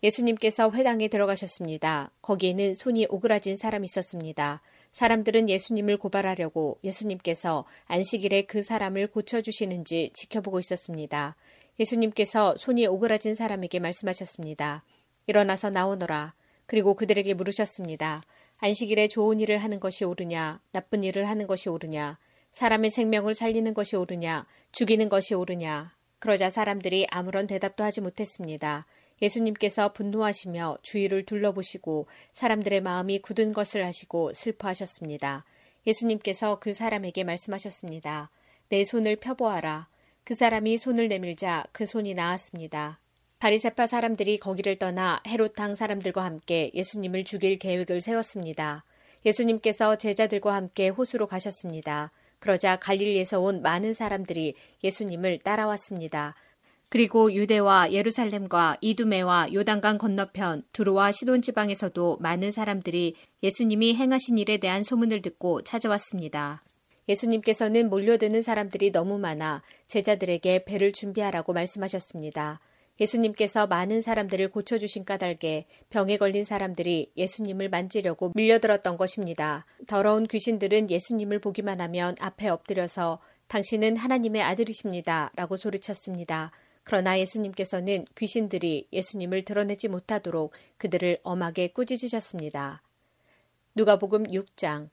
예수님께서 0.03 0.71
회당에 0.71 1.09
들어가셨습니다. 1.09 2.11
거기에는 2.23 2.75
손이 2.75 3.07
오그라진 3.11 3.57
사람이 3.57 3.85
있었습니다. 3.85 4.63
사람들은 4.93 5.51
예수님을 5.51 5.99
고발하려고 5.99 6.79
예수님께서 6.83 7.67
안식일에 7.87 8.43
그 8.43 8.63
사람을 8.63 9.09
고쳐주시는지 9.09 10.11
지켜보고 10.15 10.59
있었습니다. 10.61 11.37
예수님께서 11.79 12.57
손이 12.57 12.87
오그라진 12.87 13.35
사람에게 13.35 13.79
말씀하셨습니다. 13.79 14.85
일어나서 15.27 15.71
나오너라. 15.71 16.35
그리고 16.67 16.95
그들에게 16.95 17.35
물으셨습니다. 17.35 18.23
안식일에 18.63 19.09
좋은 19.09 19.41
일을 19.41 19.59
하는 19.59 19.81
것이 19.81 20.05
옳으냐, 20.05 20.61
나쁜 20.73 21.03
일을 21.03 21.29
하는 21.29 21.47
것이 21.47 21.71
옳으냐, 21.71 22.19
사람의 22.53 22.91
생명을 22.91 23.33
살리는 23.33 23.73
것이 23.73 23.97
옳으냐, 23.97 24.47
죽이는 24.73 25.09
것이 25.09 25.35
옳으냐. 25.35 25.95
그러자 26.19 26.51
사람들이 26.51 27.07
아무런 27.11 27.47
대답도 27.47 27.83
하지 27.83 28.03
못했습니다. 28.03 28.85
예수님께서 29.23 29.95
분노하시며 29.95 30.79
주위를 30.83 31.25
둘러보시고 31.25 32.07
사람들의 32.33 32.83
마음이 32.83 33.21
굳은 33.21 33.53
것을 33.53 33.83
아시고 33.83 34.35
슬퍼하셨습니다. 34.35 35.45
예수님께서 35.87 36.59
그 36.59 36.75
사람에게 36.75 37.25
말씀하셨습니다. 37.25 38.31
내 38.69 38.85
손을 38.85 39.17
펴보아라. 39.17 39.89
그 40.25 40.35
사람이 40.35 40.77
손을 40.77 41.09
내밀자 41.09 41.65
그 41.73 41.87
손이 41.87 42.13
나았습니다. 42.13 43.01
바리세파 43.41 43.87
사람들이 43.87 44.37
거기를 44.37 44.77
떠나 44.77 45.23
헤롯당 45.27 45.75
사람들과 45.75 46.23
함께 46.23 46.71
예수님을 46.75 47.25
죽일 47.25 47.59
계획을 47.59 48.03
세웠습니다. 48.03 48.85
예수님께서 49.25 49.97
제자들과 49.97 50.55
함께 50.55 50.91
호수로 50.91 51.27
가셨습니다. 51.27 52.11
그러자 52.39 52.77
갈릴리에서 52.77 53.41
온 53.41 53.63
많은 53.63 53.95
사람들이 53.95 54.55
예수님을 54.85 55.39
따라왔습니다. 55.39 56.35
그리고 56.91 57.33
유대와 57.33 57.93
예루살렘과 57.93 58.77
이두메와 58.83 59.55
요단강 59.55 59.97
건너편 59.97 60.63
두루와 60.73 61.11
시돈 61.11 61.41
지방에서도 61.41 62.19
많은 62.21 62.51
사람들이 62.51 63.15
예수님이 63.43 63.95
행하신 63.95 64.37
일에 64.37 64.59
대한 64.59 64.83
소문을 64.83 65.23
듣고 65.23 65.63
찾아왔습니다. 65.63 66.63
예수님께서는 67.09 67.89
몰려드는 67.89 68.43
사람들이 68.43 68.93
너무 68.93 69.19
많아 69.19 69.63
제자들에게 69.87 70.65
배를 70.65 70.93
준비하라고 70.93 71.55
말씀하셨습니다. 71.55 72.61
예수님께서 73.01 73.67
많은 73.67 74.03
사람들을 74.03 74.51
고쳐주신 74.51 75.05
까닭에 75.05 75.67
병에 75.89 76.19
걸린 76.19 76.45
사람들이 76.45 77.13
예수님을 77.17 77.71
만지려고 77.71 78.33
밀려들었던 78.35 78.99
것입니다. 78.99 79.65
더러운 79.87 80.27
귀신들은 80.27 80.91
예수님을 80.91 81.39
보기만 81.39 81.81
하면 81.81 82.15
앞에 82.21 82.49
엎드려서 82.49 83.19
당신은 83.49 83.97
하나님의 83.97 84.43
아들이십니다. 84.43 85.33
라고 85.35 85.57
소리쳤습니다. 85.57 86.53
그러나 86.85 87.19
예수님께서는 87.19 88.05
귀신들이 88.17 88.87
예수님을 88.93 89.45
드러내지 89.45 89.89
못하도록 89.89 90.53
그들을 90.77 91.19
엄하게 91.23 91.69
꾸짖으셨습니다. 91.69 92.83
누가복음 93.75 94.25
6장 94.25 94.91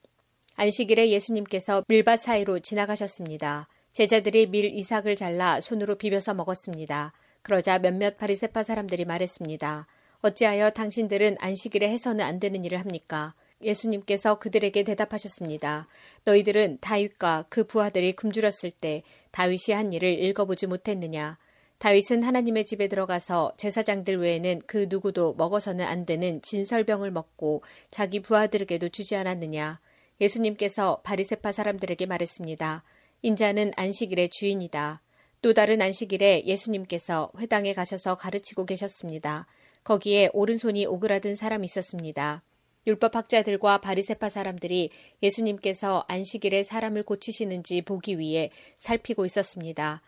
안식일에 0.56 1.10
예수님께서 1.10 1.84
밀밭 1.88 2.20
사이로 2.20 2.60
지나가셨습니다. 2.60 3.68
제자들이 3.94 4.48
밀 4.48 4.66
이삭을 4.66 5.16
잘라 5.16 5.62
손으로 5.62 5.96
비벼서 5.96 6.34
먹었습니다. 6.34 7.14
그러자 7.48 7.80
몇몇 7.80 8.18
바리세파 8.18 8.62
사람들이 8.62 9.06
말했습니다. 9.06 9.88
어찌하여 10.20 10.72
당신들은 10.72 11.38
안식일에 11.40 11.88
해서는 11.88 12.26
안 12.26 12.42
되는 12.42 12.66
일을 12.66 12.78
합니까? 12.78 13.36
예수님께서 13.62 14.38
그들에게 14.38 14.84
대답하셨습니다. 14.84 15.88
너희들은 16.26 16.80
다윗과 16.82 17.46
그 17.48 17.64
부하들이 17.64 18.18
굶주렸을 18.18 18.70
때 18.72 19.02
다윗이 19.32 19.74
한 19.74 19.94
일을 19.94 20.10
읽어보지 20.26 20.68
못했느냐? 20.68 21.38
다윗은 21.78 22.24
하나님의 22.24 22.66
집에 22.66 22.90
들어가서 22.90 23.54
제사장들 23.56 24.20
외에는 24.20 24.64
그 24.68 24.88
누구도 24.90 25.34
먹어서는 25.36 25.86
안 25.86 26.06
되는 26.06 26.42
진설병을 26.42 27.12
먹고 27.12 27.64
자기 27.90 28.20
부하들에게도 28.20 28.90
주지 28.90 29.16
않았느냐? 29.16 29.80
예수님께서 30.20 31.00
바리세파 31.06 31.54
사람들에게 31.54 32.08
말했습니다. 32.08 32.84
인자는 33.22 33.72
안식일의 33.78 34.28
주인이다. 34.32 35.02
또 35.42 35.54
다른 35.54 35.82
안식일에 35.82 36.44
예수님께서 36.46 37.32
회당에 37.38 37.74
가셔서 37.74 38.16
가르치고 38.16 38.66
계셨습니다. 38.66 39.46
거기에 39.84 40.30
오른손이 40.34 40.86
오그라든 40.86 41.36
사람이 41.36 41.66
있었습니다. 41.66 42.44
율법학자들과 42.88 43.80
바리세파 43.80 44.30
사람들이 44.30 44.90
예수님께서 45.22 46.06
안식일에 46.08 46.64
사람을 46.64 47.04
고치시는지 47.04 47.82
보기 47.82 48.18
위해 48.18 48.50
살피고 48.78 49.26
있었습니다. 49.26 50.02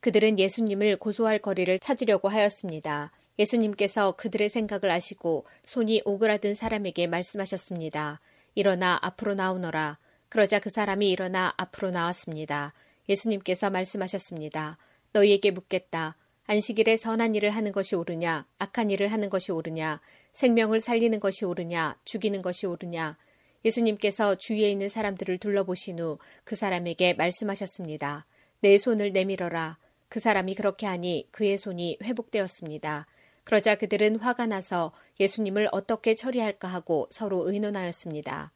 그들은 0.00 0.38
예수님을 0.38 0.96
고소할 0.96 1.38
거리를 1.38 1.78
찾으려고 1.78 2.28
하였습니다. 2.28 3.12
예수님께서 3.38 4.12
그들의 4.12 4.48
생각을 4.48 4.90
아시고 4.90 5.46
손이 5.64 6.02
오그라든 6.04 6.54
사람에게 6.54 7.06
말씀하셨습니다. 7.06 8.20
일어나 8.54 8.98
앞으로 9.02 9.34
나오너라. 9.34 9.98
그러자 10.28 10.58
그 10.58 10.70
사람이 10.70 11.10
일어나 11.10 11.52
앞으로 11.56 11.90
나왔습니다. 11.90 12.72
예수님께서 13.08 13.70
말씀하셨습니다. 13.70 14.78
너희에게 15.12 15.50
묻겠다. 15.50 16.16
안식일에 16.46 16.96
선한 16.96 17.34
일을 17.34 17.50
하는 17.50 17.72
것이 17.72 17.96
옳으냐, 17.96 18.46
악한 18.58 18.90
일을 18.90 19.08
하는 19.08 19.28
것이 19.30 19.50
옳으냐, 19.50 20.00
생명을 20.32 20.80
살리는 20.80 21.18
것이 21.18 21.44
옳으냐, 21.44 21.98
죽이는 22.04 22.42
것이 22.42 22.66
옳으냐. 22.66 23.16
예수님께서 23.64 24.36
주위에 24.36 24.70
있는 24.70 24.88
사람들을 24.88 25.38
둘러보신 25.38 25.98
후 25.98 26.18
그 26.44 26.54
사람에게 26.54 27.14
말씀하셨습니다. 27.14 28.26
내 28.60 28.78
손을 28.78 29.12
내밀어라. 29.12 29.78
그 30.08 30.20
사람이 30.20 30.54
그렇게 30.54 30.86
하니 30.86 31.28
그의 31.32 31.58
손이 31.58 31.98
회복되었습니다. 32.02 33.06
그러자 33.42 33.74
그들은 33.76 34.16
화가 34.20 34.46
나서 34.46 34.92
예수님을 35.18 35.68
어떻게 35.72 36.14
처리할까 36.14 36.68
하고 36.68 37.08
서로 37.10 37.48
의논하였습니다. 37.48 38.52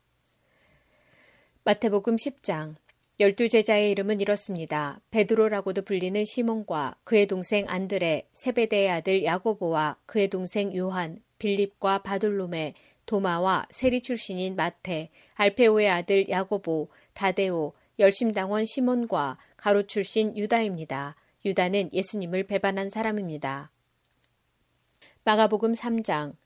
마태복음 1.64 2.16
10장 2.16 2.76
열두 3.20 3.50
제자의 3.50 3.90
이름은 3.90 4.22
이렇습니다. 4.22 4.98
베드로라고도 5.10 5.82
불리는 5.82 6.24
시몬과 6.24 6.96
그의 7.04 7.26
동생 7.26 7.66
안드레, 7.68 8.26
세베대의 8.32 8.90
아들 8.90 9.24
야고보와 9.24 9.98
그의 10.06 10.28
동생 10.28 10.74
요한, 10.74 11.22
빌립과 11.38 11.98
바돌로메, 11.98 12.72
도마와 13.04 13.66
세리 13.72 14.00
출신인 14.00 14.56
마테, 14.56 15.10
알페오의 15.34 15.90
아들 15.90 16.30
야고보, 16.30 16.88
다데오, 17.12 17.74
열심당원 17.98 18.64
시몬과 18.64 19.36
가로 19.58 19.82
출신 19.82 20.34
유다입니다. 20.34 21.14
유다는 21.44 21.90
예수님을 21.92 22.44
배반한 22.44 22.88
사람입니다. 22.88 23.70
마가복음 25.24 25.74
3장 25.74 26.36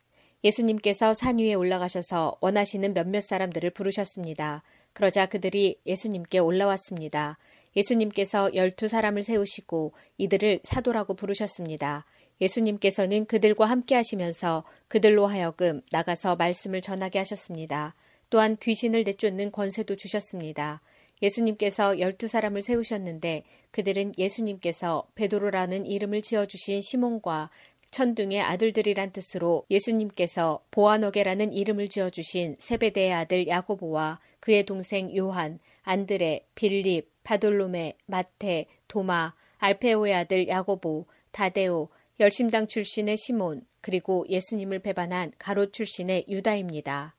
예수님께서 0.42 1.14
산 1.14 1.38
위에 1.38 1.54
올라가셔서 1.54 2.36
원하시는 2.40 2.92
몇몇 2.94 3.20
사람들을 3.20 3.70
부르셨습니다. 3.70 4.64
그러자 4.94 5.26
그들이 5.26 5.76
예수님께 5.84 6.38
올라왔습니다. 6.38 7.36
예수님께서 7.76 8.54
열두 8.54 8.88
사람을 8.88 9.22
세우시고 9.22 9.92
이들을 10.16 10.60
사도라고 10.62 11.14
부르셨습니다. 11.14 12.06
예수님께서는 12.40 13.26
그들과 13.26 13.66
함께 13.66 13.94
하시면서 13.94 14.64
그들로 14.88 15.26
하여금 15.26 15.82
나가서 15.90 16.36
말씀을 16.36 16.80
전하게 16.80 17.18
하셨습니다. 17.18 17.94
또한 18.30 18.56
귀신을 18.56 19.04
내쫓는 19.04 19.52
권세도 19.52 19.96
주셨습니다. 19.96 20.80
예수님께서 21.22 21.98
열두 21.98 22.28
사람을 22.28 22.62
세우셨는데 22.62 23.44
그들은 23.70 24.12
예수님께서 24.18 25.06
베드로라는 25.14 25.86
이름을 25.86 26.22
지어주신 26.22 26.80
시몬과 26.80 27.50
천둥의 27.94 28.40
아들들이란 28.40 29.12
뜻으로 29.12 29.64
예수님께서 29.70 30.64
보아너게라는 30.72 31.52
이름을 31.52 31.86
지어주신 31.86 32.56
세베대의 32.58 33.12
아들 33.12 33.46
야고보와 33.46 34.18
그의 34.40 34.66
동생 34.66 35.16
요한, 35.16 35.60
안드레, 35.82 36.44
빌립, 36.56 37.08
바돌로메, 37.22 37.96
마테, 38.06 38.66
도마, 38.88 39.32
알페오의 39.58 40.12
아들 40.12 40.48
야고보, 40.48 41.06
다데오, 41.30 41.88
열심당 42.18 42.66
출신의 42.66 43.16
시몬, 43.16 43.64
그리고 43.80 44.26
예수님을 44.28 44.80
배반한 44.80 45.30
가롯 45.38 45.72
출신의 45.72 46.24
유다입니다. 46.28 47.14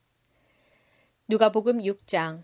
누가복음 1.30 1.84
6장 1.84 2.42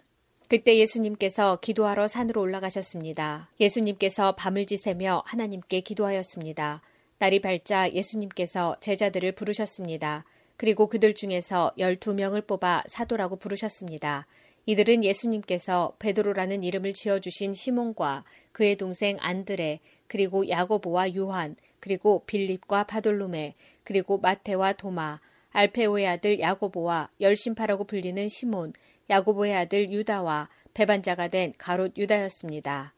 그때 0.47 0.77
예수님께서 0.77 1.57
기도하러 1.57 2.07
산으로 2.07 2.39
올라가셨습니다. 2.39 3.49
예수님께서 3.59 4.35
밤을 4.35 4.67
지새며 4.67 5.23
하나님께 5.25 5.81
기도하였습니다. 5.81 6.81
날이 7.21 7.39
밝자 7.39 7.91
예수님께서 7.93 8.77
제자들을 8.79 9.33
부르셨습니다. 9.33 10.25
그리고 10.57 10.87
그들 10.87 11.13
중에서 11.13 11.71
12명을 11.77 12.47
뽑아 12.47 12.81
사도라고 12.87 13.35
부르셨습니다. 13.35 14.25
이들은 14.65 15.03
예수님께서 15.03 15.93
베드로라는 15.99 16.63
이름을 16.63 16.93
지어주신 16.93 17.53
시몬과 17.53 18.23
그의 18.51 18.75
동생 18.75 19.17
안드레, 19.19 19.81
그리고 20.07 20.49
야고보와 20.49 21.13
요한, 21.15 21.55
그리고 21.79 22.23
빌립과 22.25 22.85
바돌로메, 22.85 23.53
그리고 23.83 24.17
마테와 24.17 24.73
도마, 24.73 25.19
알페오의 25.51 26.07
아들 26.07 26.39
야고보와 26.39 27.11
열심파라고 27.19 27.83
불리는 27.83 28.27
시몬, 28.29 28.73
야고보의 29.11 29.53
아들 29.53 29.91
유다와 29.91 30.49
배반자가 30.73 31.27
된 31.27 31.53
가롯 31.59 31.95
유다였습니다. 31.99 32.95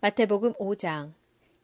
마태복음 0.00 0.54
5장 0.54 1.12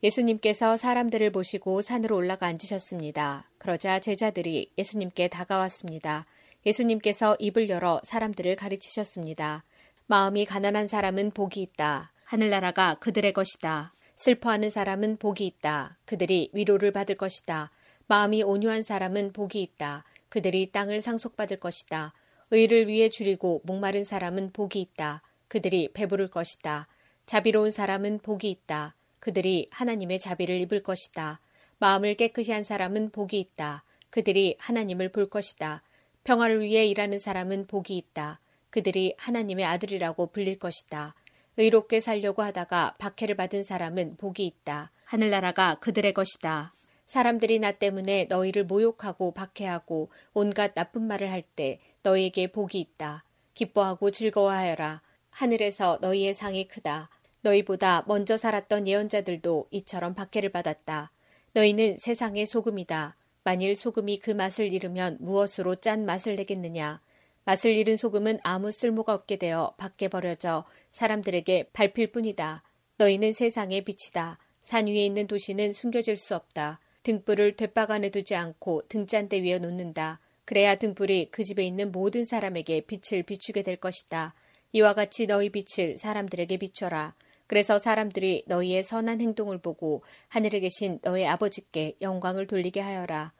예수님께서 0.02 0.78
사람들을 0.78 1.30
보시고 1.30 1.82
산으로 1.82 2.16
올라가 2.16 2.46
앉으셨습니다. 2.46 3.50
그러자 3.58 3.98
제자들이 3.98 4.72
예수님께 4.78 5.28
다가왔습니다. 5.28 6.24
예수님께서 6.64 7.36
입을 7.38 7.68
열어 7.68 8.00
사람들을 8.04 8.56
가르치셨습니다. 8.56 9.64
마음이 10.06 10.46
가난한 10.46 10.88
사람은 10.88 11.32
복이 11.32 11.60
있다. 11.60 12.12
하늘나라가 12.24 12.94
그들의 12.94 13.32
것이다. 13.32 13.92
슬퍼하는 14.16 14.70
사람은 14.70 15.18
복이 15.18 15.46
있다. 15.46 15.98
그들이 16.06 16.50
위로를 16.52 16.92
받을 16.92 17.16
것이다. 17.16 17.70
마음이 18.06 18.42
온유한 18.42 18.82
사람은 18.82 19.32
복이 19.32 19.62
있다. 19.62 20.04
그들이 20.28 20.72
땅을 20.72 21.00
상속받을 21.00 21.58
것이다. 21.58 22.14
의를 22.50 22.88
위해 22.88 23.08
줄이고 23.08 23.60
목마른 23.64 24.04
사람은 24.04 24.52
복이 24.52 24.80
있다. 24.80 25.22
그들이 25.48 25.92
배부를 25.92 26.28
것이다. 26.28 26.88
자비로운 27.26 27.70
사람은 27.70 28.20
복이 28.20 28.50
있다. 28.50 28.94
그들이 29.20 29.68
하나님의 29.70 30.18
자비를 30.18 30.60
입을 30.62 30.82
것이다. 30.82 31.40
마음을 31.78 32.14
깨끗이 32.14 32.52
한 32.52 32.64
사람은 32.64 33.10
복이 33.10 33.38
있다. 33.38 33.84
그들이 34.10 34.56
하나님을 34.58 35.10
볼 35.12 35.28
것이다. 35.30 35.82
평화를 36.24 36.60
위해 36.60 36.86
일하는 36.86 37.18
사람은 37.18 37.66
복이 37.66 37.96
있다. 37.96 38.40
그들이 38.70 39.14
하나님의 39.18 39.64
아들이라고 39.64 40.26
불릴 40.28 40.58
것이다. 40.58 41.14
의롭게 41.56 42.00
살려고 42.00 42.42
하다가 42.42 42.96
박해를 42.98 43.36
받은 43.36 43.62
사람은 43.64 44.16
복이 44.16 44.44
있다. 44.46 44.90
하늘나라가 45.04 45.76
그들의 45.76 46.12
것이다. 46.14 46.74
사람들이 47.06 47.58
나 47.58 47.72
때문에 47.72 48.26
너희를 48.28 48.64
모욕하고 48.64 49.32
박해하고 49.32 50.10
온갖 50.32 50.74
나쁜 50.74 51.02
말을 51.02 51.30
할 51.30 51.42
때 51.56 51.80
너희에게 52.02 52.52
복이 52.52 52.78
있다. 52.78 53.24
기뻐하고 53.54 54.10
즐거워하여라. 54.10 55.02
하늘에서 55.30 55.98
너희의 56.00 56.34
상이 56.34 56.66
크다. 56.68 57.10
너희보다 57.42 58.04
먼저 58.06 58.36
살았던 58.36 58.86
예언자들도 58.86 59.68
이처럼 59.70 60.14
박해를 60.14 60.50
받았다. 60.50 61.12
너희는 61.52 61.96
세상의 61.98 62.46
소금이다. 62.46 63.16
만일 63.42 63.74
소금이 63.74 64.18
그 64.18 64.30
맛을 64.30 64.72
잃으면 64.72 65.16
무엇으로 65.20 65.76
짠 65.76 66.04
맛을 66.04 66.36
내겠느냐? 66.36 67.00
맛을 67.44 67.76
잃은 67.76 67.96
소금은 67.96 68.38
아무 68.42 68.70
쓸모가 68.70 69.14
없게 69.14 69.36
되어 69.36 69.74
밖에 69.78 70.08
버려져 70.08 70.64
사람들에게 70.92 71.70
밟힐 71.72 72.12
뿐이다. 72.12 72.62
너희는 72.98 73.32
세상의 73.32 73.84
빛이다. 73.84 74.38
산 74.60 74.86
위에 74.86 75.06
있는 75.06 75.26
도시는 75.26 75.72
숨겨질 75.72 76.16
수 76.16 76.36
없다. 76.36 76.80
등불을 77.02 77.56
뒷바간에 77.56 78.10
두지 78.10 78.34
않고 78.34 78.82
등잔대 78.88 79.42
위에 79.42 79.58
놓는다. 79.58 80.20
그래야 80.44 80.74
등불이 80.74 81.30
그 81.30 81.42
집에 81.42 81.64
있는 81.64 81.92
모든 81.92 82.24
사람에게 82.24 82.82
빛을 82.82 83.22
비추게 83.22 83.62
될 83.62 83.76
것이다. 83.76 84.34
이와 84.72 84.94
같이 84.94 85.26
너희 85.26 85.50
빛을 85.50 85.96
사람들에게 85.96 86.58
비춰라. 86.58 87.14
그래서 87.50 87.80
사람들이 87.80 88.44
너희의 88.46 88.84
선한 88.84 89.20
행동을 89.20 89.58
보고 89.58 90.04
하늘에 90.28 90.60
계신 90.60 91.00
너희 91.02 91.26
아버지께 91.26 91.96
영광을 92.00 92.46
돌리게 92.46 92.78
하여라. 92.78 93.32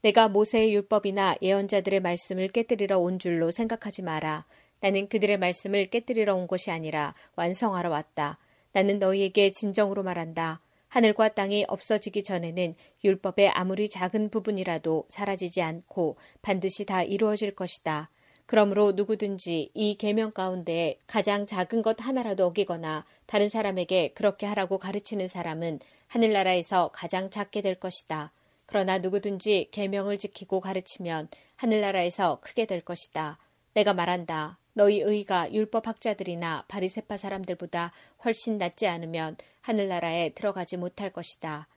내가 0.00 0.28
모세의 0.28 0.72
율법이나 0.72 1.36
예언자들의 1.42 2.00
말씀을 2.00 2.48
깨뜨리러 2.48 2.98
온 2.98 3.18
줄로 3.18 3.50
생각하지 3.50 4.00
마라. 4.00 4.46
나는 4.80 5.06
그들의 5.10 5.36
말씀을 5.36 5.90
깨뜨리러 5.90 6.34
온 6.34 6.46
것이 6.46 6.70
아니라 6.70 7.12
완성하러 7.36 7.90
왔다. 7.90 8.38
나는 8.72 8.98
너희에게 8.98 9.52
진정으로 9.52 10.02
말한다. 10.02 10.62
하늘과 10.88 11.34
땅이 11.34 11.66
없어지기 11.68 12.22
전에는 12.22 12.74
율법의 13.04 13.50
아무리 13.50 13.90
작은 13.90 14.30
부분이라도 14.30 15.04
사라지지 15.10 15.60
않고 15.60 16.16
반드시 16.40 16.86
다 16.86 17.02
이루어질 17.02 17.54
것이다. 17.54 18.08
그러므로 18.48 18.92
누구든지 18.92 19.72
이 19.74 19.94
계명 19.96 20.30
가운데 20.30 20.98
가장 21.06 21.44
작은 21.44 21.82
것 21.82 22.00
하나라도 22.00 22.46
어기거나 22.46 23.04
다른 23.26 23.50
사람에게 23.50 24.14
그렇게 24.14 24.46
하라고 24.46 24.78
가르치는 24.78 25.26
사람은 25.26 25.80
하늘나라에서 26.06 26.88
가장 26.94 27.28
작게 27.28 27.60
될 27.60 27.74
것이다. 27.74 28.32
그러나 28.64 29.00
누구든지 29.00 29.68
계명을 29.70 30.16
지키고 30.16 30.62
가르치면 30.62 31.28
하늘나라에서 31.56 32.40
크게 32.40 32.64
될 32.64 32.80
것이다. 32.80 33.36
내가 33.74 33.92
말한다. 33.92 34.56
너희 34.72 35.00
의가 35.00 35.52
율법학자들이나 35.52 36.64
바리세파 36.68 37.18
사람들보다 37.18 37.92
훨씬 38.24 38.56
낫지 38.56 38.86
않으면 38.86 39.36
하늘나라에 39.60 40.30
들어가지 40.30 40.78
못할 40.78 41.12
것이다. 41.12 41.68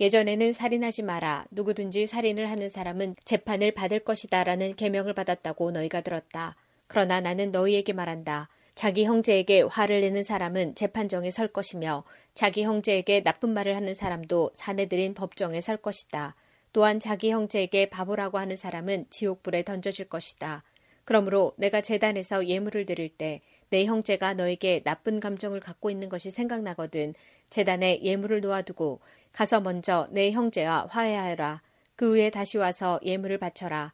예전에는 0.00 0.52
살인하지 0.52 1.02
마라. 1.02 1.46
누구든지 1.50 2.06
살인을 2.06 2.50
하는 2.50 2.68
사람은 2.68 3.16
재판을 3.24 3.72
받을 3.72 3.98
것이다. 3.98 4.44
라는 4.44 4.76
계명을 4.76 5.12
받았다고 5.12 5.72
너희가 5.72 6.02
들었다. 6.02 6.54
그러나 6.86 7.20
나는 7.20 7.50
너희에게 7.50 7.92
말한다. 7.92 8.48
자기 8.74 9.04
형제에게 9.04 9.62
화를 9.62 10.00
내는 10.02 10.22
사람은 10.22 10.76
재판정에 10.76 11.30
설 11.32 11.48
것이며 11.48 12.04
자기 12.34 12.62
형제에게 12.62 13.24
나쁜 13.24 13.50
말을 13.50 13.74
하는 13.74 13.92
사람도 13.94 14.50
사내들인 14.54 15.14
법정에 15.14 15.60
설 15.60 15.76
것이다. 15.76 16.36
또한 16.72 17.00
자기 17.00 17.30
형제에게 17.32 17.90
바보라고 17.90 18.38
하는 18.38 18.54
사람은 18.54 19.06
지옥불에 19.10 19.64
던져질 19.64 20.08
것이다. 20.08 20.62
그러므로 21.04 21.54
내가 21.56 21.80
재단에서 21.80 22.46
예물을 22.46 22.86
드릴 22.86 23.08
때 23.08 23.40
내 23.70 23.84
형제가 23.84 24.34
너에게 24.34 24.82
나쁜 24.82 25.20
감정을 25.20 25.60
갖고 25.60 25.90
있는 25.90 26.08
것이 26.08 26.30
생각나거든 26.30 27.14
재단에 27.50 28.00
예물을 28.02 28.40
놓아두고 28.40 29.00
가서 29.32 29.60
먼저 29.60 30.08
내 30.10 30.30
형제와 30.30 30.86
화해하여라. 30.90 31.62
그 31.96 32.12
후에 32.12 32.30
다시 32.30 32.58
와서 32.58 33.00
예물을 33.04 33.38
바쳐라. 33.38 33.92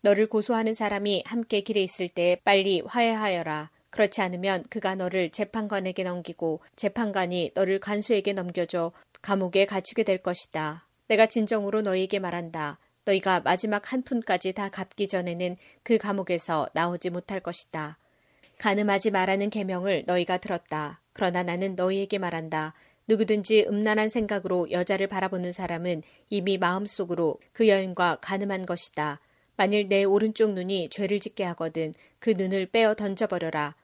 너를 0.00 0.28
고소하는 0.28 0.74
사람이 0.74 1.24
함께 1.26 1.60
길에 1.60 1.82
있을 1.82 2.08
때 2.08 2.40
빨리 2.44 2.80
화해하여라. 2.80 3.70
그렇지 3.90 4.20
않으면 4.20 4.64
그가 4.70 4.94
너를 4.94 5.30
재판관에게 5.30 6.04
넘기고 6.04 6.60
재판관이 6.76 7.52
너를 7.54 7.80
간수에게 7.80 8.32
넘겨줘 8.32 8.92
감옥에 9.22 9.66
갇히게 9.66 10.04
될 10.04 10.18
것이다. 10.18 10.86
내가 11.08 11.26
진정으로 11.26 11.82
너희에게 11.82 12.18
말한다. 12.18 12.78
너희가 13.04 13.40
마지막 13.40 13.92
한 13.92 14.02
푼까지 14.02 14.52
다 14.52 14.68
갚기 14.68 15.08
전에는 15.08 15.56
그 15.82 15.96
감옥에서 15.96 16.68
나오지 16.74 17.10
못할 17.10 17.40
것이다. 17.40 17.98
가늠하지 18.58 19.10
말라는 19.12 19.50
계명을 19.50 20.04
너희가 20.06 20.38
들었다. 20.38 21.00
그러나 21.12 21.42
나는 21.42 21.74
너희에게 21.74 22.18
말한다. 22.18 22.74
누구든지 23.08 23.66
음란한 23.68 24.08
생각으로 24.08 24.70
여자를 24.70 25.06
바라보는 25.06 25.52
사람은 25.52 26.02
이미 26.30 26.58
마음속으로 26.58 27.40
그 27.52 27.68
여인과 27.68 28.18
가늠한 28.20 28.66
것이다. 28.66 29.20
만일 29.56 29.88
내 29.88 30.04
오른쪽 30.04 30.52
눈이 30.52 30.90
죄를 30.90 31.18
짓게 31.18 31.42
하거든 31.44 31.94
그 32.18 32.30
눈을 32.30 32.66
빼어 32.66 32.94
던져버려라. 32.94 33.74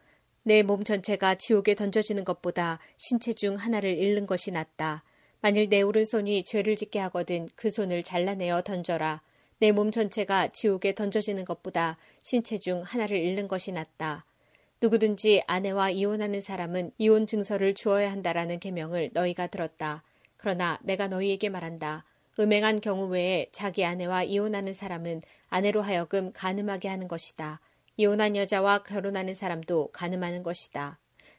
내 0.44 0.62
몸 0.62 0.84
전체가 0.84 1.36
지옥에 1.36 1.74
던져지는 1.74 2.22
것보다 2.24 2.78
신체 2.98 3.32
중 3.32 3.56
하나를 3.56 3.96
잃는 3.96 4.26
것이 4.26 4.50
낫다. 4.50 5.02
만일 5.40 5.68
내 5.70 5.80
오른손이 5.80 6.44
죄를 6.44 6.76
짓게 6.76 6.98
하거든 7.00 7.48
그 7.56 7.70
손을 7.70 8.02
잘라내어 8.02 8.62
던져라. 8.62 9.22
내 9.58 9.72
몸 9.72 9.90
전체가 9.90 10.48
지옥에 10.48 10.94
던져지는 10.94 11.46
것보다 11.46 11.96
신체 12.22 12.58
중 12.58 12.82
하나를 12.82 13.16
잃는 13.16 13.48
것이 13.48 13.72
낫다. 13.72 14.26
누구든지 14.84 15.42
아내와 15.46 15.88
이혼하는 15.90 16.42
사람은 16.42 16.90
이혼 16.98 17.26
증서를 17.26 17.72
주어야 17.72 18.12
한다라는 18.12 18.60
계명을 18.60 19.12
너희가 19.14 19.46
들었다. 19.46 20.02
그러나 20.36 20.78
내가 20.82 21.08
너희에게 21.08 21.48
말한다. 21.48 22.04
음행한 22.38 22.82
경우 22.82 23.06
외에 23.06 23.48
자기 23.50 23.82
아내와 23.82 24.24
이혼하는 24.24 24.74
사람은 24.74 25.22
아내로 25.48 25.80
하여금 25.80 26.32
가늠하게 26.34 26.88
하는 26.88 27.08
것이다. 27.08 27.60
이혼한 27.96 28.36
여자와 28.36 28.82
결혼하는 28.82 29.34
사람도 29.34 29.88
가늠하는 29.92 30.42
것이다. 30.42 30.98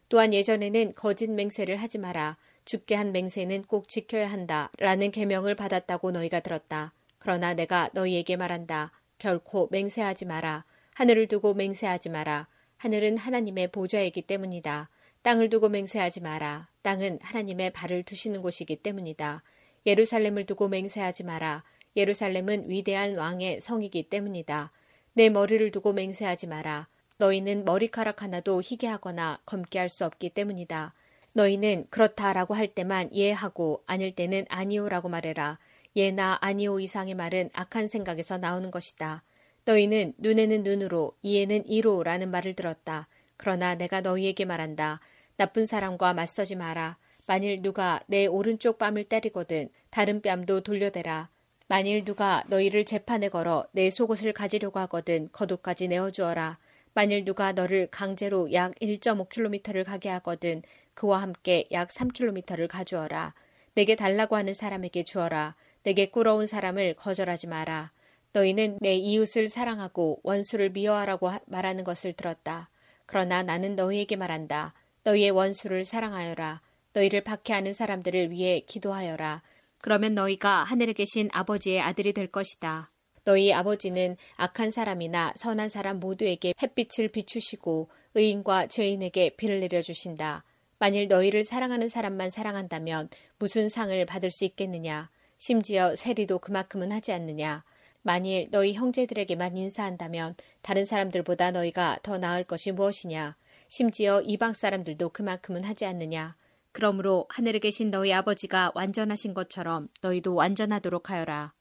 또한 0.09 0.33
예전에는 0.33 0.93
거짓 0.95 1.29
맹세를 1.29 1.75
하지 1.75 1.99
마라. 1.99 2.37
죽게 2.63 2.95
한 2.95 3.11
맹세는 3.11 3.65
꼭 3.67 3.87
지켜야 3.87 4.31
한다. 4.31 4.71
라는 4.79 5.11
계명을 5.11 5.53
받았다고 5.53 6.09
너희가 6.09 6.39
들었다. 6.39 6.93
그러나 7.19 7.53
내가 7.53 7.91
너희에게 7.93 8.37
말한다. 8.37 8.91
결코 9.19 9.67
맹세하지 9.69 10.25
마라. 10.25 10.65
하늘을 10.95 11.27
두고 11.27 11.53
맹세하지 11.53 12.09
마라. 12.09 12.47
하늘은 12.78 13.17
하나님의 13.17 13.71
보좌이기 13.71 14.21
때문이다. 14.23 14.89
땅을 15.21 15.49
두고 15.49 15.69
맹세하지 15.69 16.21
마라. 16.21 16.69
땅은 16.82 17.19
하나님의 17.21 17.71
발을 17.73 18.03
두시는 18.03 18.41
곳이기 18.41 18.78
때문이다. 18.78 19.43
예루살렘을 19.86 20.45
두고 20.45 20.67
맹세하지 20.67 21.23
마라. 21.23 21.63
예루살렘은 21.95 22.69
위대한 22.69 23.17
왕의 23.17 23.61
성이기 23.61 24.09
때문이다. 24.09 24.71
내 25.13 25.30
머리를 25.30 25.71
두고 25.71 25.93
맹세하지 25.93 26.47
마라. 26.47 26.88
너희는 27.17 27.63
머리카락 27.65 28.21
하나도 28.21 28.61
희게 28.61 28.88
하거나 28.88 29.39
검게 29.45 29.80
할 29.80 29.88
수 29.89 30.05
없기 30.05 30.32
때문이다. 30.32 30.93
너희는 31.34 31.88
그렇다라고 31.89 32.53
할 32.53 32.67
때만 32.67 33.13
예하고 33.13 33.84
아닐 33.88 34.13
때는 34.13 34.45
아니오라고 34.49 35.09
말해라. 35.09 35.57
예나 35.95 36.38
아니오 36.41 36.80
이상의 36.82 37.13
말은 37.13 37.49
악한 37.53 37.88
생각에서 37.88 38.38
나오는 38.38 38.69
것이다. 38.69 39.23
너희는 39.66 40.13
눈에는 40.18 40.63
눈으로 40.63 41.13
이에는 41.24 41.68
이로 41.68 42.03
라는 42.03 42.30
말을 42.30 42.53
들었다. 42.53 43.07
그러나 43.36 43.76
내가 43.76 44.01
너희에게 44.01 44.45
말한다. 44.45 44.99
나쁜 45.38 45.66
사람과 45.66 46.13
맞서지 46.13 46.55
마라. 46.55 46.97
만일 47.28 47.61
누가 47.61 47.99
내 48.05 48.28
오른쪽 48.28 48.78
뺨을 48.78 49.03
때리거든 49.03 49.70
다른 49.89 50.22
뺨도 50.22 50.61
돌려대라. 50.61 51.30
만일 51.68 52.05
누가 52.05 52.43
너희를 52.47 52.86
재판에 52.86 53.30
걸어 53.30 53.63
내 53.72 53.89
속옷을 53.89 54.34
가지려고 54.34 54.80
하거든 54.82 55.30
겉옷까지 55.32 55.88
내어주어라. 55.88 56.59
만일 56.93 57.26
누가 57.26 57.51
너를 57.51 57.88
강제로 57.89 58.53
약 58.53 58.76
1.5km를 58.76 59.84
가게 59.84 60.09
하거든 60.09 60.61
그와 60.93 61.22
함께 61.24 61.68
약 61.72 61.89
3km를 61.89 62.68
가주어라. 62.68 63.34
내게 63.74 63.95
달라고 63.95 64.36
하는 64.36 64.53
사람에게 64.53 65.03
주어라. 65.03 65.55
내게 65.84 66.05
꾸러운 66.05 66.45
사람을 66.45 66.93
거절하지 66.93 67.47
마라. 67.47 67.91
너희는 68.36 68.79
내 68.81 68.95
이웃을 68.95 69.47
사랑하고 69.47 70.19
원수를 70.23 70.71
미워하라고 70.71 71.31
말하는 71.45 71.86
것을 71.86 72.11
들었다. 72.11 72.69
그러나 73.05 73.43
나는 73.43 73.77
너희에게 73.77 74.17
말한다. 74.17 74.73
너희의 75.03 75.31
원수를 75.31 75.86
사랑하여라. 75.86 76.61
너희를 76.91 77.21
박해하는 77.21 77.71
사람들을 77.71 78.31
위해 78.31 78.59
기도하여라. 78.67 79.41
그러면 79.77 80.15
너희가 80.15 80.63
하늘에 80.65 80.91
계신 80.91 81.29
아버지의 81.31 81.79
아들이 81.79 82.11
될 82.11 82.27
것이다. 82.27 82.91
너희 83.23 83.53
아버지는 83.53 84.17
악한 84.36 84.69
사람이나 84.69 85.33
선한 85.38 85.69
사람 85.69 86.01
모두에게 86.01 86.53
햇빛을 86.61 87.07
비추시고 87.07 87.89
의인과 88.15 88.67
죄인에게 88.67 89.36
비를 89.38 89.61
내려주신다. 89.61 90.43
만일 90.77 91.07
너희를 91.07 91.43
사랑하는 91.43 91.88
사람만 91.88 92.29
사랑한다면 92.29 93.09
무슨 93.39 93.69
상을 93.69 94.05
받을 94.05 94.29
수 94.29 94.43
있겠느냐? 94.43 95.09
심지어 95.38 95.95
세리도 95.95 96.39
그만큼은 96.39 96.91
하지 96.91 97.13
않느냐? 97.13 97.63
만일 98.06 98.49
너희 98.51 98.74
형제들에게만 98.74 99.58
인사한다면 99.58 100.36
다른 100.62 100.86
사람들보다 100.86 101.49
너희가 101.49 101.97
더 102.03 102.20
나을 102.20 102.43
것이 102.43 102.72
무엇이냐? 102.72 103.36
심지어 103.68 104.22
이방 104.22 104.53
사람들도 104.53 105.10
그만큼은 105.10 105.64
하지 105.64 105.88
않느냐? 105.88 106.36
그러므로 106.72 107.26
하늘에 107.30 107.58
계신 107.58 107.89
너희 107.89 108.14
아버지가 108.14 108.74
완전하신 108.76 109.34
것처럼 109.34 109.88
너희도 110.01 110.36
완전하도록 110.36 111.10
하여라. 111.10 111.53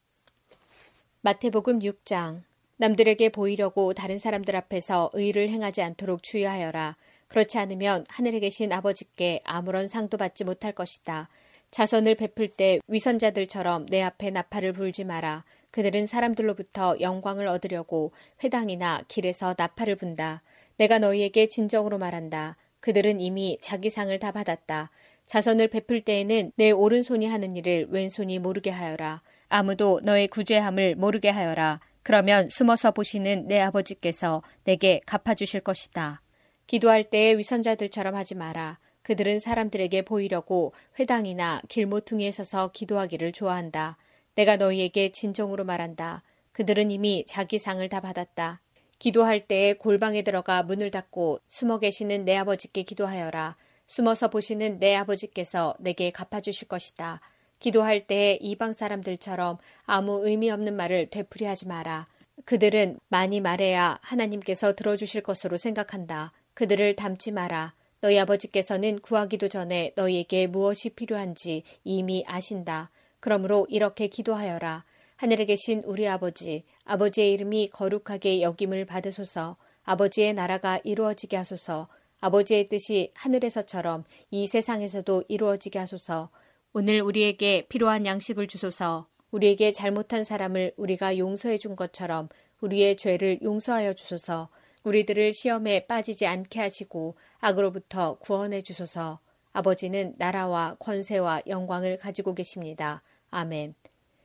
마태복음 1.22 1.78
6장 1.78 2.42
남들에게 2.76 3.30
보이려고 3.30 3.94
다른 3.94 4.18
사람들 4.18 4.54
앞에서 4.54 5.08
의를 5.14 5.48
행하지 5.48 5.80
않도록 5.80 6.22
주의하여라. 6.22 6.98
그렇지 7.28 7.56
않으면 7.56 8.04
하늘에 8.10 8.38
계신 8.40 8.70
아버지께 8.70 9.40
아무런 9.44 9.88
상도 9.88 10.18
받지 10.18 10.44
못할 10.44 10.72
것이다. 10.72 11.30
자선을 11.74 12.14
베풀 12.14 12.46
때 12.46 12.78
위선자들처럼 12.86 13.86
내 13.86 14.00
앞에 14.00 14.30
나팔을 14.30 14.74
불지 14.74 15.02
마라. 15.02 15.42
그들은 15.72 16.06
사람들로부터 16.06 16.98
영광을 17.00 17.48
얻으려고 17.48 18.12
회당이나 18.44 19.02
길에서 19.08 19.56
나팔을 19.58 19.96
분다. 19.96 20.42
내가 20.76 21.00
너희에게 21.00 21.48
진정으로 21.48 21.98
말한다. 21.98 22.56
그들은 22.78 23.18
이미 23.20 23.58
자기 23.60 23.90
상을 23.90 24.16
다 24.20 24.30
받았다. 24.30 24.92
자선을 25.26 25.66
베풀 25.66 26.02
때에는 26.02 26.52
내 26.54 26.70
오른손이 26.70 27.26
하는 27.26 27.56
일을 27.56 27.88
왼손이 27.90 28.38
모르게 28.38 28.70
하여라. 28.70 29.22
아무도 29.48 29.98
너의 30.04 30.28
구제함을 30.28 30.94
모르게 30.94 31.28
하여라. 31.28 31.80
그러면 32.04 32.48
숨어서 32.48 32.92
보시는 32.92 33.48
내 33.48 33.60
아버지께서 33.60 34.44
내게 34.62 35.00
갚아주실 35.06 35.62
것이다. 35.62 36.22
기도할 36.68 37.02
때에 37.02 37.36
위선자들처럼 37.36 38.14
하지 38.14 38.36
마라. 38.36 38.78
그들은 39.04 39.38
사람들에게 39.38 40.02
보이려고 40.02 40.72
회당이나 40.98 41.60
길모퉁이에 41.68 42.30
서서 42.30 42.72
기도하기를 42.72 43.32
좋아한다. 43.32 43.98
내가 44.34 44.56
너희에게 44.56 45.10
진정으로 45.10 45.64
말한다. 45.64 46.22
그들은 46.52 46.90
이미 46.90 47.24
자기 47.26 47.58
상을 47.58 47.86
다 47.88 48.00
받았다. 48.00 48.60
기도할 48.98 49.46
때에 49.46 49.74
골방에 49.74 50.22
들어가 50.22 50.62
문을 50.62 50.90
닫고 50.90 51.40
숨어 51.46 51.78
계시는 51.78 52.24
내 52.24 52.34
아버지께 52.36 52.82
기도하여라. 52.84 53.56
숨어서 53.86 54.30
보시는 54.30 54.78
내 54.78 54.94
아버지께서 54.94 55.74
내게 55.78 56.10
갚아주실 56.10 56.68
것이다. 56.68 57.20
기도할 57.58 58.06
때에 58.06 58.38
이방 58.40 58.72
사람들처럼 58.72 59.58
아무 59.84 60.26
의미 60.26 60.50
없는 60.50 60.74
말을 60.74 61.10
되풀이하지 61.10 61.68
마라. 61.68 62.08
그들은 62.46 62.98
많이 63.08 63.40
말해야 63.40 63.98
하나님께서 64.00 64.74
들어주실 64.74 65.22
것으로 65.22 65.58
생각한다. 65.58 66.32
그들을 66.54 66.96
닮지 66.96 67.32
마라. 67.32 67.74
너희 68.04 68.18
아버지께서는 68.18 68.98
구하기도 68.98 69.48
전에 69.48 69.94
너희에게 69.96 70.46
무엇이 70.46 70.90
필요한지 70.90 71.62
이미 71.84 72.22
아신다. 72.26 72.90
그러므로 73.18 73.66
이렇게 73.70 74.08
기도하여라. 74.08 74.84
하늘에 75.16 75.46
계신 75.46 75.80
우리 75.86 76.06
아버지, 76.06 76.64
아버지의 76.84 77.32
이름이 77.32 77.70
거룩하게 77.70 78.42
여김을 78.42 78.84
받으소서, 78.84 79.56
아버지의 79.84 80.34
나라가 80.34 80.78
이루어지게 80.84 81.38
하소서, 81.38 81.88
아버지의 82.20 82.66
뜻이 82.66 83.10
하늘에서처럼 83.14 84.04
이 84.30 84.46
세상에서도 84.48 85.24
이루어지게 85.28 85.78
하소서, 85.78 86.28
오늘 86.74 87.00
우리에게 87.00 87.64
필요한 87.70 88.04
양식을 88.04 88.48
주소서, 88.48 89.06
우리에게 89.30 89.72
잘못한 89.72 90.24
사람을 90.24 90.74
우리가 90.76 91.16
용서해 91.16 91.56
준 91.56 91.74
것처럼 91.74 92.28
우리의 92.60 92.96
죄를 92.96 93.38
용서하여 93.40 93.94
주소서, 93.94 94.50
우리들을 94.84 95.32
시험에 95.32 95.86
빠지지 95.86 96.26
않게 96.26 96.60
하시고 96.60 97.16
악으로부터 97.40 98.18
구원해 98.18 98.60
주소서. 98.60 99.18
아버지는 99.52 100.14
나라와 100.18 100.76
권세와 100.78 101.42
영광을 101.46 101.96
가지고 101.96 102.34
계십니다. 102.34 103.02
아멘. 103.30 103.74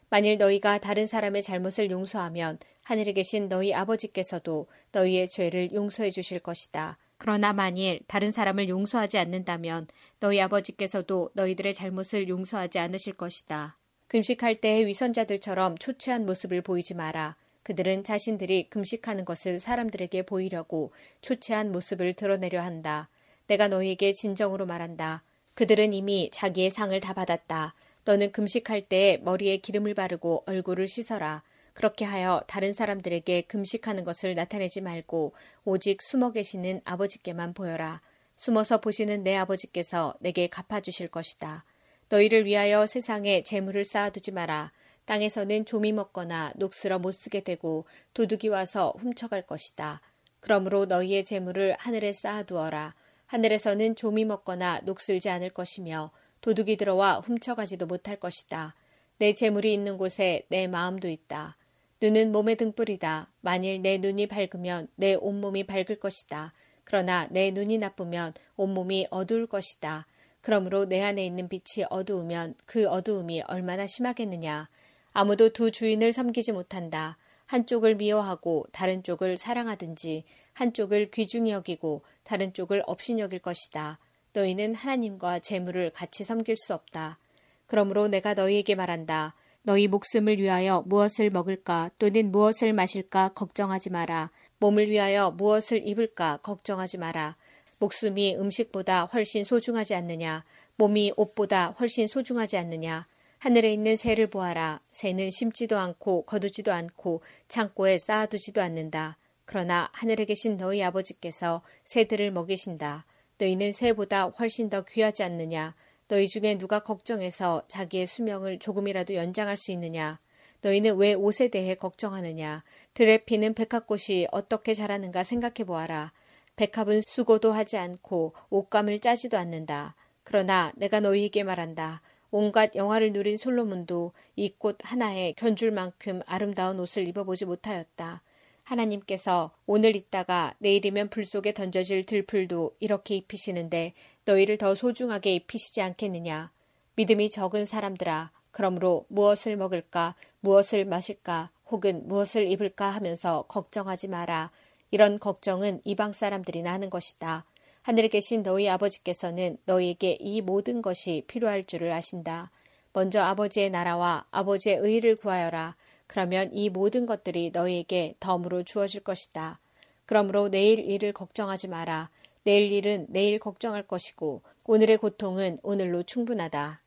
만일 0.09 0.37
너희가 0.37 0.79
다른 0.79 1.07
사람의 1.07 1.43
잘못을 1.43 1.91
용서하면 1.91 2.59
하늘에 2.83 3.13
계신 3.13 3.47
너희 3.47 3.73
아버지께서도 3.73 4.67
너희의 4.91 5.29
죄를 5.29 5.71
용서해 5.71 6.09
주실 6.09 6.39
것이다. 6.39 6.97
그러나 7.17 7.53
만일 7.53 7.99
다른 8.07 8.31
사람을 8.31 8.69
용서하지 8.69 9.17
않는다면 9.17 9.87
너희 10.19 10.41
아버지께서도 10.41 11.29
너희들의 11.33 11.73
잘못을 11.73 12.27
용서하지 12.27 12.79
않으실 12.79 13.13
것이다. 13.13 13.77
금식할 14.07 14.55
때의 14.55 14.87
위선자들처럼 14.87 15.77
초췌한 15.77 16.25
모습을 16.25 16.61
보이지 16.61 16.95
마라. 16.95 17.35
그들은 17.69 18.03
자신들이 18.03 18.67
금식하는 18.71 19.25
것을 19.25 19.59
사람들에게 19.59 20.23
보이려고 20.23 20.91
초췌한 21.21 21.71
모습을 21.71 22.15
드러내려 22.15 22.63
한다. 22.63 23.09
내가 23.45 23.67
너희에게 23.67 24.11
진정으로 24.11 24.65
말한다. 24.65 25.21
그들은 25.53 25.93
이미 25.93 26.31
자기의 26.33 26.71
상을 26.71 26.99
다 26.99 27.13
받았다. 27.13 27.75
너는 28.05 28.31
금식할 28.31 28.87
때 28.87 29.19
머리에 29.21 29.57
기름을 29.57 29.93
바르고 29.93 30.45
얼굴을 30.47 30.87
씻어라. 30.87 31.43
그렇게 31.73 32.05
하여 32.05 32.41
다른 32.47 32.73
사람들에게 32.73 33.41
금식하는 33.41 34.03
것을 34.03 34.33
나타내지 34.33 34.81
말고 34.81 35.33
오직 35.63 36.01
숨어 36.01 36.31
계시는 36.31 36.81
아버지께만 36.85 37.53
보여라. 37.53 38.01
숨어서 38.35 38.81
보시는 38.81 39.21
내 39.21 39.35
아버지께서 39.35 40.15
내게 40.21 40.47
갚아주실 40.47 41.09
것이다. 41.09 41.65
너희를 42.09 42.45
위하여 42.45 42.87
세상에 42.87 43.43
재물을 43.43 43.83
쌓아두지 43.83 44.31
마라. 44.31 44.71
땅에서는 45.09 45.65
조미 45.65 45.91
먹거나 45.93 46.53
녹슬어 46.55 46.99
못 46.99 47.13
쓰게 47.13 47.39
되고 47.39 47.85
도둑이 48.13 48.49
와서 48.49 48.93
훔쳐갈 48.99 49.41
것이다. 49.47 50.01
그러므로 50.39 50.85
너희의 50.85 51.25
재물을 51.25 51.75
하늘에 51.79 52.11
쌓아두어라. 52.11 52.93
하늘에서는 53.25 53.95
조미 53.95 54.25
먹거나 54.25 54.81
녹슬지 54.83 55.31
않을 55.31 55.49
것이며 55.49 56.11
도둑이 56.41 56.77
들어와 56.77 57.21
훔쳐가지도 57.21 57.87
못할 57.87 58.17
것이다. 58.17 58.75
내 59.17 59.33
재물이 59.33 59.73
있는 59.73 59.97
곳에 59.97 60.45
내 60.49 60.67
마음도 60.67 61.09
있다. 61.09 61.57
눈은 61.99 62.31
몸의 62.31 62.57
등불이다. 62.57 63.31
만일 63.41 63.81
내 63.81 63.97
눈이 63.97 64.27
밝으면 64.27 64.89
내 64.95 65.15
온몸이 65.15 65.65
밝을 65.65 65.99
것이다. 65.99 66.53
그러나 66.83 67.27
내 67.31 67.49
눈이 67.49 67.79
나쁘면 67.79 68.35
온몸이 68.57 69.07
어두울 69.09 69.47
것이다. 69.47 70.05
그러므로 70.41 70.85
내 70.85 71.01
안에 71.01 71.25
있는 71.25 71.49
빛이 71.49 71.87
어두우면 71.89 72.55
그 72.67 72.87
어두움이 72.87 73.41
얼마나 73.47 73.87
심하겠느냐. 73.87 74.69
아무도 75.13 75.49
두 75.49 75.71
주인을 75.71 76.11
섬기지 76.11 76.51
못한다. 76.51 77.17
한쪽을 77.45 77.95
미워하고 77.95 78.67
다른 78.71 79.01
쪽을 79.01 79.37
사랑하든지 79.37 80.23
한쪽을 80.53 81.09
귀중히 81.11 81.51
여기고 81.51 82.03
다른 82.23 82.53
쪽을 82.53 82.83
없인 82.85 83.17
여길 83.17 83.39
것이다. 83.39 83.97
너희는 84.33 84.75
하나님과 84.75 85.39
재물을 85.39 85.89
같이 85.89 86.23
섬길 86.23 86.55
수 86.57 86.73
없다. 86.73 87.17
그러므로 87.65 88.07
내가 88.07 88.35
너희에게 88.35 88.75
말한다. 88.75 89.33
너희 89.63 89.87
목숨을 89.87 90.37
위하여 90.37 90.83
무엇을 90.85 91.29
먹을까 91.31 91.91
또는 91.97 92.31
무엇을 92.31 92.73
마실까 92.73 93.29
걱정하지 93.29 93.89
마라. 93.89 94.31
몸을 94.59 94.89
위하여 94.89 95.31
무엇을 95.31 95.87
입을까 95.87 96.37
걱정하지 96.43 96.97
마라. 96.97 97.35
목숨이 97.79 98.35
음식보다 98.35 99.05
훨씬 99.05 99.43
소중하지 99.43 99.95
않느냐. 99.95 100.43
몸이 100.75 101.13
옷보다 101.17 101.75
훨씬 101.79 102.07
소중하지 102.07 102.57
않느냐. 102.57 103.07
하늘에 103.39 103.71
있는 103.71 103.95
새를 103.95 104.27
보아라. 104.27 104.81
새는 104.91 105.29
심지도 105.29 105.77
않고 105.77 106.23
거두지도 106.25 106.73
않고 106.73 107.21
창고에 107.47 107.97
쌓아두지도 107.97 108.61
않는다. 108.61 109.17
그러나 109.45 109.89
하늘에 109.93 110.25
계신 110.25 110.57
너희 110.57 110.83
아버지께서 110.83 111.61
새들을 111.85 112.31
먹이신다. 112.31 113.05
너희는 113.37 113.71
새보다 113.71 114.25
훨씬 114.25 114.69
더 114.69 114.83
귀하지 114.83 115.23
않느냐? 115.23 115.73
너희 116.09 116.27
중에 116.27 116.57
누가 116.57 116.79
걱정해서 116.79 117.63
자기의 117.69 118.07
수명을 118.07 118.59
조금이라도 118.59 119.15
연장할 119.15 119.55
수 119.55 119.71
있느냐? 119.71 120.19
너희는 120.61 120.97
왜 120.97 121.13
옷에 121.13 121.47
대해 121.47 121.75
걱정하느냐? 121.75 122.65
들에 122.93 123.19
피는 123.19 123.53
백합꽃이 123.53 124.27
어떻게 124.33 124.73
자라는가 124.73 125.23
생각해 125.23 125.63
보아라. 125.65 126.11
백합은 126.57 127.03
수고도 127.07 127.53
하지 127.53 127.77
않고 127.77 128.33
옷감을 128.49 128.99
짜지도 128.99 129.37
않는다. 129.37 129.95
그러나 130.23 130.73
내가 130.75 130.99
너희에게 130.99 131.43
말한다. 131.43 132.01
온갖 132.31 132.75
영화를 132.75 133.11
누린 133.13 133.37
솔로몬도 133.37 134.13
이 134.35 134.49
꽃 134.57 134.77
하나에 134.81 135.33
견줄 135.33 135.71
만큼 135.71 136.21
아름다운 136.25 136.79
옷을 136.79 137.07
입어보지 137.07 137.45
못하였다. 137.45 138.21
하나님께서 138.63 139.51
오늘 139.65 139.95
있다가 139.95 140.53
내일이면 140.59 141.09
불 141.09 141.25
속에 141.25 141.53
던져질 141.53 142.05
들풀도 142.05 142.75
이렇게 142.79 143.15
입히시는데 143.15 143.93
너희를 144.25 144.57
더 144.57 144.75
소중하게 144.75 145.33
입히시지 145.35 145.81
않겠느냐. 145.81 146.51
믿음이 146.95 147.31
적은 147.31 147.65
사람들아, 147.65 148.31
그러므로 148.51 149.05
무엇을 149.07 149.55
먹을까, 149.57 150.15
무엇을 150.41 150.85
마실까, 150.85 151.49
혹은 151.71 152.07
무엇을 152.07 152.51
입을까 152.51 152.89
하면서 152.89 153.43
걱정하지 153.47 154.07
마라. 154.07 154.51
이런 154.91 155.19
걱정은 155.19 155.81
이방 155.83 156.13
사람들이나 156.13 156.71
하는 156.71 156.89
것이다. 156.89 157.45
하늘에 157.89 158.07
계신 158.07 158.43
너희 158.43 158.69
아버지께서는 158.69 159.57
너희에게 159.65 160.19
이 160.19 160.41
모든 160.41 160.83
것이 160.83 161.23
필요할 161.25 161.65
줄을 161.65 161.91
아신다. 161.91 162.51
먼저 162.93 163.19
아버지의 163.19 163.71
나라와 163.71 164.27
아버지의 164.29 164.77
의를 164.77 165.15
구하여라. 165.15 165.75
그러면 166.05 166.51
이 166.53 166.69
모든 166.69 167.07
것들이 167.07 167.49
너희에게 167.51 168.13
덤으로 168.19 168.61
주어질 168.61 169.01
것이다. 169.01 169.59
그러므로 170.05 170.49
내일 170.49 170.77
일을 170.77 171.13
걱정하지 171.13 171.69
마라. 171.69 172.11
내일 172.43 172.71
일은 172.71 173.07
내일 173.09 173.39
걱정할 173.39 173.81
것이고 173.81 174.43
오늘의 174.67 174.97
고통은 174.97 175.57
오늘로 175.63 176.03
충분하다. 176.03 176.83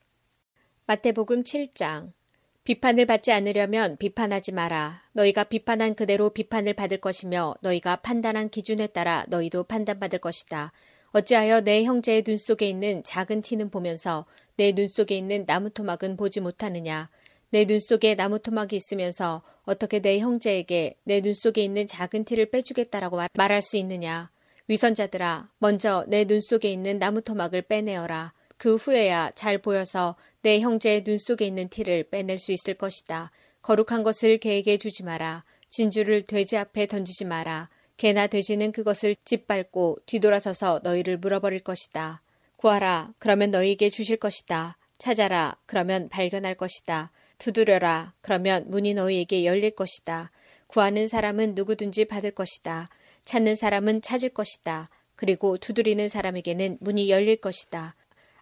마태복음 0.86 1.42
7장 1.42 2.12
비판을 2.64 3.06
받지 3.06 3.32
않으려면 3.32 3.96
비판하지 3.96 4.52
마라. 4.52 5.02
너희가 5.14 5.44
비판한 5.44 5.96
그대로 5.96 6.30
비판을 6.30 6.74
받을 6.74 6.98
것이며 6.98 7.56
너희가 7.60 7.96
판단한 7.96 8.50
기준에 8.50 8.86
따라 8.86 9.24
너희도 9.28 9.64
판단받을 9.64 10.20
것이다. 10.20 10.70
어찌하여 11.10 11.62
내 11.62 11.82
형제의 11.82 12.22
눈 12.22 12.36
속에 12.38 12.68
있는 12.68 13.02
작은 13.02 13.42
티는 13.42 13.68
보면서 13.70 14.26
내 14.56 14.72
눈 14.72 14.86
속에 14.86 15.16
있는 15.16 15.44
나무 15.44 15.70
토막은 15.70 16.16
보지 16.16 16.40
못하느냐? 16.40 17.10
내 17.50 17.64
눈 17.66 17.80
속에 17.80 18.14
나무 18.14 18.38
토막이 18.38 18.76
있으면서 18.76 19.42
어떻게 19.64 20.00
내 20.00 20.20
형제에게 20.20 20.94
내 21.04 21.20
눈 21.20 21.34
속에 21.34 21.62
있는 21.64 21.86
작은 21.88 22.24
티를 22.24 22.50
빼주겠다라고 22.50 23.16
말, 23.16 23.28
할 23.52 23.60
수 23.60 23.76
있느냐. 23.76 24.30
위선자들아, 24.68 25.50
먼저 25.58 26.04
내 26.06 26.24
눈 26.24 26.40
속에 26.40 26.70
있는 26.72 27.00
나무 27.00 27.22
토막을 27.22 27.62
빼내어라. 27.62 28.32
그 28.62 28.76
후에야 28.76 29.32
잘 29.34 29.58
보여서 29.58 30.14
내 30.42 30.60
형제의 30.60 31.02
눈 31.02 31.18
속에 31.18 31.44
있는 31.44 31.68
티를 31.68 32.04
빼낼 32.04 32.38
수 32.38 32.52
있을 32.52 32.74
것이다. 32.74 33.32
거룩한 33.60 34.04
것을 34.04 34.38
개에게 34.38 34.76
주지 34.76 35.02
마라. 35.02 35.42
진주를 35.68 36.22
돼지 36.22 36.56
앞에 36.56 36.86
던지지 36.86 37.24
마라. 37.24 37.70
개나 37.96 38.28
돼지는 38.28 38.70
그것을 38.70 39.16
짓밟고 39.24 39.98
뒤돌아서서 40.06 40.78
너희를 40.84 41.16
물어버릴 41.16 41.64
것이다. 41.64 42.22
구하라. 42.56 43.14
그러면 43.18 43.50
너희에게 43.50 43.88
주실 43.88 44.18
것이다. 44.18 44.78
찾아라. 44.96 45.56
그러면 45.66 46.08
발견할 46.08 46.54
것이다. 46.54 47.10
두드려라. 47.38 48.14
그러면 48.20 48.66
문이 48.68 48.94
너희에게 48.94 49.44
열릴 49.44 49.72
것이다. 49.72 50.30
구하는 50.68 51.08
사람은 51.08 51.56
누구든지 51.56 52.04
받을 52.04 52.30
것이다. 52.30 52.90
찾는 53.24 53.56
사람은 53.56 54.02
찾을 54.02 54.28
것이다. 54.28 54.88
그리고 55.16 55.58
두드리는 55.58 56.08
사람에게는 56.08 56.78
문이 56.80 57.10
열릴 57.10 57.40
것이다. 57.40 57.96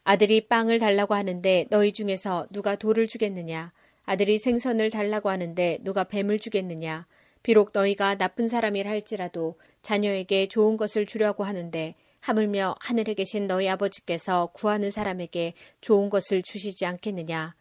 아들이 0.04 0.48
빵을 0.48 0.78
달라고 0.78 1.14
하는데 1.14 1.66
너희 1.70 1.92
중에서 1.92 2.46
누가 2.50 2.76
돌을 2.76 3.06
주겠느냐? 3.06 3.72
아들이 4.04 4.38
생선을 4.38 4.90
달라고 4.90 5.28
하는데 5.30 5.78
누가 5.82 6.04
뱀을 6.04 6.38
주겠느냐? 6.38 7.06
비록 7.42 7.70
너희가 7.72 8.16
나쁜 8.16 8.48
사람이라 8.48 8.90
할지라도 8.90 9.58
자녀에게 9.82 10.48
좋은 10.48 10.76
것을 10.76 11.06
주려고 11.06 11.44
하는데 11.44 11.94
하물며 12.20 12.76
하늘에 12.80 13.14
계신 13.14 13.46
너희 13.46 13.68
아버지께서 13.68 14.50
구하는 14.52 14.90
사람에게 14.90 15.54
좋은 15.80 16.10
것을 16.10 16.42
주시지 16.42 16.84
않겠느냐? 16.86 17.54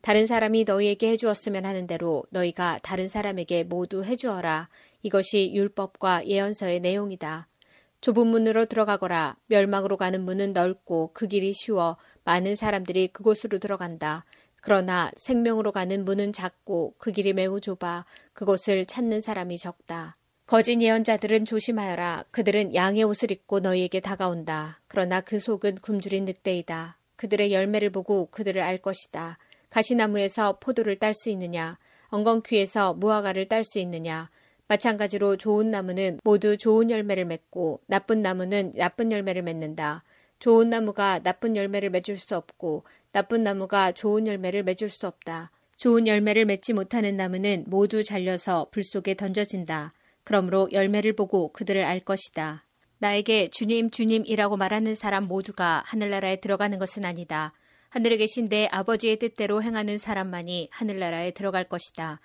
다른 0.00 0.26
사람이 0.26 0.64
너희에게 0.64 1.08
해주었으면 1.12 1.64
하는 1.64 1.86
대로 1.86 2.24
너희가 2.30 2.78
다른 2.82 3.08
사람에게 3.08 3.64
모두 3.64 4.04
해주어라. 4.04 4.68
이것이 5.02 5.52
율법과 5.54 6.26
예언서의 6.26 6.80
내용이다. 6.80 7.48
좁은 8.04 8.26
문으로 8.26 8.66
들어가거라. 8.66 9.38
멸망으로 9.46 9.96
가는 9.96 10.26
문은 10.26 10.52
넓고 10.52 11.12
그 11.14 11.26
길이 11.26 11.54
쉬워 11.54 11.96
많은 12.24 12.54
사람들이 12.54 13.08
그곳으로 13.08 13.58
들어간다. 13.58 14.26
그러나 14.60 15.10
생명으로 15.16 15.72
가는 15.72 16.04
문은 16.04 16.34
작고 16.34 16.96
그 16.98 17.12
길이 17.12 17.32
매우 17.32 17.62
좁아 17.62 18.04
그곳을 18.34 18.84
찾는 18.84 19.22
사람이 19.22 19.56
적다. 19.56 20.18
거짓 20.44 20.82
예언자들은 20.82 21.46
조심하여라. 21.46 22.26
그들은 22.30 22.74
양의 22.74 23.04
옷을 23.04 23.30
입고 23.30 23.60
너희에게 23.60 24.00
다가온다. 24.00 24.82
그러나 24.86 25.22
그 25.22 25.38
속은 25.38 25.76
굶주린 25.76 26.26
늑대이다. 26.26 26.98
그들의 27.16 27.54
열매를 27.54 27.88
보고 27.88 28.26
그들을 28.26 28.60
알 28.60 28.82
것이다. 28.82 29.38
가시나무에서 29.70 30.58
포도를 30.60 30.98
딸 30.98 31.14
수 31.14 31.30
있느냐? 31.30 31.78
엉겅퀴에서 32.10 32.92
무화과를 32.92 33.46
딸 33.46 33.64
수 33.64 33.78
있느냐? 33.78 34.28
마찬가지로 34.68 35.36
좋은 35.36 35.70
나무는 35.70 36.20
모두 36.24 36.56
좋은 36.56 36.90
열매를 36.90 37.24
맺고 37.24 37.80
나쁜 37.86 38.22
나무는 38.22 38.72
나쁜 38.76 39.12
열매를 39.12 39.42
맺는다. 39.42 40.04
좋은 40.38 40.70
나무가 40.70 41.20
나쁜 41.20 41.56
열매를 41.56 41.90
맺을 41.90 42.16
수 42.16 42.36
없고 42.36 42.84
나쁜 43.12 43.42
나무가 43.42 43.92
좋은 43.92 44.26
열매를 44.26 44.62
맺을 44.62 44.88
수 44.88 45.06
없다. 45.06 45.50
좋은 45.76 46.06
열매를 46.06 46.44
맺지 46.44 46.72
못하는 46.72 47.16
나무는 47.16 47.64
모두 47.66 48.02
잘려서 48.02 48.68
불 48.70 48.82
속에 48.82 49.14
던져진다. 49.14 49.92
그러므로 50.22 50.68
열매를 50.72 51.14
보고 51.14 51.52
그들을 51.52 51.84
알 51.84 52.00
것이다. 52.00 52.64
나에게 52.98 53.48
주님, 53.48 53.90
주님이라고 53.90 54.56
말하는 54.56 54.94
사람 54.94 55.24
모두가 55.24 55.82
하늘나라에 55.86 56.36
들어가는 56.36 56.78
것은 56.78 57.04
아니다. 57.04 57.52
하늘에 57.90 58.16
계신 58.16 58.48
내 58.48 58.66
아버지의 58.72 59.18
뜻대로 59.18 59.62
행하는 59.62 59.98
사람만이 59.98 60.68
하늘나라에 60.72 61.30
들어갈 61.32 61.64
것이다. 61.64 62.20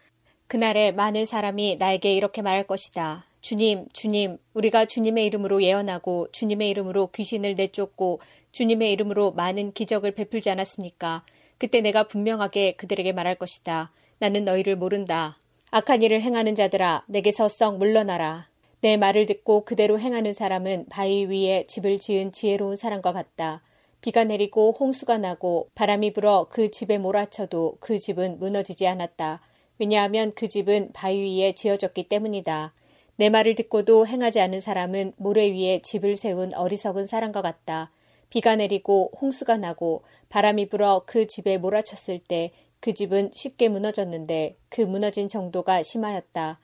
그날에 0.49 0.91
많은 0.91 1.27
사람이 1.27 1.75
나에게 1.77 2.11
이렇게 2.11 2.41
말할 2.41 2.65
것이다. 2.65 3.23
주님, 3.39 3.85
주님, 3.93 4.39
우리가 4.55 4.85
주님의 4.85 5.23
이름으로 5.27 5.61
예언하고 5.61 6.29
주님의 6.31 6.71
이름으로 6.71 7.11
귀신을 7.11 7.53
내쫓고 7.53 8.19
주님의 8.51 8.91
이름으로 8.93 9.33
많은 9.33 9.73
기적을 9.73 10.15
베풀지 10.15 10.49
않았습니까? 10.49 11.23
그때 11.59 11.81
내가 11.81 12.07
분명하게 12.07 12.77
그들에게 12.77 13.11
말할 13.11 13.35
것이다. 13.35 13.91
나는 14.17 14.43
너희를 14.43 14.75
모른다. 14.75 15.37
악한 15.69 16.01
일을 16.01 16.23
행하는 16.23 16.55
자들아, 16.55 17.03
내게서 17.07 17.47
썩 17.47 17.77
물러나라. 17.77 18.49
내 18.81 18.97
말을 18.97 19.27
듣고 19.27 19.65
그대로 19.65 19.99
행하는 19.99 20.33
사람은 20.33 20.87
바위 20.89 21.25
위에 21.25 21.65
집을 21.67 21.99
지은 21.99 22.31
지혜로운 22.31 22.75
사람과 22.75 23.13
같다. 23.13 23.61
비가 24.01 24.23
내리고 24.23 24.71
홍수가 24.71 25.19
나고 25.19 25.67
바람이 25.75 26.13
불어 26.13 26.47
그 26.49 26.71
집에 26.71 26.97
몰아쳐도 26.97 27.77
그 27.79 27.99
집은 27.99 28.39
무너지지 28.39 28.87
않았다. 28.87 29.41
왜냐하면 29.79 30.33
그 30.35 30.47
집은 30.47 30.91
바위 30.93 31.39
위에 31.39 31.53
지어졌기 31.53 32.07
때문이다. 32.09 32.73
내 33.15 33.29
말을 33.29 33.55
듣고도 33.55 34.05
행하지 34.05 34.39
않은 34.39 34.61
사람은 34.61 35.13
모래 35.17 35.49
위에 35.51 35.81
집을 35.81 36.15
세운 36.15 36.53
어리석은 36.53 37.05
사람과 37.05 37.41
같다. 37.41 37.91
비가 38.29 38.55
내리고 38.55 39.11
홍수가 39.19 39.57
나고 39.57 40.03
바람이 40.29 40.67
불어 40.67 41.03
그 41.05 41.25
집에 41.25 41.57
몰아쳤을 41.57 42.19
때 42.19 42.51
그 42.79 42.93
집은 42.93 43.31
쉽게 43.33 43.67
무너졌는데 43.67 44.57
그 44.69 44.81
무너진 44.81 45.27
정도가 45.27 45.81
심하였다. 45.83 46.59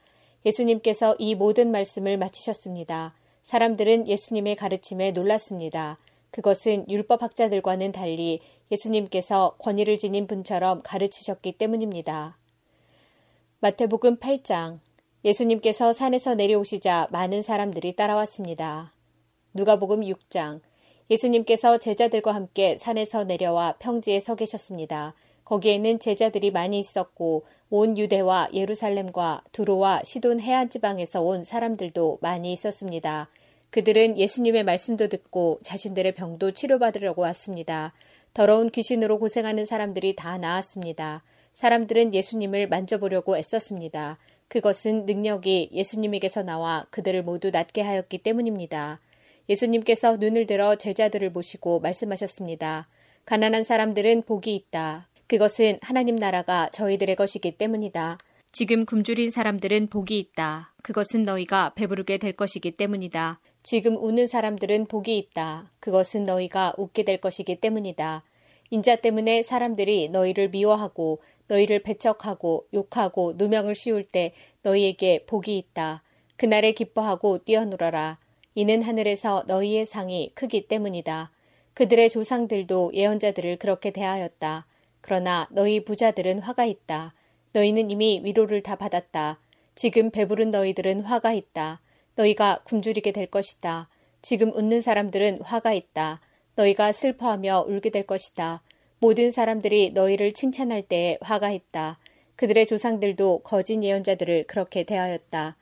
예수님께서 0.46 1.16
이 1.20 1.36
모든 1.36 1.72
말씀을 1.72 2.18
마치셨습니다. 2.18 3.16
사람들은 3.44 4.08
예수님의 4.08 4.56
가르침에 4.56 5.12
놀랐습니다. 5.12 6.00
그것은 6.32 6.90
율법학자들과는 6.90 7.92
달리 7.92 8.40
예수님께서 8.72 9.56
권위를 9.60 9.98
지닌 9.98 10.26
분처럼 10.28 10.82
가르치셨기 10.84 11.54
때문입니다. 11.54 12.38
마태복음 13.60 14.18
8장 14.18 14.80
예수님께서 15.24 15.94
산에서 15.94 16.36
내려오시자 16.36 17.08
많은 17.12 17.42
사람들이 17.42 17.96
따라왔습니다. 17.96 18.94
누가복음 19.54 20.02
6장 20.02 20.60
예수님께서 21.10 21.78
제자들과 21.78 22.36
함께 22.36 22.76
산에서 22.78 23.24
내려와 23.24 23.78
평지에 23.80 24.20
서 24.20 24.36
계셨습니다. 24.36 25.14
거기에는 25.46 26.00
제자들이 26.00 26.52
많이 26.52 26.80
있었고 26.80 27.46
온 27.70 27.98
유대와 27.98 28.50
예루살렘과 28.54 29.44
두로와 29.54 30.02
시돈 30.04 30.42
해안 30.42 30.70
지방에서 30.70 31.22
온 31.22 31.44
사람들도 31.44 32.20
많이 32.22 32.52
있었습니다. 32.52 33.30
그들은 33.70 34.18
예수님의 34.18 34.64
말씀도 34.64 35.08
듣고 35.08 35.60
자신들의 35.64 36.14
병도 36.14 36.52
치료받으려고 36.52 37.22
왔습니다. 37.22 37.94
더러운 38.34 38.70
귀신으로 38.70 39.18
고생하는 39.20 39.64
사람들이 39.64 40.16
다 40.16 40.38
나았습니다. 40.38 41.24
사람들은 41.56 42.14
예수님을 42.14 42.68
만져보려고 42.68 43.38
애썼습니다. 43.38 44.18
그것은 44.48 45.06
능력이 45.06 45.70
예수님에게서 45.72 46.44
나와 46.44 46.86
그들을 46.92 47.24
모두 47.24 47.50
낫게 47.50 47.82
하였기 47.82 48.20
때문입니다. 48.20 49.00
예수님께서 49.50 50.18
눈을 50.18 50.46
들어 50.48 50.76
제자들을 50.76 51.32
보시고 51.34 51.80
말씀하셨습니다. 51.80 52.88
가난한 53.26 53.64
사람들은 53.64 54.24
복이 54.24 54.54
있다. 54.54 55.08
그것은 55.28 55.80
하나님 55.82 56.16
나라가 56.16 56.70
저희들의 56.70 57.16
것이기 57.16 57.58
때문이다. 57.58 58.18
지금 58.52 58.86
굶주린 58.86 59.32
사람들은 59.32 59.88
복이 59.88 60.18
있다. 60.20 60.74
그것은 60.84 61.24
너희가 61.24 61.74
배부르게 61.76 62.18
될 62.20 62.34
것이기 62.34 62.72
때문이다. 62.72 63.40
지금 63.64 63.98
우는 63.98 64.28
사람들은 64.28 64.86
복이 64.86 65.18
있다. 65.18 65.72
그것은 65.80 66.26
너희가 66.26 66.74
웃게 66.78 67.04
될 67.04 67.20
것이기 67.20 67.60
때문이다. 67.60 68.24
인자 68.72 68.98
때문에 68.98 69.44
사람들이 69.44 70.10
너희를 70.10 70.50
미워하고 70.50 71.20
너희를 71.48 71.84
배척하고 71.84 72.68
욕하고 72.74 73.34
누명을 73.38 73.76
씌울 73.76 74.04
때 74.04 74.34
너희에게 74.64 75.26
복이 75.26 75.58
있다. 75.58 76.04
그날에 76.38 76.72
기뻐하고 76.74 77.40
뛰어놀아라. 77.40 78.20
이는 78.56 78.82
하늘에서 78.82 79.44
너희의 79.48 79.86
상이 79.86 80.32
크기 80.34 80.68
때문이다. 80.68 81.32
그들의 81.74 82.10
조상들도 82.10 82.92
예언자들을 82.94 83.58
그렇게 83.58 83.92
대하였다. 83.92 84.66
그러나 85.02 85.48
너희 85.52 85.84
부자들은 85.84 86.40
화가 86.40 86.66
있다. 86.66 87.14
너희는 87.52 87.92
이미 87.92 88.22
위로를 88.24 88.62
다 88.62 88.76
받았다. 88.76 89.40
지금 89.76 90.10
배부른 90.10 90.52
너희들은 90.52 91.02
화가 91.02 91.34
있다. 91.34 91.82
너희가 92.16 92.62
굶주리게 92.64 93.12
될 93.12 93.28
것이다. 93.28 93.90
지금 94.22 94.54
웃는 94.56 94.82
사람들은 94.82 95.42
화가 95.42 95.74
있다. 95.74 96.22
너희가 96.56 96.94
슬퍼하며 96.94 97.66
울게 97.68 97.90
될 97.90 98.08
것이다. 98.08 98.64
모든 99.06 99.30
사람들이 99.30 99.92
너희를 99.92 100.32
칭찬할 100.32 100.82
때에 100.82 101.20
화가 101.22 101.52
있다. 101.52 102.00
그들의 102.38 102.66
조상들도 102.66 103.42
거짓 103.44 103.84
예언자들을 103.84 104.46
그렇게 104.48 104.82
대하였다. 104.84 105.58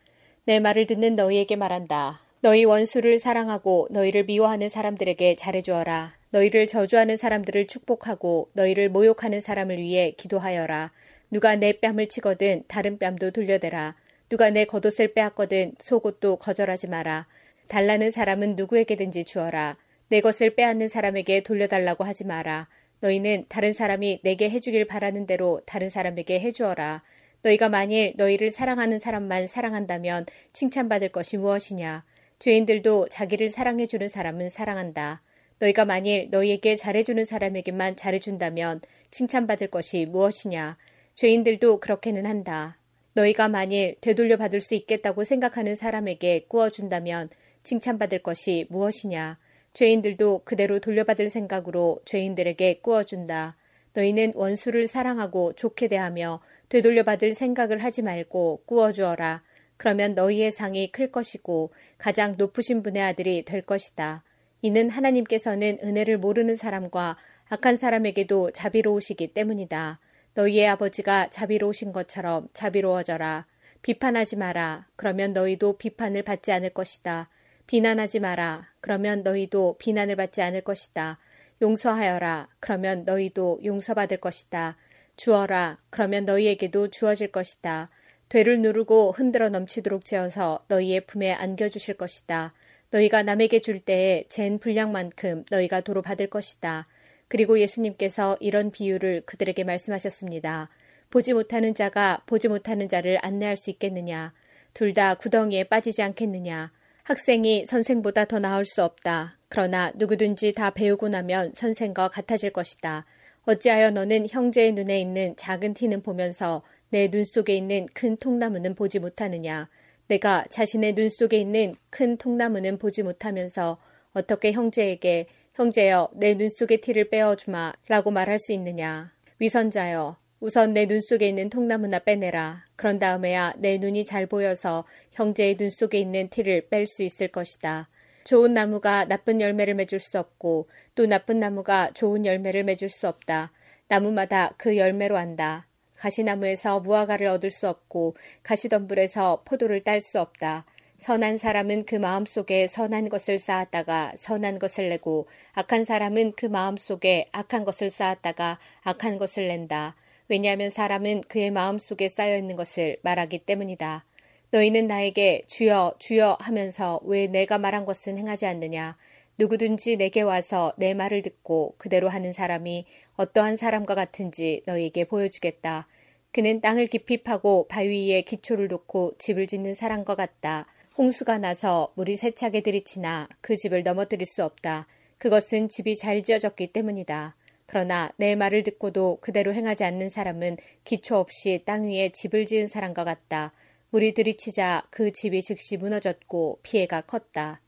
내 0.45 0.61
말을 0.61 0.85
듣는 0.85 1.17
너희에게 1.17 1.57
말한다. 1.57 2.21
너희 2.39 2.63
원수를 2.63 3.19
사랑하고 3.19 3.89
너희를 3.91 4.23
미워하는 4.23 4.69
사람들에게 4.69 5.35
잘해주어라. 5.35 6.15
너희를 6.29 6.67
저주하는 6.67 7.17
사람들을 7.17 7.67
축복하고 7.67 8.49
너희를 8.53 8.87
모욕하는 8.87 9.41
사람을 9.41 9.77
위해 9.77 10.11
기도하여라. 10.11 10.93
누가 11.29 11.57
내 11.57 11.73
뺨을 11.73 12.07
치거든 12.07 12.63
다른 12.69 12.97
뺨도 12.97 13.31
돌려대라. 13.31 13.97
누가 14.29 14.51
내 14.51 14.63
겉옷을 14.63 15.13
빼앗거든 15.13 15.73
속옷도 15.79 16.37
거절하지 16.37 16.87
마라. 16.87 17.27
달라는 17.67 18.09
사람은 18.09 18.55
누구에게든지 18.55 19.25
주어라. 19.25 19.75
내 20.07 20.21
것을 20.21 20.55
빼앗는 20.55 20.87
사람에게 20.87 21.43
돌려달라고 21.43 22.05
하지 22.05 22.25
마라. 22.25 22.69
너희는 23.03 23.45
다른 23.49 23.73
사람이 23.73 24.21
내게 24.23 24.49
해주길 24.49 24.87
바라는 24.87 25.25
대로 25.27 25.61
다른 25.65 25.89
사람에게 25.89 26.39
해주어라. 26.39 27.03
너희가 27.41 27.67
만일 27.67 28.13
너희를 28.15 28.49
사랑하는 28.49 28.99
사람만 28.99 29.47
사랑한다면 29.47 30.25
칭찬받을 30.53 31.09
것이 31.09 31.35
무엇이냐? 31.35 32.05
죄인들도 32.39 33.09
자기를 33.09 33.49
사랑해주는 33.49 34.07
사람은 34.07 34.47
사랑한다. 34.47 35.21
너희가 35.59 35.83
만일 35.83 36.29
너희에게 36.31 36.75
잘해주는 36.75 37.25
사람에게만 37.25 37.97
잘해준다면 37.97 38.79
칭찬받을 39.11 39.67
것이 39.67 40.05
무엇이냐? 40.05 40.77
죄인들도 41.15 41.81
그렇게는 41.81 42.25
한다. 42.25 42.77
너희가 43.15 43.49
만일 43.49 43.97
되돌려 43.99 44.37
받을 44.37 44.61
수 44.61 44.75
있겠다고 44.75 45.25
생각하는 45.25 45.75
사람에게 45.75 46.45
꾸어준다면 46.47 47.29
칭찬받을 47.63 48.19
것이 48.19 48.65
무엇이냐? 48.69 49.37
죄인들도 49.73 50.41
그대로 50.45 50.79
돌려받을 50.79 51.29
생각으로 51.29 51.99
죄인들에게 52.05 52.79
꾸어준다. 52.81 53.57
너희는 53.93 54.33
원수를 54.35 54.87
사랑하고 54.87 55.53
좋게 55.53 55.87
대하며 55.87 56.41
되돌려받을 56.69 57.31
생각을 57.31 57.83
하지 57.83 58.01
말고 58.01 58.63
꾸어주어라. 58.65 59.43
그러면 59.77 60.15
너희의 60.15 60.51
상이 60.51 60.91
클 60.91 61.11
것이고 61.11 61.71
가장 61.97 62.35
높으신 62.37 62.83
분의 62.83 63.01
아들이 63.01 63.45
될 63.45 63.61
것이다. 63.61 64.23
이는 64.61 64.89
하나님께서는 64.89 65.79
은혜를 65.83 66.17
모르는 66.17 66.55
사람과 66.55 67.17
악한 67.49 67.75
사람에게도 67.75 68.51
자비로우시기 68.51 69.33
때문이다. 69.33 69.99
너희의 70.35 70.67
아버지가 70.67 71.29
자비로우신 71.29 71.91
것처럼 71.91 72.47
자비로워져라. 72.53 73.45
비판하지 73.81 74.37
마라. 74.37 74.87
그러면 74.95 75.33
너희도 75.33 75.77
비판을 75.77 76.23
받지 76.23 76.51
않을 76.51 76.69
것이다. 76.69 77.29
비난하지 77.67 78.19
마라. 78.19 78.67
그러면 78.81 79.23
너희도 79.23 79.77
비난을 79.79 80.15
받지 80.15 80.41
않을 80.41 80.61
것이다. 80.61 81.19
용서하여라. 81.61 82.49
그러면 82.59 83.03
너희도 83.05 83.61
용서받을 83.63 84.17
것이다. 84.17 84.77
주어라. 85.15 85.77
그러면 85.89 86.25
너희에게도 86.25 86.89
주어질 86.89 87.31
것이다. 87.31 87.89
되를 88.29 88.61
누르고 88.61 89.11
흔들어 89.11 89.49
넘치도록 89.49 90.05
재어서 90.05 90.65
너희의 90.67 91.05
품에 91.05 91.33
안겨주실 91.33 91.97
것이다. 91.97 92.53
너희가 92.89 93.23
남에게 93.23 93.59
줄 93.59 93.79
때에 93.79 94.25
잰 94.29 94.59
분량만큼 94.59 95.45
너희가 95.49 95.81
도로 95.81 96.01
받을 96.01 96.27
것이다. 96.29 96.87
그리고 97.27 97.59
예수님께서 97.59 98.37
이런 98.39 98.71
비유를 98.71 99.23
그들에게 99.25 99.63
말씀하셨습니다. 99.63 100.69
보지 101.09 101.33
못하는 101.33 101.73
자가 101.73 102.23
보지 102.25 102.47
못하는 102.47 102.89
자를 102.89 103.19
안내할 103.21 103.55
수 103.55 103.69
있겠느냐? 103.69 104.33
둘 104.73 104.93
다 104.93 105.15
구덩이에 105.15 105.65
빠지지 105.65 106.01
않겠느냐? 106.01 106.71
학생이 107.03 107.65
선생보다 107.65 108.25
더 108.25 108.39
나을 108.39 108.63
수 108.65 108.81
없다. 108.83 109.37
그러나 109.49 109.91
누구든지 109.95 110.53
다 110.53 110.69
배우고 110.69 111.09
나면 111.09 111.51
선생과 111.53 112.07
같아질 112.07 112.51
것이다. 112.51 113.05
어찌하여 113.45 113.91
너는 113.91 114.27
형제의 114.29 114.71
눈에 114.71 115.01
있는 115.01 115.35
작은 115.35 115.73
티는 115.73 116.01
보면서 116.01 116.63
내 116.89 117.09
눈 117.09 117.25
속에 117.25 117.55
있는 117.57 117.87
큰 117.93 118.15
통나무는 118.15 118.73
보지 118.73 118.99
못하느냐? 118.99 119.69
내가 120.07 120.45
자신의 120.49 120.93
눈 120.93 121.09
속에 121.09 121.37
있는 121.37 121.75
큰 121.89 122.15
통나무는 122.17 122.77
보지 122.77 123.03
못하면서 123.03 123.77
어떻게 124.13 124.53
형제에게 124.53 125.27
형제여 125.55 126.09
내 126.13 126.35
눈 126.35 126.49
속의 126.49 126.79
티를 126.79 127.09
빼어주마 127.09 127.73
라고 127.89 128.11
말할 128.11 128.39
수 128.39 128.53
있느냐? 128.53 129.11
위선자여 129.39 130.15
우선 130.43 130.73
내 130.73 130.85
눈 130.87 130.99
속에 130.99 131.29
있는 131.29 131.49
통나무나 131.49 131.99
빼내라. 131.99 132.65
그런 132.75 132.99
다음에야 132.99 133.53
내 133.59 133.77
눈이 133.77 134.03
잘 134.03 134.25
보여서 134.25 134.83
형제의 135.13 135.55
눈 135.55 135.69
속에 135.69 135.97
있는 135.97 136.27
티를 136.27 136.67
뺄 136.67 136.85
수 136.85 137.01
있을 137.03 137.29
것이다. 137.29 137.87
좋은 138.25 138.53
나무가 138.53 139.05
나쁜 139.05 139.39
열매를 139.39 139.73
맺을 139.75 140.01
수 140.01 140.19
없고 140.19 140.67
또 140.95 141.05
나쁜 141.05 141.39
나무가 141.39 141.91
좋은 141.91 142.25
열매를 142.25 142.65
맺을 142.65 142.89
수 142.89 143.07
없다. 143.07 143.53
나무마다 143.87 144.51
그 144.57 144.75
열매로 144.75 145.15
안다. 145.15 145.65
가시나무에서 145.95 146.81
무화과를 146.81 147.27
얻을 147.27 147.49
수 147.49 147.69
없고 147.69 148.17
가시덤불에서 148.43 149.43
포도를 149.45 149.85
딸 149.85 150.01
수 150.01 150.19
없다. 150.19 150.65
선한 150.97 151.37
사람은 151.37 151.85
그 151.85 151.95
마음 151.95 152.25
속에 152.25 152.67
선한 152.67 153.07
것을 153.07 153.39
쌓았다가 153.39 154.11
선한 154.17 154.59
것을 154.59 154.89
내고 154.89 155.25
악한 155.53 155.85
사람은 155.85 156.33
그 156.35 156.47
마음 156.47 156.75
속에 156.75 157.27
악한 157.31 157.63
것을 157.63 157.89
쌓았다가 157.89 158.59
악한 158.81 159.19
것을 159.19 159.47
낸다. 159.47 159.95
왜냐하면 160.27 160.69
사람은 160.69 161.21
그의 161.27 161.51
마음 161.51 161.77
속에 161.77 162.09
쌓여 162.09 162.37
있는 162.37 162.55
것을 162.55 162.97
말하기 163.01 163.39
때문이다. 163.39 164.05
너희는 164.51 164.87
나에게 164.87 165.41
주여 165.47 165.95
주여 165.99 166.37
하면서 166.39 166.99
왜 167.03 167.27
내가 167.27 167.57
말한 167.57 167.85
것은 167.85 168.17
행하지 168.17 168.45
않느냐? 168.45 168.97
누구든지 169.37 169.97
내게 169.97 170.21
와서 170.21 170.73
내 170.77 170.93
말을 170.93 171.23
듣고 171.23 171.73
그대로 171.77 172.07
하는 172.07 172.31
사람이 172.31 172.85
어떠한 173.15 173.55
사람과 173.55 173.95
같은지 173.95 174.61
너희에게 174.65 175.05
보여주겠다. 175.05 175.87
그는 176.31 176.61
땅을 176.61 176.87
깊이 176.87 177.23
파고 177.23 177.67
바위 177.67 178.11
위에 178.11 178.21
기초를 178.21 178.67
놓고 178.67 179.13
집을 179.17 179.47
짓는 179.47 179.73
사람과 179.73 180.15
같다. 180.15 180.67
홍수가 180.97 181.39
나서 181.39 181.91
물이 181.95 182.15
세차게 182.15 182.61
들이치나 182.61 183.27
그 183.41 183.55
집을 183.55 183.83
넘어뜨릴 183.83 184.25
수 184.25 184.43
없다. 184.43 184.87
그것은 185.17 185.69
집이 185.69 185.97
잘 185.97 186.21
지어졌기 186.21 186.73
때문이다. 186.73 187.35
그러나 187.73 188.11
내 188.17 188.35
말을 188.35 188.61
듣고도 188.61 189.17
그대로 189.19 189.51
행하지 189.51 189.83
않는 189.83 190.09
사람은 190.09 190.57
기초 190.83 191.15
없이 191.15 191.63
땅 191.65 191.87
위에 191.87 192.09
집을 192.09 192.45
지은 192.45 192.67
사람과 192.67 193.03
같다. 193.03 193.51
물이 193.89 194.13
들이치자 194.13 194.83
그 194.91 195.11
집이 195.11 195.41
즉시 195.41 195.77
무너졌고 195.77 196.59
피해가 196.61 197.01
컸다. 197.01 197.61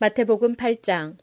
마태복음 0.00 0.56
8장 0.56 1.18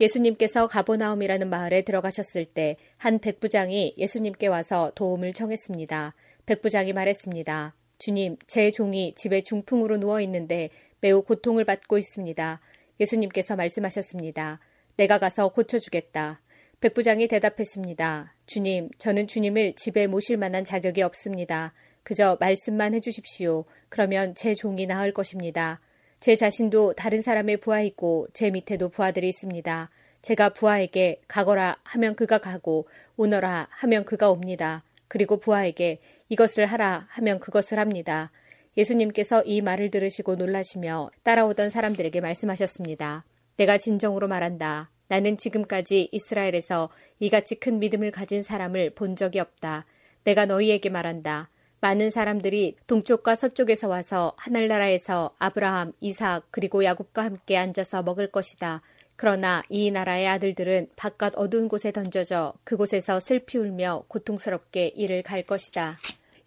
예수님께서 0.00 0.68
가보나움이라는 0.68 1.50
마을에 1.50 1.82
들어가셨을 1.82 2.44
때 2.44 2.76
한 2.98 3.18
백부장이 3.18 3.96
예수님께 3.98 4.46
와서 4.46 4.92
도움을 4.94 5.32
청했습니다. 5.32 6.14
백부장이 6.46 6.92
말했습니다. 6.92 7.74
주님, 7.98 8.36
제 8.46 8.70
종이 8.70 9.12
집에 9.16 9.40
중풍으로 9.40 9.96
누워 9.96 10.20
있는데 10.20 10.70
매우 11.00 11.22
고통을 11.22 11.64
받고 11.64 11.98
있습니다. 11.98 12.60
예수님께서 13.00 13.56
말씀하셨습니다. 13.56 14.60
내가 14.96 15.18
가서 15.18 15.48
고쳐주겠다. 15.48 16.43
백 16.84 16.92
부장이 16.92 17.28
대답했습니다. 17.28 18.34
주님, 18.44 18.90
저는 18.98 19.26
주님을 19.26 19.72
집에 19.74 20.06
모실 20.06 20.36
만한 20.36 20.64
자격이 20.64 21.00
없습니다. 21.00 21.72
그저 22.02 22.36
말씀만 22.40 22.92
해주십시오. 22.92 23.64
그러면 23.88 24.34
제 24.34 24.52
종이 24.52 24.84
나을 24.84 25.14
것입니다. 25.14 25.80
제 26.20 26.36
자신도 26.36 26.92
다른 26.92 27.22
사람의 27.22 27.56
부하이고 27.56 28.28
제 28.34 28.50
밑에도 28.50 28.90
부하들이 28.90 29.28
있습니다. 29.28 29.88
제가 30.20 30.50
부하에게 30.50 31.22
가거라 31.26 31.78
하면 31.84 32.14
그가 32.14 32.36
가고 32.36 32.86
오너라 33.16 33.68
하면 33.70 34.04
그가 34.04 34.28
옵니다. 34.28 34.84
그리고 35.08 35.38
부하에게 35.38 36.02
이것을 36.28 36.66
하라 36.66 37.06
하면 37.08 37.40
그것을 37.40 37.78
합니다. 37.78 38.30
예수님께서 38.76 39.42
이 39.44 39.62
말을 39.62 39.90
들으시고 39.90 40.34
놀라시며 40.34 41.08
따라오던 41.22 41.70
사람들에게 41.70 42.20
말씀하셨습니다. 42.20 43.24
내가 43.56 43.78
진정으로 43.78 44.28
말한다. 44.28 44.90
나는 45.08 45.36
지금까지 45.36 46.08
이스라엘에서 46.12 46.90
이같이 47.20 47.56
큰 47.56 47.78
믿음을 47.78 48.10
가진 48.10 48.42
사람을 48.42 48.90
본 48.90 49.16
적이 49.16 49.40
없다. 49.40 49.86
내가 50.24 50.46
너희에게 50.46 50.88
말한다. 50.88 51.50
많은 51.80 52.08
사람들이 52.08 52.76
동쪽과 52.86 53.34
서쪽에서 53.34 53.88
와서 53.88 54.32
하늘나라에서 54.38 55.34
아브라함, 55.38 55.92
이삭 56.00 56.46
그리고 56.50 56.82
야곱과 56.82 57.22
함께 57.22 57.58
앉아서 57.58 58.02
먹을 58.02 58.30
것이다. 58.30 58.80
그러나 59.16 59.62
이 59.68 59.90
나라의 59.90 60.26
아들들은 60.28 60.88
바깥 60.96 61.34
어두운 61.36 61.68
곳에 61.68 61.92
던져져 61.92 62.54
그곳에서 62.64 63.20
슬피 63.20 63.58
울며 63.58 64.04
고통스럽게 64.08 64.92
이를 64.96 65.22
갈 65.22 65.42
것이다. 65.42 65.98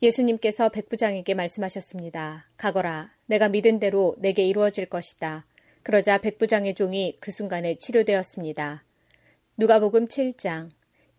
예수님께서 0.01 0.69
백부장에게 0.69 1.33
말씀하셨습니다. 1.33 2.47
가거라. 2.57 3.11
내가 3.27 3.47
믿은 3.49 3.79
대로 3.79 4.15
내게 4.17 4.43
이루어질 4.43 4.87
것이다. 4.87 5.45
그러자 5.87 6.17
백부장의 6.17 6.73
종이 6.73 7.15
그 7.21 7.31
순간에 7.31 7.75
치료되었습니다. 7.75 8.83
누가복음 9.55 10.09
7장 10.09 10.67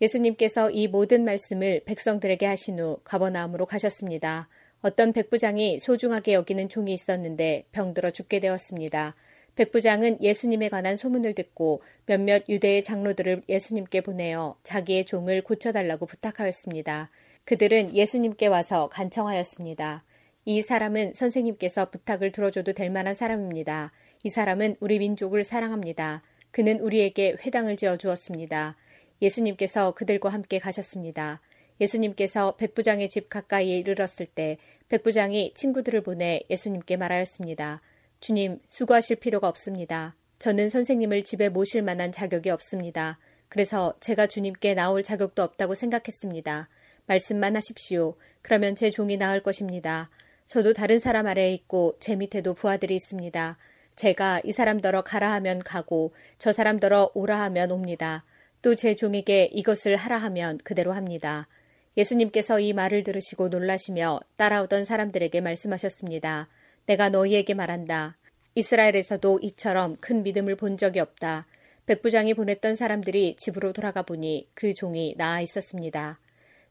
예수님께서 0.02 0.70
이 0.72 0.88
모든 0.88 1.24
말씀을 1.24 1.84
백성들에게 1.86 2.44
하신 2.44 2.78
후 2.78 3.00
가버나움으로 3.02 3.64
가셨습니다. 3.64 4.46
어떤 4.82 5.14
백부장이 5.14 5.78
소중하게 5.78 6.34
여기는 6.34 6.68
종이 6.68 6.92
있었는데 6.92 7.64
병들어 7.72 8.10
죽게 8.10 8.40
되었습니다. 8.40 9.14
백부장은 9.56 10.22
예수님에 10.22 10.68
관한 10.68 10.96
소문을 10.96 11.34
듣고 11.34 11.80
몇몇 12.04 12.44
유대의 12.46 12.82
장로들을 12.82 13.44
예수님께 13.48 14.02
보내어 14.02 14.58
자기의 14.64 15.06
종을 15.06 15.44
고쳐달라고 15.44 16.04
부탁하였습니다. 16.04 17.08
그들은 17.44 17.96
예수님께 17.96 18.48
와서 18.48 18.90
간청하였습니다. 18.90 20.04
이 20.44 20.60
사람은 20.60 21.14
선생님께서 21.14 21.88
부탁을 21.90 22.32
들어줘도 22.32 22.74
될 22.74 22.90
만한 22.90 23.14
사람입니다. 23.14 23.92
이 24.24 24.28
사람은 24.28 24.76
우리 24.80 24.98
민족을 24.98 25.44
사랑합니다. 25.44 26.22
그는 26.50 26.80
우리에게 26.80 27.36
회당을 27.44 27.76
지어 27.76 27.96
주었습니다. 27.96 28.76
예수님께서 29.22 29.92
그들과 29.92 30.28
함께 30.30 30.58
가셨습니다. 30.58 31.40
예수님께서 31.80 32.56
백부장의 32.56 33.08
집 33.08 33.28
가까이에 33.28 33.78
이르렀을 33.78 34.26
때 34.26 34.58
백부장이 34.88 35.52
친구들을 35.54 36.00
보내 36.02 36.40
예수님께 36.50 36.96
말하였습니다. 36.96 37.80
주님, 38.20 38.60
수고하실 38.66 39.16
필요가 39.16 39.48
없습니다. 39.48 40.16
저는 40.38 40.70
선생님을 40.70 41.22
집에 41.22 41.48
모실 41.48 41.82
만한 41.82 42.10
자격이 42.10 42.50
없습니다. 42.50 43.18
그래서 43.48 43.94
제가 44.00 44.26
주님께 44.26 44.74
나올 44.74 45.02
자격도 45.02 45.42
없다고 45.42 45.74
생각했습니다. 45.74 46.68
말씀만 47.06 47.56
하십시오. 47.56 48.16
그러면 48.42 48.74
제 48.74 48.90
종이 48.90 49.16
나을 49.16 49.42
것입니다. 49.42 50.10
저도 50.46 50.72
다른 50.72 50.98
사람 50.98 51.26
아래에 51.26 51.52
있고 51.54 51.96
제 52.00 52.16
밑에도 52.16 52.54
부하들이 52.54 52.94
있습니다. 52.94 53.56
제가 53.98 54.40
이 54.44 54.52
사람더러 54.52 55.02
가라 55.02 55.32
하면 55.32 55.58
가고 55.58 56.12
저 56.38 56.52
사람더러 56.52 57.10
오라 57.14 57.40
하면 57.42 57.72
옵니다. 57.72 58.24
또 58.62 58.76
제 58.76 58.94
종에게 58.94 59.50
이것을 59.52 59.96
하라 59.96 60.18
하면 60.18 60.58
그대로 60.62 60.92
합니다. 60.92 61.48
예수님께서 61.96 62.60
이 62.60 62.72
말을 62.72 63.02
들으시고 63.02 63.48
놀라시며 63.48 64.20
따라오던 64.36 64.84
사람들에게 64.84 65.40
말씀하셨습니다. 65.40 66.48
내가 66.86 67.08
너희에게 67.08 67.54
말한다. 67.54 68.16
이스라엘에서도 68.54 69.40
이처럼 69.42 69.96
큰 70.00 70.22
믿음을 70.22 70.54
본 70.54 70.76
적이 70.76 71.00
없다. 71.00 71.46
백부장이 71.86 72.34
보냈던 72.34 72.76
사람들이 72.76 73.34
집으로 73.36 73.72
돌아가 73.72 74.02
보니 74.02 74.48
그 74.54 74.72
종이 74.72 75.14
나아 75.16 75.40
있었습니다. 75.40 76.20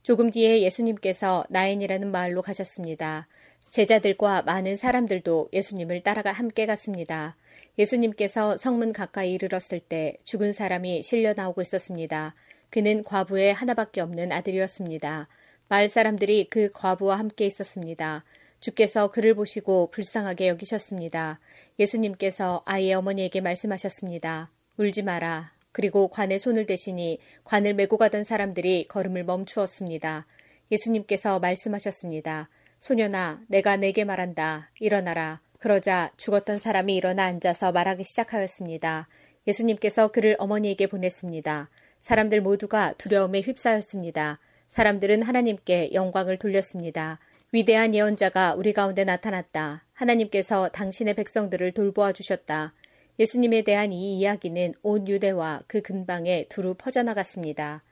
조금 0.02 0.30
뒤에 0.30 0.62
예수님께서 0.62 1.44
나인이라는 1.50 2.10
마을로 2.10 2.40
가셨습니다. 2.40 3.28
제자들과 3.70 4.42
많은 4.42 4.76
사람들도 4.76 5.50
예수님을 5.52 6.00
따라가 6.00 6.32
함께 6.32 6.66
갔습니다. 6.66 7.36
예수님께서 7.78 8.56
성문 8.56 8.92
가까이 8.92 9.32
이르렀을 9.32 9.80
때 9.80 10.16
죽은 10.24 10.52
사람이 10.52 11.02
실려 11.02 11.34
나오고 11.34 11.62
있었습니다. 11.62 12.34
그는 12.70 13.02
과부의 13.02 13.54
하나밖에 13.54 14.00
없는 14.00 14.32
아들이었습니다. 14.32 15.28
마을 15.68 15.88
사람들이 15.88 16.48
그 16.50 16.70
과부와 16.72 17.18
함께 17.18 17.46
있었습니다. 17.46 18.24
주께서 18.60 19.10
그를 19.10 19.34
보시고 19.34 19.90
불쌍하게 19.90 20.48
여기셨습니다. 20.48 21.38
예수님께서 21.78 22.62
아이의 22.64 22.94
어머니에게 22.94 23.40
말씀하셨습니다. 23.40 24.50
울지 24.78 25.02
마라. 25.02 25.52
그리고 25.72 26.08
관에 26.08 26.38
손을 26.38 26.66
대시니 26.66 27.18
관을 27.44 27.74
메고 27.74 27.98
가던 27.98 28.24
사람들이 28.24 28.86
걸음을 28.88 29.24
멈추었습니다. 29.24 30.26
예수님께서 30.72 31.38
말씀하셨습니다. 31.38 32.48
소년아, 32.78 33.42
내가 33.48 33.76
내게 33.76 34.04
말한다. 34.04 34.70
일어나라. 34.80 35.40
그러자 35.58 36.12
죽었던 36.16 36.58
사람이 36.58 36.94
일어나 36.94 37.24
앉아서 37.24 37.72
말하기 37.72 38.04
시작하였습니다. 38.04 39.08
예수님께서 39.46 40.08
그를 40.08 40.36
어머니에게 40.38 40.86
보냈습니다. 40.86 41.70
사람들 42.00 42.42
모두가 42.42 42.92
두려움에 42.92 43.40
휩싸였습니다. 43.40 44.38
사람들은 44.68 45.22
하나님께 45.22 45.92
영광을 45.94 46.38
돌렸습니다. 46.38 47.18
위대한 47.50 47.94
예언자가 47.94 48.54
우리 48.54 48.72
가운데 48.72 49.04
나타났다. 49.04 49.84
하나님께서 49.94 50.68
당신의 50.68 51.14
백성들을 51.14 51.72
돌보아 51.72 52.12
주셨다. 52.12 52.74
예수님에 53.18 53.62
대한 53.62 53.90
이 53.90 54.18
이야기는 54.18 54.74
온 54.82 55.08
유대와 55.08 55.62
그 55.66 55.80
근방에 55.80 56.46
두루 56.48 56.74
퍼져나갔습니다. 56.74 57.82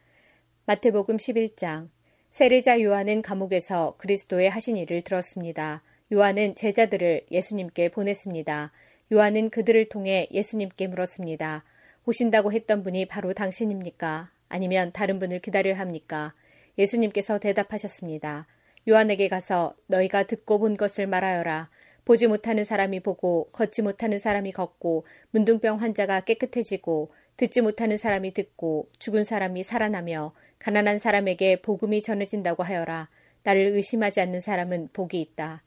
마태복음 0.67 1.17
11장 1.17 1.89
세례자 2.37 2.83
요한은 2.83 3.23
감옥에서 3.23 3.95
그리스도의 3.97 4.51
하신 4.51 4.77
일을 4.77 5.01
들었습니다. 5.01 5.83
요한은 6.13 6.55
제자들을 6.55 7.23
예수님께 7.31 7.89
보냈습니다. 7.89 8.73
요한은 9.11 9.49
그들을 9.49 9.89
통해 9.89 10.29
예수님께 10.31 10.89
물었습니다. 10.89 11.65
오신다고 12.05 12.53
했던 12.53 12.83
분이 12.83 13.07
바로 13.07 13.33
당신입니까? 13.33 14.31
아니면 14.51 14.93
다른 14.93 15.19
분을 15.19 15.39
기다려야 15.41 15.79
합니까? 15.79 16.35
예수님께서 16.77 17.39
대답하셨습니다. 17.39 18.47
요한에게 18.87 19.29
가서 19.29 19.75
너희가 19.87 20.25
듣고 20.25 20.59
본 20.59 20.77
것을 20.77 21.07
말하여라. 21.07 21.71
보지 22.05 22.27
못하는 22.27 22.65
사람이 22.65 23.01
보고 23.01 23.49
걷지 23.53 23.81
못하는 23.81 24.19
사람이 24.19 24.53
걷고 24.53 25.07
문둥병 25.31 25.81
환자가 25.81 26.21
깨끗해지고 26.21 27.13
듣지 27.39 27.63
못하는 27.63 27.97
사람이 27.97 28.35
듣고 28.35 28.91
죽은 28.99 29.25
사람이 29.25 29.63
살아나며 29.63 30.35
가난한 30.59 30.99
사람에게 30.99 31.63
복음이 31.63 32.03
전해진다고 32.03 32.63
하여라. 32.63 33.09
나를 33.43 33.67
의심하지 33.67 34.21
않는 34.21 34.41
사람은 34.41 34.89
복이 34.93 35.21
있다. 35.21 35.63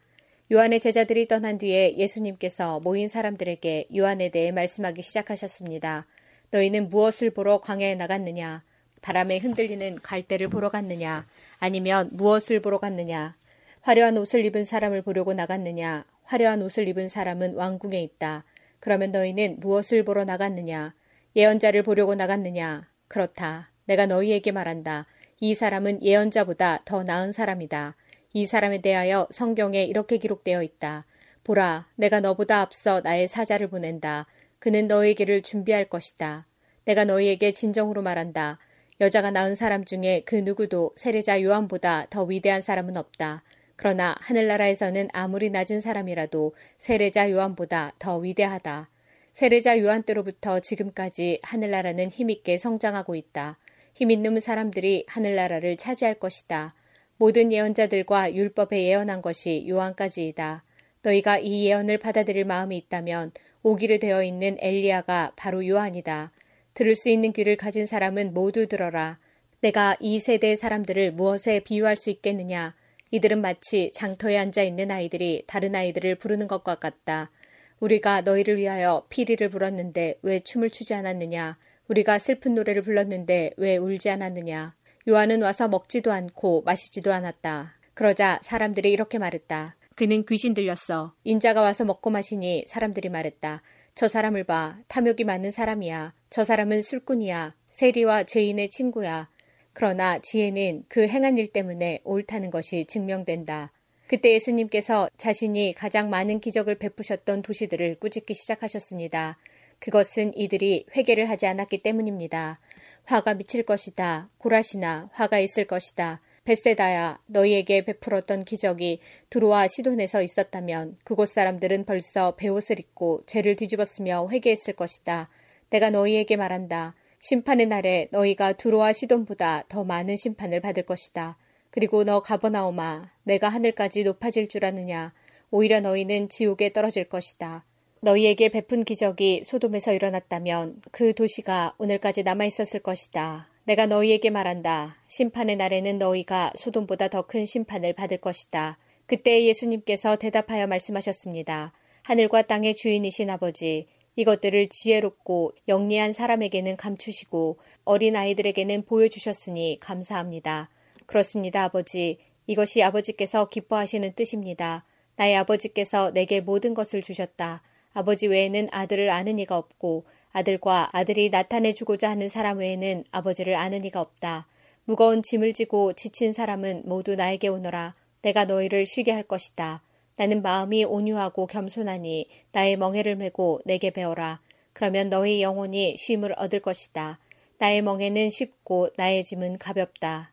요한의 0.51 0.79
제자들이 0.79 1.27
떠난 1.27 1.57
뒤에 1.57 1.97
예수님께서 1.97 2.79
모인 2.79 3.07
사람들에게 3.07 3.89
요한에 3.95 4.29
대해 4.29 4.51
말씀하기 4.51 5.01
시작하셨습니다. 5.01 6.07
너희는 6.51 6.89
무엇을 6.89 7.29
보러 7.29 7.61
광야에 7.61 7.95
나갔느냐? 7.95 8.63
바람에 9.01 9.37
흔들리는 9.37 9.95
갈대를 10.01 10.49
보러 10.49 10.69
갔느냐? 10.69 11.27
아니면 11.59 12.09
무엇을 12.11 12.61
보러 12.61 12.79
갔느냐? 12.79 13.37
화려한 13.81 14.17
옷을 14.17 14.43
입은 14.45 14.65
사람을 14.65 15.03
보려고 15.03 15.33
나갔느냐? 15.33 16.05
화려한 16.23 16.61
옷을 16.61 16.87
입은 16.87 17.07
사람은 17.07 17.55
왕궁에 17.55 18.01
있다. 18.01 18.43
그러면 18.79 19.11
너희는 19.11 19.59
무엇을 19.59 20.03
보러 20.03 20.25
나갔느냐? 20.25 20.93
예언자를 21.35 21.83
보려고 21.83 22.15
나갔느냐? 22.15 22.89
그렇다. 23.07 23.69
내가 23.89 24.05
너희에게 24.05 24.51
말한다. 24.51 25.07
이 25.39 25.55
사람은 25.55 26.03
예언자보다 26.03 26.83
더 26.85 27.03
나은 27.03 27.31
사람이다. 27.31 27.95
이 28.33 28.45
사람에 28.45 28.81
대하여 28.81 29.27
성경에 29.31 29.83
이렇게 29.83 30.19
기록되어 30.19 30.61
있다. 30.61 31.07
보라, 31.43 31.87
내가 31.95 32.19
너보다 32.19 32.61
앞서 32.61 33.01
나의 33.01 33.27
사자를 33.27 33.67
보낸다. 33.67 34.27
그는 34.59 34.87
너희에게를 34.87 35.41
준비할 35.41 35.89
것이다. 35.89 36.45
내가 36.85 37.03
너희에게 37.03 37.51
진정으로 37.51 38.03
말한다. 38.03 38.59
여자가 39.01 39.31
낳은 39.31 39.55
사람 39.55 39.83
중에 39.85 40.21
그 40.23 40.35
누구도 40.35 40.91
세례자 40.95 41.41
요한보다 41.41 42.05
더 42.11 42.23
위대한 42.25 42.61
사람은 42.61 42.95
없다. 42.95 43.41
그러나 43.75 44.15
하늘나라에서는 44.19 45.07
아무리 45.13 45.49
낮은 45.49 45.81
사람이라도 45.81 46.53
세례자 46.77 47.31
요한보다 47.31 47.93
더 47.97 48.17
위대하다. 48.17 48.87
세례자 49.33 49.79
요한 49.79 50.03
때로부터 50.03 50.59
지금까지 50.59 51.39
하늘나라는 51.41 52.09
힘있게 52.09 52.57
성장하고 52.57 53.15
있다. 53.15 53.57
힘 53.93 54.11
있는 54.11 54.39
사람들이 54.39 55.05
하늘나라를 55.07 55.77
차지할 55.77 56.15
것이다. 56.15 56.73
모든 57.17 57.51
예언자들과 57.51 58.33
율법에 58.33 58.83
예언한 58.83 59.21
것이 59.21 59.65
요한까지이다. 59.67 60.63
너희가 61.01 61.39
이 61.39 61.65
예언을 61.65 61.97
받아들일 61.97 62.45
마음이 62.45 62.77
있다면 62.77 63.31
오기로 63.63 63.99
되어 63.99 64.23
있는 64.23 64.57
엘리야가 64.59 65.33
바로 65.35 65.67
요한이다. 65.67 66.31
들을 66.73 66.95
수 66.95 67.09
있는 67.09 67.33
귀를 67.33 67.57
가진 67.57 67.85
사람은 67.85 68.33
모두 68.33 68.67
들어라. 68.67 69.19
내가 69.61 69.97
이 69.99 70.19
세대의 70.19 70.55
사람들을 70.55 71.11
무엇에 71.11 71.59
비유할 71.59 71.97
수 71.97 72.09
있겠느냐? 72.09 72.75
이들은 73.11 73.41
마치 73.41 73.89
장터에 73.93 74.37
앉아 74.37 74.63
있는 74.63 74.91
아이들이 74.91 75.43
다른 75.47 75.75
아이들을 75.75 76.15
부르는 76.15 76.47
것과 76.47 76.75
같다. 76.75 77.31
우리가 77.79 78.21
너희를 78.21 78.57
위하여 78.57 79.05
피리를 79.09 79.49
불었는데 79.49 80.19
왜 80.21 80.39
춤을 80.39 80.69
추지 80.69 80.93
않았느냐? 80.93 81.57
우리가 81.89 82.19
슬픈 82.19 82.53
노래를 82.53 82.83
불렀는데 82.83 83.51
왜 83.57 83.77
울지 83.77 84.11
않았느냐? 84.11 84.75
요한은 85.07 85.41
와서 85.41 85.67
먹지도 85.67 86.11
않고 86.11 86.61
마시지도 86.61 87.11
않았다. 87.11 87.73
그러자 87.95 88.39
사람들이 88.43 88.91
이렇게 88.91 89.17
말했다. 89.17 89.75
그는 89.95 90.23
귀신 90.25 90.53
들렸어. 90.53 91.15
인자가 91.23 91.61
와서 91.61 91.85
먹고 91.85 92.11
마시니 92.11 92.63
사람들이 92.67 93.09
말했다. 93.09 93.63
저 93.95 94.07
사람을 94.07 94.43
봐. 94.43 94.77
탐욕이 94.87 95.23
많은 95.25 95.49
사람이야. 95.49 96.13
저 96.29 96.43
사람은 96.43 96.83
술꾼이야. 96.83 97.55
세리와 97.69 98.25
죄인의 98.25 98.69
친구야. 98.69 99.27
그러나 99.73 100.19
지혜는 100.19 100.83
그 100.87 101.07
행한 101.07 101.37
일 101.37 101.47
때문에 101.47 102.01
옳다는 102.03 102.51
것이 102.51 102.85
증명된다. 102.85 103.71
그때 104.07 104.31
예수님께서 104.33 105.09
자신이 105.17 105.73
가장 105.73 106.09
많은 106.09 106.39
기적을 106.39 106.75
베푸셨던 106.75 107.41
도시들을 107.41 107.99
꾸짖기 107.99 108.33
시작하셨습니다. 108.33 109.37
그것은 109.79 110.37
이들이 110.37 110.85
회개를 110.95 111.29
하지 111.29 111.47
않았기 111.47 111.81
때문입니다. 111.83 112.59
화가 113.05 113.35
미칠 113.35 113.63
것이다. 113.63 114.29
고라시나 114.37 115.09
화가 115.13 115.39
있을 115.39 115.65
것이다. 115.65 116.21
베세다야 116.43 117.19
너희에게 117.27 117.85
베풀었던 117.85 118.43
기적이 118.43 118.99
두루와 119.29 119.67
시돈에서 119.67 120.21
있었다면 120.21 120.97
그곳 121.03 121.29
사람들은 121.29 121.85
벌써 121.85 122.35
베옷을 122.35 122.79
입고 122.79 123.23
죄를 123.25 123.55
뒤집었으며 123.55 124.27
회개했을 124.31 124.73
것이다. 124.75 125.29
내가 125.69 125.89
너희에게 125.91 126.37
말한다. 126.37 126.95
심판의 127.19 127.67
날에 127.67 128.07
너희가 128.11 128.53
두루와 128.53 128.93
시돈보다 128.93 129.65
더 129.69 129.83
많은 129.83 130.15
심판을 130.15 130.61
받을 130.61 130.83
것이다. 130.83 131.37
그리고 131.69 132.03
너 132.03 132.21
가버나오마 132.21 133.03
내가 133.23 133.49
하늘까지 133.49 134.03
높아질 134.03 134.47
줄 134.47 134.65
아느냐 134.65 135.13
오히려 135.51 135.81
너희는 135.81 136.29
지옥에 136.29 136.73
떨어질 136.73 137.05
것이다. 137.05 137.65
너희에게 138.01 138.49
베푼 138.49 138.83
기적이 138.85 139.41
소돔에서 139.43 139.93
일어났다면 139.93 140.81
그 140.91 141.13
도시가 141.13 141.75
오늘까지 141.77 142.23
남아 142.23 142.45
있었을 142.45 142.79
것이다. 142.79 143.49
내가 143.65 143.87
너희에게 143.87 144.29
말한다. 144.29 144.97
심판의 145.07 145.57
날에는 145.57 145.99
너희가 145.99 146.53
소돔보다 146.55 147.09
더 147.09 147.23
큰 147.23 147.45
심판을 147.45 147.93
받을 147.93 148.17
것이다. 148.17 148.77
그때 149.05 149.43
예수님께서 149.43 150.15
대답하여 150.15 150.67
말씀하셨습니다. 150.67 151.73
하늘과 152.03 152.43
땅의 152.43 152.75
주인이신 152.75 153.29
아버지, 153.29 153.87
이것들을 154.15 154.69
지혜롭고 154.69 155.53
영리한 155.67 156.13
사람에게는 156.13 156.77
감추시고 156.77 157.57
어린 157.83 158.15
아이들에게는 158.15 158.85
보여주셨으니 158.85 159.77
감사합니다. 159.79 160.69
그렇습니다, 161.05 161.65
아버지. 161.65 162.17
이것이 162.47 162.81
아버지께서 162.81 163.49
기뻐하시는 163.49 164.13
뜻입니다. 164.13 164.85
나의 165.17 165.35
아버지께서 165.35 166.11
내게 166.11 166.39
모든 166.39 166.73
것을 166.73 167.01
주셨다. 167.01 167.61
아버지 167.93 168.27
외에는 168.27 168.67
아들을 168.71 169.09
아는 169.09 169.39
이가 169.39 169.57
없고 169.57 170.05
아들과 170.31 170.89
아들이 170.91 171.29
나타내 171.29 171.73
주고자 171.73 172.09
하는 172.09 172.27
사람 172.29 172.59
외에는 172.59 173.03
아버지를 173.11 173.55
아는 173.55 173.83
이가 173.85 174.01
없다. 174.01 174.47
무거운 174.85 175.21
짐을 175.21 175.53
지고 175.53 175.93
지친 175.93 176.33
사람은 176.33 176.83
모두 176.85 177.15
나에게 177.15 177.47
오너라. 177.47 177.95
내가 178.21 178.45
너희를 178.45 178.85
쉬게 178.85 179.11
할 179.11 179.23
것이다. 179.23 179.81
나는 180.15 180.41
마음이 180.41 180.83
온유하고 180.83 181.47
겸손하니 181.47 182.27
나의 182.51 182.75
멍에를 182.77 183.15
메고 183.15 183.59
내게 183.65 183.89
배워라. 183.89 184.41
그러면 184.73 185.09
너희 185.09 185.41
영혼이 185.41 185.95
쉼을 185.97 186.33
얻을 186.37 186.59
것이다. 186.59 187.19
나의 187.57 187.81
멍에는 187.81 188.29
쉽고 188.29 188.89
나의 188.97 189.23
짐은 189.23 189.57
가볍다. 189.57 190.31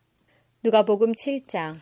누가복음 0.62 1.12
7장 1.12 1.76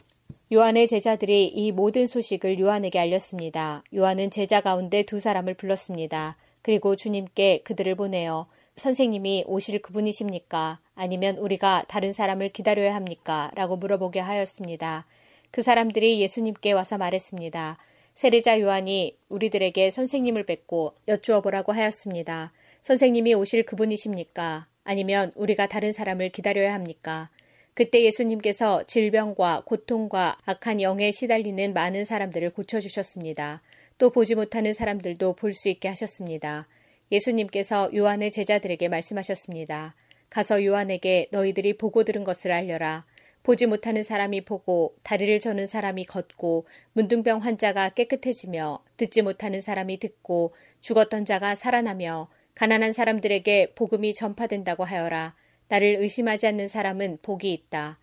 요한의 0.52 0.88
제자들이 0.88 1.46
이 1.46 1.72
모든 1.72 2.06
소식을 2.06 2.58
요한에게 2.58 2.98
알렸습니다. 2.98 3.82
요한은 3.94 4.30
제자 4.30 4.60
가운데 4.60 5.02
두 5.02 5.18
사람을 5.18 5.54
불렀습니다. 5.54 6.36
그리고 6.60 6.96
주님께 6.96 7.62
그들을 7.64 7.94
보내어 7.94 8.46
선생님이 8.76 9.44
오실 9.46 9.80
그분이십니까? 9.80 10.80
아니면 10.94 11.38
우리가 11.38 11.84
다른 11.88 12.12
사람을 12.12 12.50
기다려야 12.50 12.94
합니까? 12.94 13.50
라고 13.54 13.76
물어보게 13.76 14.20
하였습니다. 14.20 15.06
그 15.50 15.62
사람들이 15.62 16.20
예수님께 16.20 16.72
와서 16.72 16.98
말했습니다. 16.98 17.78
세례자 18.14 18.60
요한이 18.60 19.16
우리들에게 19.30 19.90
선생님을 19.90 20.44
뵙고 20.44 20.94
여쭈어 21.08 21.40
보라고 21.40 21.72
하였습니다. 21.72 22.52
선생님이 22.82 23.34
오실 23.34 23.64
그분이십니까? 23.64 24.66
아니면 24.84 25.32
우리가 25.36 25.68
다른 25.68 25.92
사람을 25.92 26.28
기다려야 26.30 26.74
합니까? 26.74 27.30
그때 27.74 28.04
예수님께서 28.04 28.84
질병과 28.84 29.64
고통과 29.66 30.38
악한 30.44 30.80
영에 30.80 31.10
시달리는 31.10 31.72
많은 31.74 32.04
사람들을 32.04 32.50
고쳐주셨습니다. 32.50 33.62
또 33.98 34.10
보지 34.10 34.36
못하는 34.36 34.72
사람들도 34.72 35.34
볼 35.34 35.52
수 35.52 35.68
있게 35.68 35.88
하셨습니다. 35.88 36.68
예수님께서 37.10 37.90
요한의 37.94 38.30
제자들에게 38.30 38.88
말씀하셨습니다. 38.88 39.94
가서 40.30 40.64
요한에게 40.64 41.28
너희들이 41.32 41.76
보고 41.76 42.04
들은 42.04 42.22
것을 42.22 42.52
알려라. 42.52 43.04
보지 43.42 43.66
못하는 43.66 44.02
사람이 44.02 44.44
보고 44.44 44.96
다리를 45.02 45.38
저는 45.40 45.66
사람이 45.66 46.06
걷고 46.06 46.66
문둥병 46.92 47.40
환자가 47.40 47.90
깨끗해지며 47.90 48.82
듣지 48.96 49.22
못하는 49.22 49.60
사람이 49.60 49.98
듣고 49.98 50.54
죽었던 50.80 51.24
자가 51.24 51.54
살아나며 51.56 52.28
가난한 52.54 52.92
사람들에게 52.92 53.74
복음이 53.74 54.14
전파된다고 54.14 54.84
하여라. 54.84 55.34
나를 55.68 55.96
의심하지 56.00 56.46
않는 56.48 56.68
사람은 56.68 57.18
복이 57.22 57.52
있다. 57.52 57.98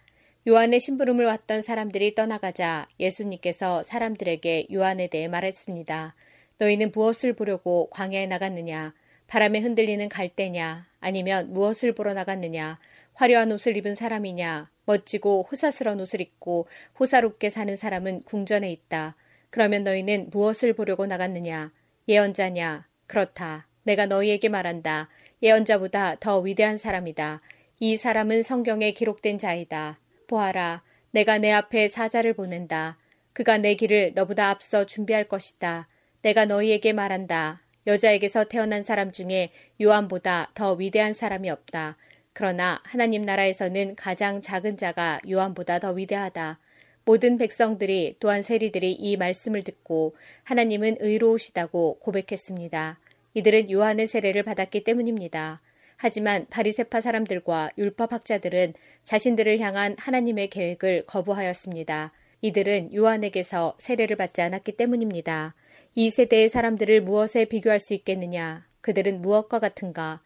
요한의 0.47 0.79
심부름을 0.79 1.25
왔던 1.25 1.61
사람들이 1.61 2.15
떠나가자 2.15 2.87
예수님께서 2.99 3.83
사람들에게 3.83 4.67
요한에 4.73 5.07
대해 5.07 5.27
말했습니다. 5.27 6.15
너희는 6.57 6.91
무엇을 6.93 7.33
보려고 7.33 7.89
광야에 7.91 8.25
나갔느냐? 8.25 8.93
바람에 9.27 9.59
흔들리는 9.59 10.09
갈대냐? 10.09 10.87
아니면 10.99 11.53
무엇을 11.53 11.93
보러 11.93 12.13
나갔느냐? 12.13 12.79
화려한 13.13 13.51
옷을 13.51 13.77
입은 13.77 13.95
사람이냐? 13.95 14.69
멋지고 14.85 15.47
호사스러운 15.49 15.99
옷을 16.01 16.21
입고 16.21 16.67
호사롭게 16.99 17.49
사는 17.49 17.75
사람은 17.75 18.23
궁전에 18.23 18.71
있다. 18.71 19.15
그러면 19.51 19.83
너희는 19.83 20.29
무엇을 20.31 20.73
보려고 20.73 21.05
나갔느냐? 21.05 21.71
예언자냐? 22.07 22.87
그렇다. 23.07 23.67
내가 23.83 24.05
너희에게 24.05 24.49
말한다. 24.49 25.09
예언자보다 25.41 26.17
더 26.19 26.39
위대한 26.39 26.77
사람이다. 26.77 27.41
이 27.79 27.97
사람은 27.97 28.43
성경에 28.43 28.91
기록된 28.91 29.37
자이다. 29.37 29.99
보아라. 30.27 30.83
내가 31.11 31.37
내 31.37 31.51
앞에 31.51 31.87
사자를 31.87 32.33
보낸다. 32.33 32.97
그가 33.33 33.57
내 33.57 33.75
길을 33.75 34.13
너보다 34.15 34.49
앞서 34.49 34.85
준비할 34.85 35.27
것이다. 35.27 35.87
내가 36.21 36.45
너희에게 36.45 36.93
말한다. 36.93 37.61
여자에게서 37.87 38.45
태어난 38.45 38.83
사람 38.83 39.11
중에 39.11 39.49
요한보다 39.81 40.51
더 40.53 40.73
위대한 40.73 41.13
사람이 41.13 41.49
없다. 41.49 41.97
그러나 42.33 42.79
하나님 42.83 43.23
나라에서는 43.23 43.95
가장 43.95 44.41
작은 44.41 44.77
자가 44.77 45.19
요한보다 45.29 45.79
더 45.79 45.91
위대하다. 45.91 46.59
모든 47.03 47.37
백성들이 47.37 48.17
또한 48.19 48.41
세리들이 48.41 48.91
이 48.91 49.17
말씀을 49.17 49.63
듣고 49.63 50.15
하나님은 50.43 50.97
의로우시다고 50.99 51.99
고백했습니다. 51.99 52.99
이들은 53.33 53.71
요한의 53.71 54.07
세례를 54.07 54.43
받았기 54.43 54.83
때문입니다. 54.83 55.61
하지만 55.97 56.47
바리세파 56.49 56.99
사람들과 56.99 57.69
율법 57.77 58.11
학자들은 58.11 58.73
자신들을 59.03 59.59
향한 59.59 59.95
하나님의 59.99 60.49
계획을 60.49 61.05
거부하였습니다. 61.05 62.11
이들은 62.41 62.93
요한에게서 62.93 63.75
세례를 63.77 64.15
받지 64.17 64.41
않았기 64.41 64.71
때문입니다. 64.77 65.53
이 65.93 66.09
세대의 66.09 66.49
사람들을 66.49 67.01
무엇에 67.01 67.45
비교할 67.45 67.79
수 67.79 67.93
있겠느냐? 67.93 68.65
그들은 68.81 69.21
무엇과 69.21 69.59
같은가? 69.59 70.21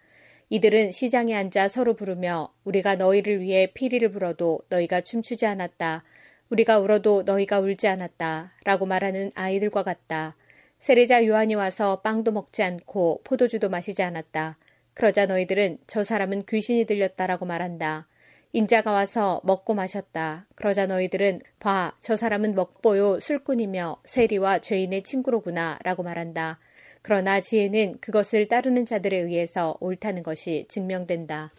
이들은 0.49 0.91
시장에 0.91 1.35
앉아 1.35 1.67
서로 1.67 1.95
부르며 1.95 2.53
우리가 2.63 2.95
너희를 2.95 3.41
위해 3.41 3.71
피리를 3.73 4.07
불어도 4.11 4.61
너희가 4.69 5.01
춤추지 5.01 5.45
않았다. 5.45 6.03
우리가 6.49 6.79
울어도 6.79 7.23
너희가 7.23 7.59
울지 7.59 7.87
않았다. 7.87 8.53
라고 8.63 8.85
말하는 8.85 9.31
아이들과 9.35 9.83
같다. 9.83 10.37
세례자 10.85 11.25
요한이 11.25 11.55
와서 11.55 12.01
빵도 12.01 12.31
먹지 12.31 12.61
않고 12.61 13.21
포도주도 13.23 13.69
마시지 13.69 14.03
않았다. 14.03 14.59
그러자 14.93 15.25
너희들은 15.25 15.79
저 15.87 16.03
사람은 16.03 16.43
귀신이 16.47 16.85
들렸다라고 16.85 17.47
말한다. 17.47 18.07
인자가 18.53 18.91
와서 18.91 19.41
먹고 19.45 19.73
마셨다. 19.73 20.45
그러자 20.53 20.85
너희들은 20.85 21.41
봐, 21.57 21.95
저 21.99 22.15
사람은 22.15 22.53
먹보요 22.53 23.19
술꾼이며 23.19 24.03
세리와 24.03 24.59
죄인의 24.59 25.01
친구로구나 25.01 25.79
라고 25.81 26.03
말한다. 26.03 26.59
그러나 27.01 27.41
지혜는 27.41 27.97
그것을 27.99 28.47
따르는 28.47 28.85
자들에 28.85 29.17
의해서 29.17 29.77
옳다는 29.79 30.21
것이 30.21 30.67
증명된다. 30.69 31.51